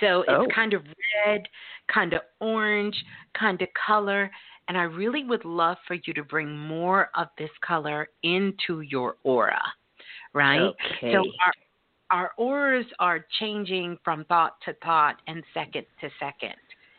[0.01, 0.47] So it's Oh.
[0.55, 0.83] kind of
[1.27, 1.43] red,
[1.93, 2.97] kind of orange,
[3.39, 4.31] kind of color.
[4.69, 9.17] And I really would love for you to bring more of this color into your
[9.25, 9.63] aura,
[10.35, 10.61] right?
[10.61, 11.13] Okay.
[11.13, 11.53] So our
[12.11, 16.55] our auras are changing from thought to thought and second to second.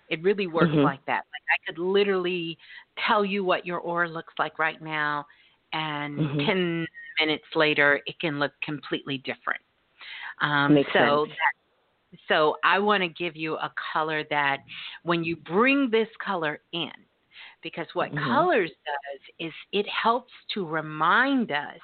[0.10, 0.84] It really works Mhm.
[0.84, 1.26] like that.
[1.34, 2.58] Like I could literally
[3.08, 5.26] tell you what your aura looks like right now,
[5.74, 6.46] and Mhm.
[6.46, 6.88] 10
[7.20, 9.62] minutes later, it can look completely different.
[10.42, 11.38] Um, Makes so sense.
[11.38, 14.60] that, so I want to give you a color that
[15.04, 16.92] when you bring this color in,
[17.62, 18.26] because what Mhm.
[18.26, 21.80] colors does is it helps to remind us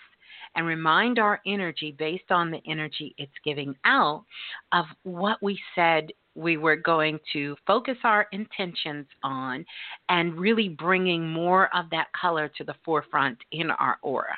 [0.55, 4.23] and remind our energy based on the energy it's giving out
[4.71, 9.65] of what we said we were going to focus our intentions on
[10.09, 14.37] and really bringing more of that color to the forefront in our aura.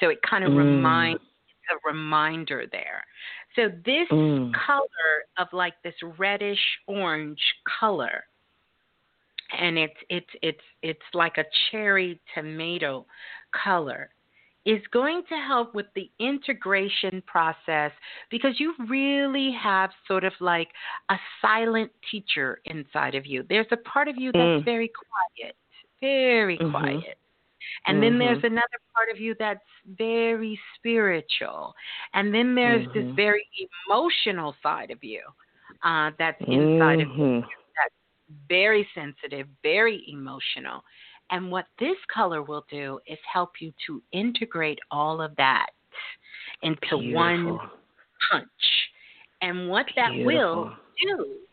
[0.00, 0.56] So it kind of Mm.
[0.56, 1.22] reminds
[1.70, 3.04] a reminder there.
[3.58, 4.52] So this Mm.
[4.66, 7.40] color of like this reddish orange
[7.80, 8.24] color
[9.58, 13.04] and it's it's it's it's like a cherry tomato
[13.64, 14.10] color
[14.64, 17.90] is going to help with the integration process
[18.30, 20.68] because you really have sort of like
[21.08, 23.42] a silent teacher inside of you.
[23.48, 24.64] There's a part of you that's Mm.
[24.64, 25.56] very quiet,
[26.00, 26.70] very Mhm.
[26.70, 27.18] quiet.
[27.86, 31.74] And then there's another part of you that's very spiritual.
[32.14, 33.16] And then there's this Mhm.
[33.16, 33.46] very
[33.86, 35.22] emotional side of you
[35.82, 37.42] uh, that's inside of you Mhm.
[37.76, 37.94] that's
[38.48, 40.84] very sensitive, very emotional.
[41.30, 45.70] And what this color will do is help you to integrate all of that
[46.62, 47.58] into one
[48.30, 48.90] punch.
[49.40, 51.47] And what that will do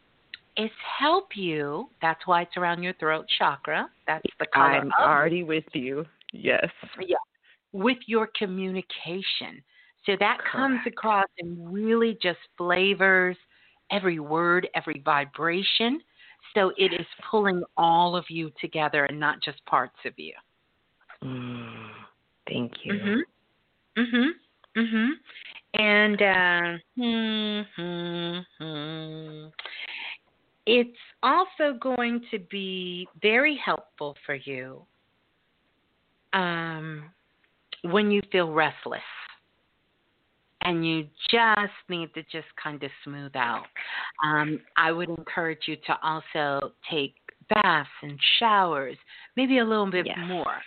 [0.57, 1.89] is help you.
[2.01, 3.89] That's why it's around your throat chakra.
[4.07, 6.05] That's the color I'm already with you.
[6.31, 6.69] Yes.
[6.99, 7.15] yeah,
[7.71, 9.63] with your communication.
[10.05, 13.37] So that comes across in really just flavors,
[13.91, 15.99] every word, every vibration.
[16.53, 20.33] So it is pulling all of you together and not just parts of you.
[21.23, 21.89] Mm.
[22.47, 22.93] Thank you.
[22.93, 23.21] Mhm.
[23.97, 24.31] Mhm.
[24.75, 25.19] Mhm.
[25.73, 29.47] And uh, hmm, hmm, hmm.
[30.65, 34.85] It's also going to be very helpful for you
[36.33, 37.03] um,
[37.83, 39.01] when you feel restless
[40.65, 43.65] and you just need to just kind of smooth out.
[44.23, 47.15] Um, I would encourage you to also take
[47.49, 48.97] baths and showers,
[49.37, 50.17] maybe a little bit Yes.
[50.17, 50.61] more,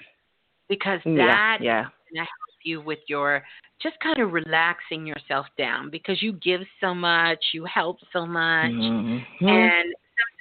[0.68, 1.26] because Yeah.
[1.26, 1.82] that Yeah.
[1.82, 2.28] going to help
[2.62, 3.44] you with your
[3.80, 8.72] just kind of relaxing yourself down because you give so much, you help so much,
[8.72, 9.26] Mhm.
[9.40, 9.94] and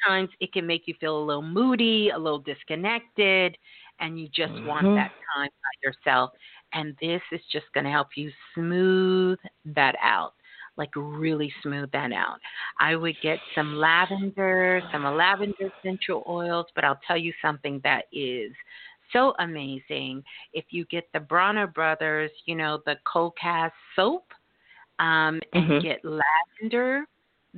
[0.03, 3.57] sometimes it can make you feel a little moody, a little disconnected,
[3.99, 4.95] and you just want Mhm.
[4.95, 6.31] that time by yourself.
[6.73, 10.33] And this is just going to help you smooth that out.
[10.77, 12.39] Like really smooth that out.
[12.79, 18.05] I would get some lavender, some lavender essential oils, but I'll tell you something that
[18.11, 18.51] is
[19.11, 20.23] so amazing.
[20.53, 24.33] If you get the Bronner Brothers, you know, the cold cast soap,
[24.99, 25.81] um, and Mhm.
[25.81, 27.05] get lavender,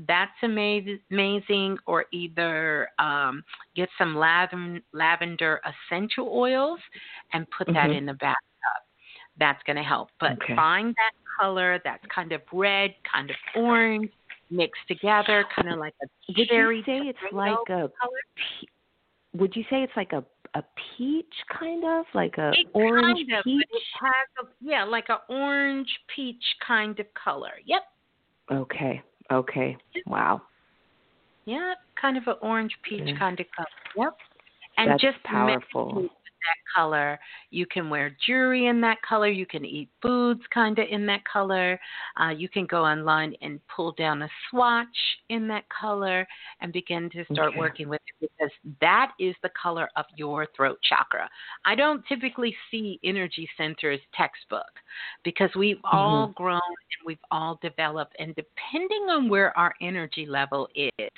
[0.07, 1.77] that's amaz- amazing.
[1.85, 3.43] Or either um,
[3.75, 6.79] get some laven- lavender essential oils
[7.33, 7.95] and put that Mhm.
[7.97, 8.83] in the bathtub.
[9.37, 10.11] That's going to help.
[10.19, 10.55] But Okay.
[10.55, 14.11] find that color that's kind of red, kind of orange,
[14.49, 18.21] mixed together, kind of like a Would you say it's like a color.
[19.33, 20.23] would you say it's like a
[20.55, 20.63] a
[20.97, 23.67] peach kind of like a It orange kind of, peach?
[23.71, 27.51] It has a yeah, like a orange peach kind of color.
[27.65, 27.81] Yep.
[28.51, 29.01] Okay.
[29.31, 29.77] Okay.
[30.07, 30.41] Wow.
[31.45, 33.17] Yeah, Kind of an orange peach Yeah.
[33.17, 33.67] kind of color.
[33.95, 34.17] Yep.
[34.77, 35.93] And That's just powerful.
[36.03, 36.09] that
[36.75, 37.19] color.
[37.51, 39.27] You can wear jewelry in that color.
[39.29, 41.79] You can eat foods kind of in that color.
[42.19, 44.87] Uh, you can go online and pull down a swatch
[45.29, 46.27] in that color
[46.61, 47.59] and begin to start Okay.
[47.59, 48.51] working with it because
[48.81, 51.29] that is the color of your throat chakra.
[51.65, 54.65] I don't typically see energy centers textbook
[55.23, 60.67] because we've all grown and we've all developed, and depending on where our energy level
[60.75, 61.09] is,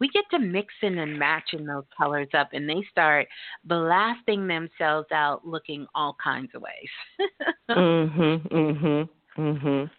[0.00, 3.28] we get to mixing and matching those colors up, and they start
[3.64, 7.28] blasting themselves out looking all kinds of ways.
[7.70, 8.48] mhm.
[8.50, 9.08] Mhm.
[9.36, 9.90] Mhm.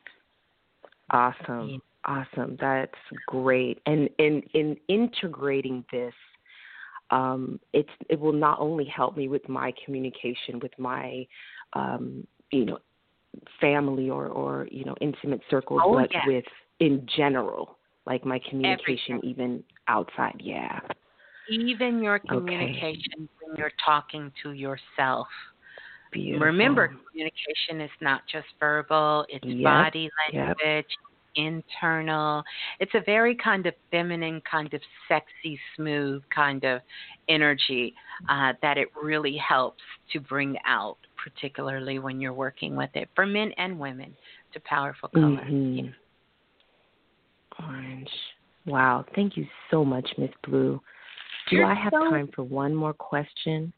[1.11, 1.81] Awesome.
[2.05, 2.57] Awesome.
[2.59, 2.93] That's
[3.27, 3.81] great.
[3.85, 6.13] And in in integrating this
[7.11, 11.25] um it's it will not only help me with my communication with my
[11.73, 12.77] um you know
[13.59, 16.23] family or or you know intimate circles Oh, but yes.
[16.25, 16.45] with
[16.79, 19.29] in general like my communication Everything.
[19.29, 20.79] even outside yeah
[21.49, 22.27] Even your Okay.
[22.27, 25.27] communication when you're talking to yourself.
[26.11, 30.57] beautiful Remember, communication is not just verbal, it's Yep, body yep.
[30.63, 30.97] language,
[31.35, 32.43] internal.
[32.79, 36.81] It's a very kind of feminine, kind of sexy, smooth kind of
[37.27, 37.93] energy
[38.27, 43.25] uh, that it really helps to bring out, particularly when you're working with it for
[43.25, 44.15] men and women.
[44.47, 45.45] It's a powerful color.
[45.45, 45.87] Mm-hmm.
[47.63, 48.09] Orange.
[48.65, 49.05] Wow.
[49.15, 50.81] Thank you so much, Miss Blue.
[51.49, 53.73] Do You're I have so- time for one more question?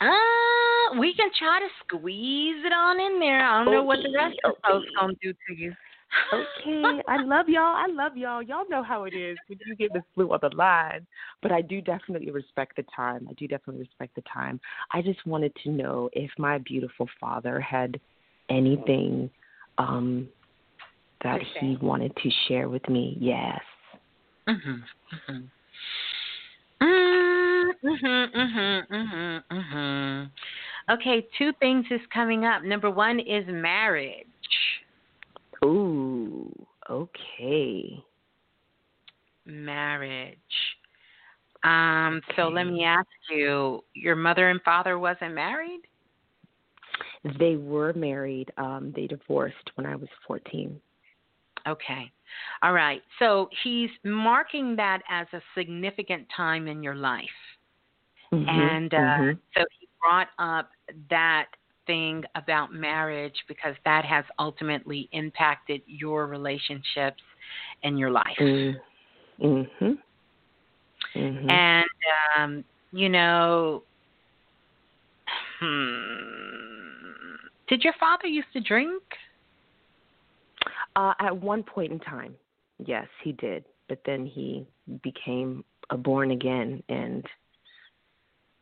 [0.00, 3.44] Uh, we can try to squeeze it on in there.
[3.44, 5.74] I don't know what the rest of the folks gonna do to you.
[6.32, 7.76] Okay, I love y'all.
[7.76, 8.42] I love y'all.
[8.42, 11.06] Y'all know how it is when you get Miss Blue on the line.
[11.42, 13.28] But I do definitely respect the time.
[13.28, 14.58] I do definitely respect the time.
[14.90, 18.00] I just wanted to know if my beautiful father had
[18.48, 19.30] anything
[19.76, 20.28] um
[21.22, 23.18] that he wanted to share with me.
[23.20, 23.60] Yes.
[24.48, 24.82] Mhm.
[25.28, 25.50] Mhm.
[26.82, 28.32] Mm, Mhm.
[28.34, 29.44] mm-hmm, Mhm.
[29.50, 30.30] Mhm.
[30.88, 32.62] Okay, two things is coming up.
[32.62, 34.26] Number one is marriage.
[35.64, 36.66] Ooh.
[36.88, 38.02] Okay.
[39.44, 40.38] Marriage.
[41.62, 42.22] Um.
[42.36, 45.82] So let me ask you: Your mother and father wasn't married?
[47.38, 48.50] They were married.
[48.56, 50.80] Um, they divorced when I was fourteen.
[51.66, 52.10] Okay.
[52.62, 53.02] All right.
[53.18, 57.24] So he's marking that as a significant time in your life.
[58.32, 59.38] Mhm, And uh, mhm.
[59.56, 60.70] so he brought up
[61.08, 61.46] that
[61.86, 67.22] thing about marriage because that has ultimately impacted your relationships
[67.82, 68.38] and your life.
[68.38, 68.80] Mm.
[69.40, 69.98] Mhm.
[71.14, 71.50] Mhm.
[71.50, 71.88] And,
[72.36, 73.82] um, you know,
[75.58, 77.36] hmm,
[77.68, 79.02] did your father used to drink?
[80.96, 82.34] Uh, at one point in time,
[82.84, 83.64] yes, he did.
[83.88, 84.66] But then he
[85.02, 87.24] became a born again and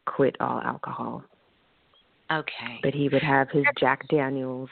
[0.06, 1.22] quit all alcohol.
[2.30, 2.80] Okay.
[2.82, 4.70] But he would have his Jack Daniels.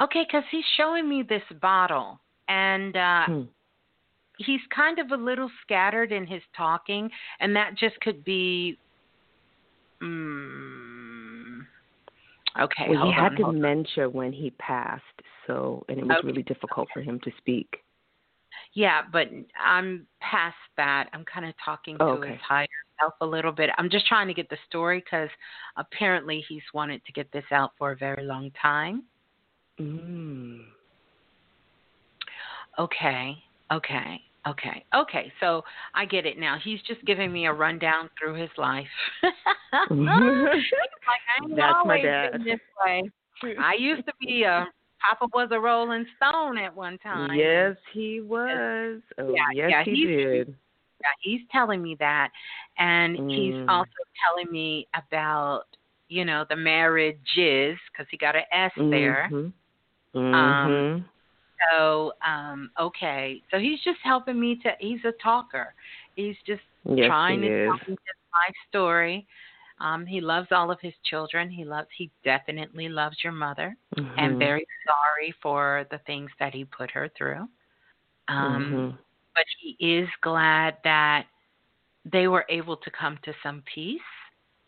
[0.00, 3.42] Okay, because he's showing me this bottle, and uh, Hmm.
[4.38, 7.10] he's kind of a little scattered in his talking,
[7.40, 8.78] and that just could be.
[10.02, 10.81] Mm,
[12.60, 13.54] okay, well, he had on, hold on.
[13.54, 15.02] dementia when he passed,
[15.46, 16.26] so and it was Okay.
[16.26, 17.82] really difficult for him to speak.
[18.74, 19.28] Yeah, but
[19.62, 21.08] I'm past that.
[21.12, 22.32] I'm kind of talking to okay.
[22.32, 22.66] his higher
[23.00, 23.70] self a little bit.
[23.78, 25.28] I'm just trying to get the story because
[25.76, 29.04] apparently he's wanted to get this out for a very long time.
[29.80, 30.64] Mm.
[32.78, 33.36] Okay,
[33.70, 35.32] okay, okay, okay.
[35.40, 35.62] So
[35.94, 36.58] I get it now.
[36.62, 38.86] He's just giving me a rundown through his life.
[41.04, 42.42] Like, That's my dad.
[42.44, 43.02] this way.
[43.58, 44.66] I used to be a
[45.00, 47.34] Papa was a Rolling Stone at one time.
[47.34, 49.00] Yes, he was.
[49.18, 50.48] Oh, Yeah, yes, yeah, he did.
[51.00, 52.30] Yeah, he's telling me that,
[52.78, 53.68] and he's Mm.
[53.68, 53.90] also
[54.24, 55.64] telling me about
[56.08, 59.28] you know the marriages because he got an S there.
[59.32, 59.52] Mhm.
[60.14, 61.04] Um, Mhm.
[61.70, 63.42] So, um, okay.
[63.50, 65.74] So he's just helping me to he's a talker.
[66.14, 69.26] He's just Yes, trying he to tell me his life story.
[69.80, 71.50] Um, he loves all of his children.
[71.50, 73.76] He loves he definitely loves your mother
[74.18, 74.38] and Mhm.
[74.38, 77.46] very sorry for the things that he put her through.
[78.28, 78.98] Um Mhm.
[79.34, 81.26] but he is glad that
[82.04, 84.00] they were able to come to some peace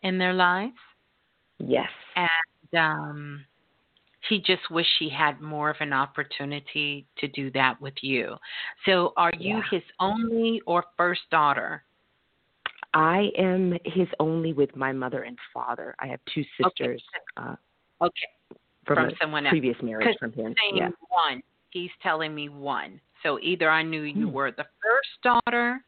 [0.03, 0.77] in their lives
[1.59, 1.91] Yes.
[2.17, 3.45] and um
[4.29, 8.37] he just wished he had more of an opportunity to do that with you.
[8.87, 9.63] So are you Yeah.
[9.71, 11.85] his only or first daughter?
[12.95, 15.95] I am his only with my mother and father.
[15.99, 17.03] I have two sisters
[17.37, 17.57] uh,
[18.01, 18.29] Okay.
[18.85, 19.53] from, From a someone else.
[19.53, 20.55] previous marriage from him.
[20.73, 20.91] Yeah.
[21.09, 21.43] one.
[21.71, 23.01] He's telling me one.
[23.23, 24.33] So either I knew you Hmm.
[24.33, 25.85] were the first daughter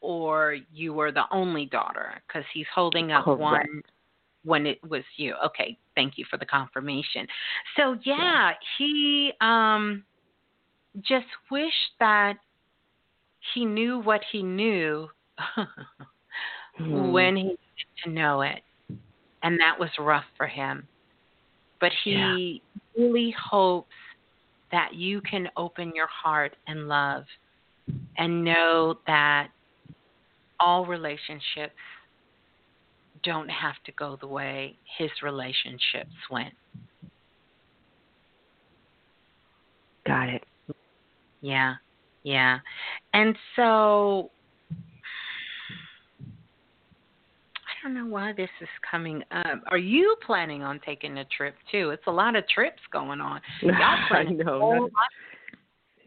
[0.00, 3.40] or you were the only daughter because he's holding up Correct.
[3.40, 3.82] one
[4.44, 5.34] when it was you.
[5.46, 7.26] Okay, thank you for the confirmation.
[7.76, 10.04] So yeah, he um
[11.00, 12.34] just wished that
[13.54, 15.08] he knew what he knew
[16.80, 17.12] Hmm.
[17.12, 17.58] when he needed
[18.04, 18.62] to know it.
[19.42, 20.86] And that was rough for him.
[21.80, 22.62] But he
[22.96, 23.94] really hopes
[24.70, 27.24] that you can open your heart and love
[28.18, 29.48] and know that
[30.58, 31.74] all relationships
[33.22, 36.54] don't have to go the way his relationships went.
[40.06, 40.44] Got it.
[41.40, 41.74] Yeah.
[42.22, 42.58] Yeah.
[43.14, 44.30] And so
[47.80, 49.62] I don't know why this is coming up.
[49.68, 51.90] Are you planning on taking a trip too?
[51.90, 53.40] It's a lot of trips going on.
[53.62, 54.56] Y'all I planning know.
[54.56, 54.90] a whole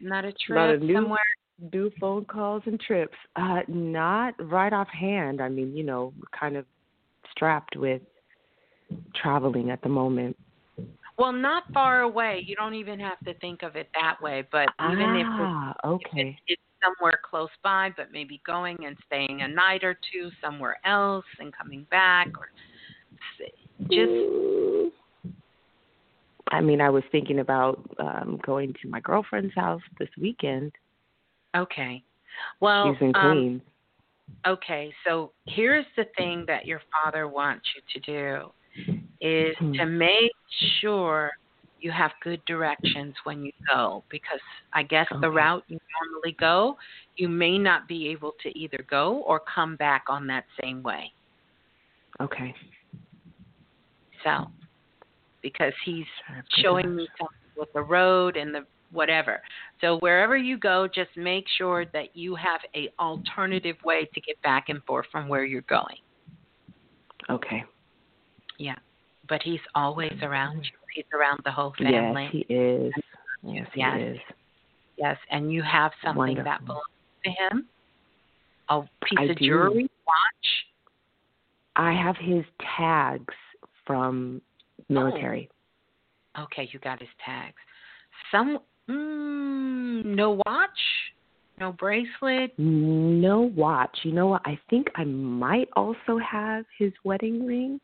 [0.00, 1.20] not a trip of new, somewhere.
[1.72, 3.16] new phone calls and trips.
[3.36, 5.40] Uh, not right offhand.
[5.40, 6.64] I mean, you know, kind of
[7.34, 8.02] strapped with
[9.14, 10.36] traveling at the moment.
[11.16, 12.42] Well, not far away.
[12.44, 14.44] You don't even have to think of it that way.
[14.50, 16.28] But even ah, if, it's, okay.
[16.46, 20.78] if it's somewhere close by, but maybe going and staying a night or two somewhere
[20.84, 22.48] else and coming back, or
[23.90, 24.92] just.
[26.48, 30.72] I mean, I was thinking about um going to my girlfriend's house this weekend.
[31.56, 32.02] Okay.
[32.60, 33.62] Well, She's in um, Queens.
[34.46, 38.52] Okay, so here's the thing that your father wants you to do
[39.20, 39.72] is Hmm.
[39.72, 40.32] to make
[40.80, 41.30] sure
[41.78, 44.40] you have good directions when you go because
[44.72, 46.78] I guess the route you normally go,
[47.16, 51.12] you may not be able to either go or come back on that same way.
[52.20, 52.54] Okay.
[54.22, 54.50] So,
[55.42, 56.06] because he's
[56.62, 59.42] showing me something with the road and the whatever.
[59.80, 64.40] So wherever you go, just make sure that you have a alternative way to get
[64.42, 65.96] back and forth from where you're going.
[67.28, 67.64] Okay.
[68.58, 68.76] Yeah.
[69.28, 70.70] But he's always around you.
[70.94, 72.30] He's around the whole family.
[72.32, 72.92] Yes, he is.
[73.42, 74.00] Yes, he Yes.
[74.00, 74.18] is.
[74.96, 76.84] Yes, and you have something that belongs
[77.24, 77.68] to him.
[78.68, 79.46] A piece I of do.
[79.46, 80.66] jewelry, watch.
[81.76, 82.44] I have his
[82.76, 83.34] tags
[83.84, 84.40] from
[84.80, 84.84] oh.
[84.88, 85.50] military.
[86.38, 87.56] Okay, you got his tags.
[88.30, 90.68] Some mm, no watch,
[91.58, 92.52] no bracelet.
[92.58, 93.96] No watch.
[94.02, 94.42] You know what?
[94.44, 97.80] I think I might also have his wedding ring.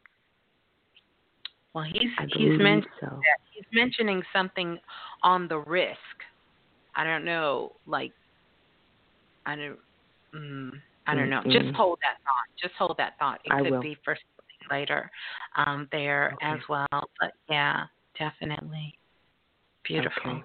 [1.74, 3.20] Well, he's I he's mentioned so.
[3.54, 4.78] he's mentioning something
[5.22, 5.98] on the risk.
[6.96, 8.12] I don't know, like
[9.46, 9.78] I don't.
[10.34, 10.70] Mm,
[11.06, 11.42] I don't know.
[11.44, 12.46] Just hold that thought.
[12.60, 13.40] Just hold that thought.
[13.44, 13.80] It I could will.
[13.82, 15.10] be for something later
[15.56, 16.46] um, there Okay.
[16.52, 17.10] as well.
[17.20, 17.84] But yeah,
[18.18, 18.96] definitely
[19.84, 20.30] beautiful.
[20.30, 20.44] Okay.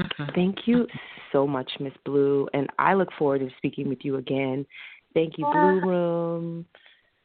[0.00, 0.34] Mhm.
[0.34, 0.86] Thank you
[1.32, 4.66] so much, Miss Blue, and I look forward to speaking with you again.
[5.14, 6.66] Thank you, Blue Room.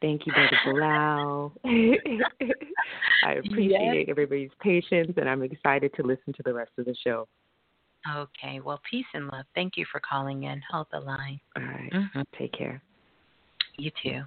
[0.00, 1.52] Thank you, Brother Balah.
[3.24, 7.26] I appreciate everybody's patience, and I'm excited to listen to the rest of the show.
[8.14, 8.60] Okay.
[8.60, 9.46] Well, peace and love.
[9.54, 10.60] Thank you for calling in.
[10.70, 11.40] Hold the line.
[11.56, 11.92] All right.
[11.92, 12.24] Mhm.
[12.38, 12.82] Take care.
[13.78, 14.22] You too.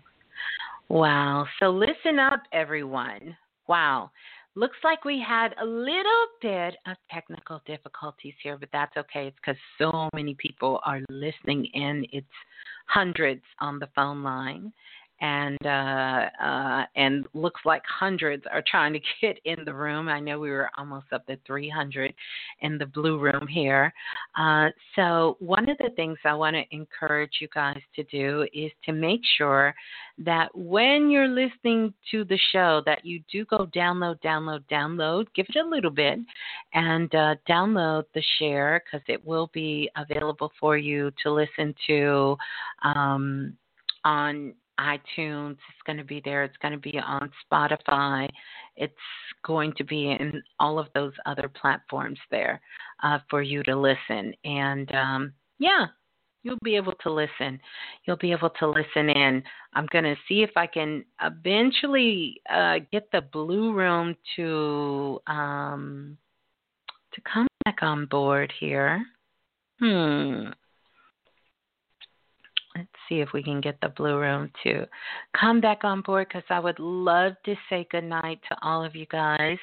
[0.89, 1.47] Wow.
[1.59, 3.37] So listen up, everyone.
[3.67, 4.11] Wow.
[4.55, 9.27] Looks like we had a little bit of technical difficulties here, but that's okay.
[9.27, 12.05] It's because so many people are listening in.
[12.11, 12.27] It's
[12.87, 14.73] hundreds on the phone line.
[15.21, 20.07] And uh, uh, and looks like hundreds are trying to get in the room.
[20.07, 22.13] I know we were almost up to 300
[22.61, 23.93] in the blue room here.
[24.37, 28.71] Uh, so one of the things I want to encourage you guys to do is
[28.85, 29.73] to make sure
[30.19, 35.45] that when you're listening to the show that you do go download download download give
[35.49, 36.19] it a little bit
[36.73, 42.35] and uh, download the share because it will be available for you to listen to
[42.83, 43.53] um,
[44.03, 48.27] on itunes it's going to be there it's going to be on spotify
[48.75, 48.93] it's
[49.45, 52.61] going to be in all of those other platforms there
[53.03, 55.87] uh, for you to listen and um, yeah
[56.43, 57.59] you'll be able to listen.
[58.05, 59.43] You'll be able to listen in.
[59.73, 66.17] I'm going to see if I can eventually uh, get the Blue Room to um,
[67.13, 69.03] to come back on board here.
[69.79, 70.49] Hmm.
[72.79, 74.85] Let's see if we can get the Blue Room to
[75.37, 79.05] come back on board because I would love to say goodnight to all of you
[79.07, 79.57] guys.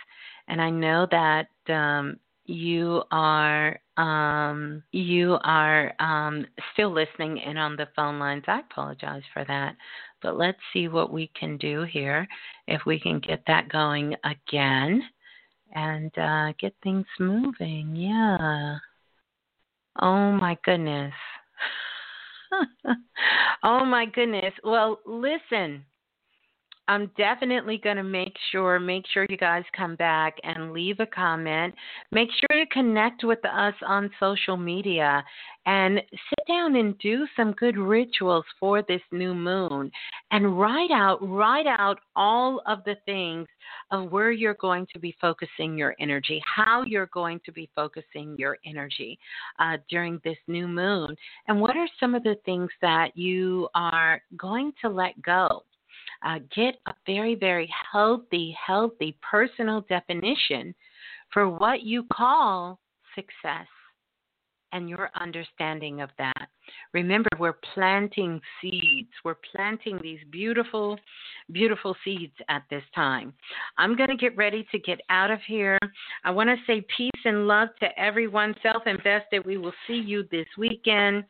[0.49, 6.45] And I know that um, you are um, you are um,
[6.75, 8.45] still listening in on the phone lines.
[8.49, 9.77] I apologize for that,
[10.21, 12.29] but let's see what we can do here.
[12.69, 15.03] If we can get that going again
[15.75, 18.77] and uh, get things moving, yeah.
[20.03, 21.15] Oh my goodness.
[23.63, 24.53] oh my goodness.
[24.65, 25.85] Well, listen.
[26.89, 31.07] I'm definitely going to make sure, make sure you guys come back and leave a
[31.07, 31.75] comment.
[32.13, 35.25] Make sure you connect with us on social media
[35.67, 36.01] and
[36.47, 39.91] down and do some good rituals for this new moon
[40.31, 43.47] and write out, write out all of the things
[43.91, 48.37] of where you're going to be focusing your energy, how you're going to be focusing
[48.39, 49.19] your energy
[49.59, 51.15] uh, during this new moon,
[51.49, 55.63] and what are some of the things that you are going to let go?
[56.25, 60.75] Uh, get a very, very healthy, healthy personal definition
[61.33, 62.79] for what you call
[63.15, 63.67] success
[64.73, 66.49] and your understanding of that.
[66.93, 69.11] Remember, we're planting seeds.
[69.25, 70.99] We're planting these beautiful,
[71.53, 73.33] beautiful seeds at this time.
[73.79, 75.79] I'm going to get ready to get out of here.
[76.25, 78.55] I want to say peace and love to everyone.
[78.63, 79.45] Self invested.
[79.45, 81.25] We will see you this weekend.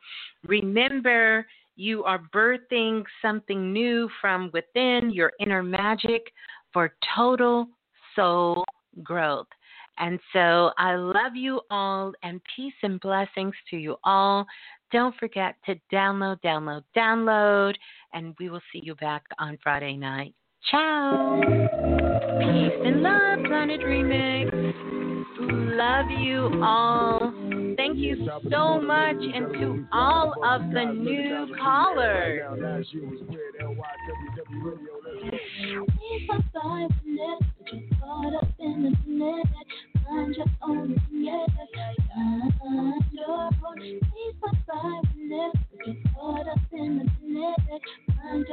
[0.46, 1.46] Remember,
[1.76, 6.32] you are birthing something new from within your inner magic
[6.72, 7.68] for total
[8.14, 8.64] soul
[9.02, 9.46] growth.
[9.98, 14.46] And so I love you all and peace and blessings to you all.
[14.92, 17.74] Don't forget to download, download, download,
[18.12, 20.34] and we will see you back on Friday night.
[20.70, 21.40] Ciao.
[21.40, 24.96] Peace and love, Planet Remix.
[25.76, 27.32] Love you all.
[27.76, 32.40] Thank you so much, and to all of the new callers.
[40.36, 41.50] Your own yes.
[42.58, 43.76] Find your own.
[43.76, 45.00] Please stop by
[45.84, 47.08] get caught up in.
[47.22, 48.46] Find.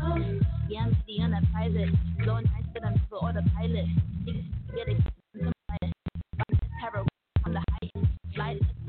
[0.00, 0.46] Find.
[0.68, 1.92] Yeah, I'm the a.
[2.22, 3.86] Blowing nice, but I'm for autopilot.
[4.26, 4.44] Niggas
[4.74, 5.21] get it.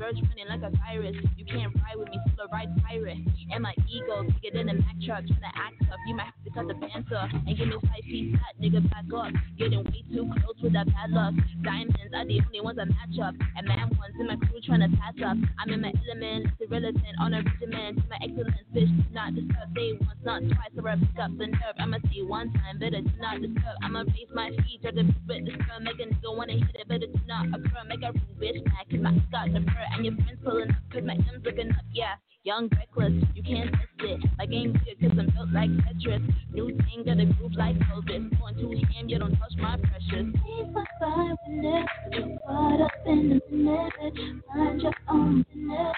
[0.04, 1.16] Verge running like a virus.
[1.36, 3.16] You can't ride with me, still a ride pirate.
[3.50, 5.24] And my ego bigger than a Mack truck.
[5.24, 7.24] Trying to act tough, you might have to cut the banter.
[7.32, 9.32] And give me five feet flat, nigga, back up.
[9.56, 11.32] Getting way too close with that bad luck.
[11.62, 13.34] Diamonds are the only ones I match up.
[13.56, 15.40] And man ones in my crew trying to pass up.
[15.56, 17.16] I'm in my element, it's irrelevant.
[17.20, 19.72] On a regimen, to my excellence, bitch, do not disturb.
[19.72, 21.76] Say once, not twice, or I pick up the nerve.
[21.80, 23.76] I'ma say one time, better do not disturb.
[23.80, 25.88] I'ma raise my feet, try to split the sperm.
[25.88, 27.88] Make a nigga wanna hit it, better do not occur.
[27.88, 30.76] Make a rude bitch mad, cause my got the fur and your friends pulling up
[30.92, 32.14] cause my M's looking up, yeah.
[32.42, 34.20] Young, reckless, you can't test it.
[34.38, 36.20] Like game good cause I'm built like Tetris.
[36.52, 38.38] New thing, got a groove like Elvis.
[38.38, 40.26] Going too ham, you don't touch my precious.
[40.44, 41.86] Please my side with it.
[42.12, 44.42] You're caught up in the minute.
[44.52, 45.96] Find your own minute.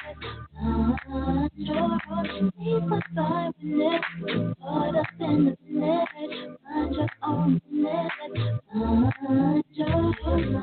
[0.55, 2.53] Find your own.
[2.57, 4.03] Please my side with it.
[4.29, 6.59] You're caught up in the minute.
[6.63, 8.13] Find your own minute.
[8.73, 10.63] Find your own.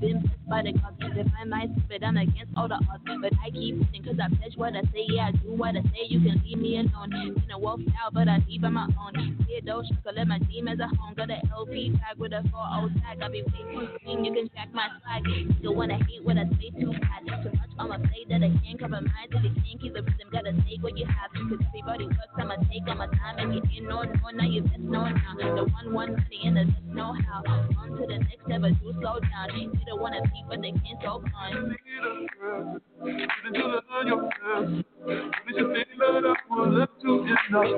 [0.00, 0.96] Been blessed by the gods.
[1.00, 1.70] If I might
[2.02, 3.02] I'm against all the odds.
[3.20, 5.04] But I keep pushing cause I pledge what I say.
[5.10, 6.06] Yeah, I do what I say.
[6.06, 7.10] You can leave me alone.
[7.10, 9.36] Been a wolf out, but I leave on my own.
[9.48, 11.14] Yeah, those let my demons at home.
[11.14, 13.18] Got an LP tag with a 4 tag.
[13.20, 14.24] I'll be waiting for screen.
[14.24, 15.26] You can track my swag.
[15.58, 17.26] Still wanna hate what I say too bad.
[17.42, 19.28] Too much on my plate that I can't cover mine.
[19.42, 20.30] You can't keep the rhythm.
[20.30, 21.34] Gotta take what you have.
[21.34, 22.38] Cause everybody works.
[22.38, 23.38] I'ma take all my time.
[23.38, 25.34] And you ain't no, no, now you best know now.
[25.34, 27.42] The one, one money and the just know how.
[27.82, 29.48] On to the next, never do slow down.
[29.88, 31.74] They wanna speak, but they can't talk on.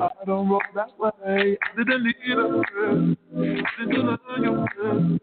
[0.00, 1.10] I don't roll that way.
[1.24, 3.16] I didn't need a friend.
[3.78, 5.20] Didn't learn your best.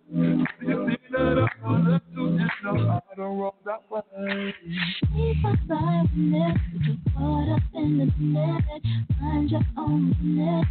[0.61, 2.23] You see that I wanted to
[2.63, 4.53] know I don't roll that way.
[5.13, 8.63] Keep aside from this, get caught up in the net.
[9.19, 10.67] Find your own net.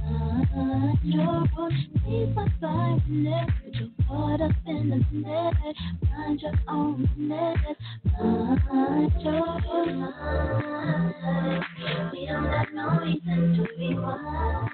[0.00, 1.72] Find your own.
[2.04, 3.48] Keep aside from this,
[3.78, 5.55] get caught up in the net.
[5.62, 7.56] Find your own net.
[8.18, 10.14] Find your own.
[12.12, 14.70] We don't have no reason to be wild.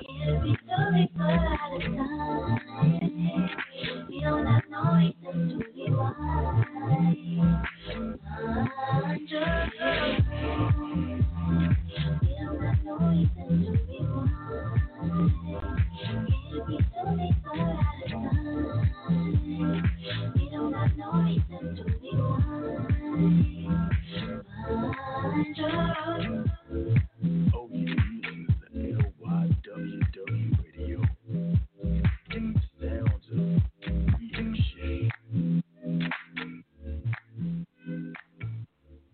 [0.00, 3.50] It'll be so before out of time.
[4.10, 6.66] We don't have no reason to be wild.
[8.92, 9.44] Find your
[9.82, 11.26] own.
[12.22, 13.87] We don't have no reason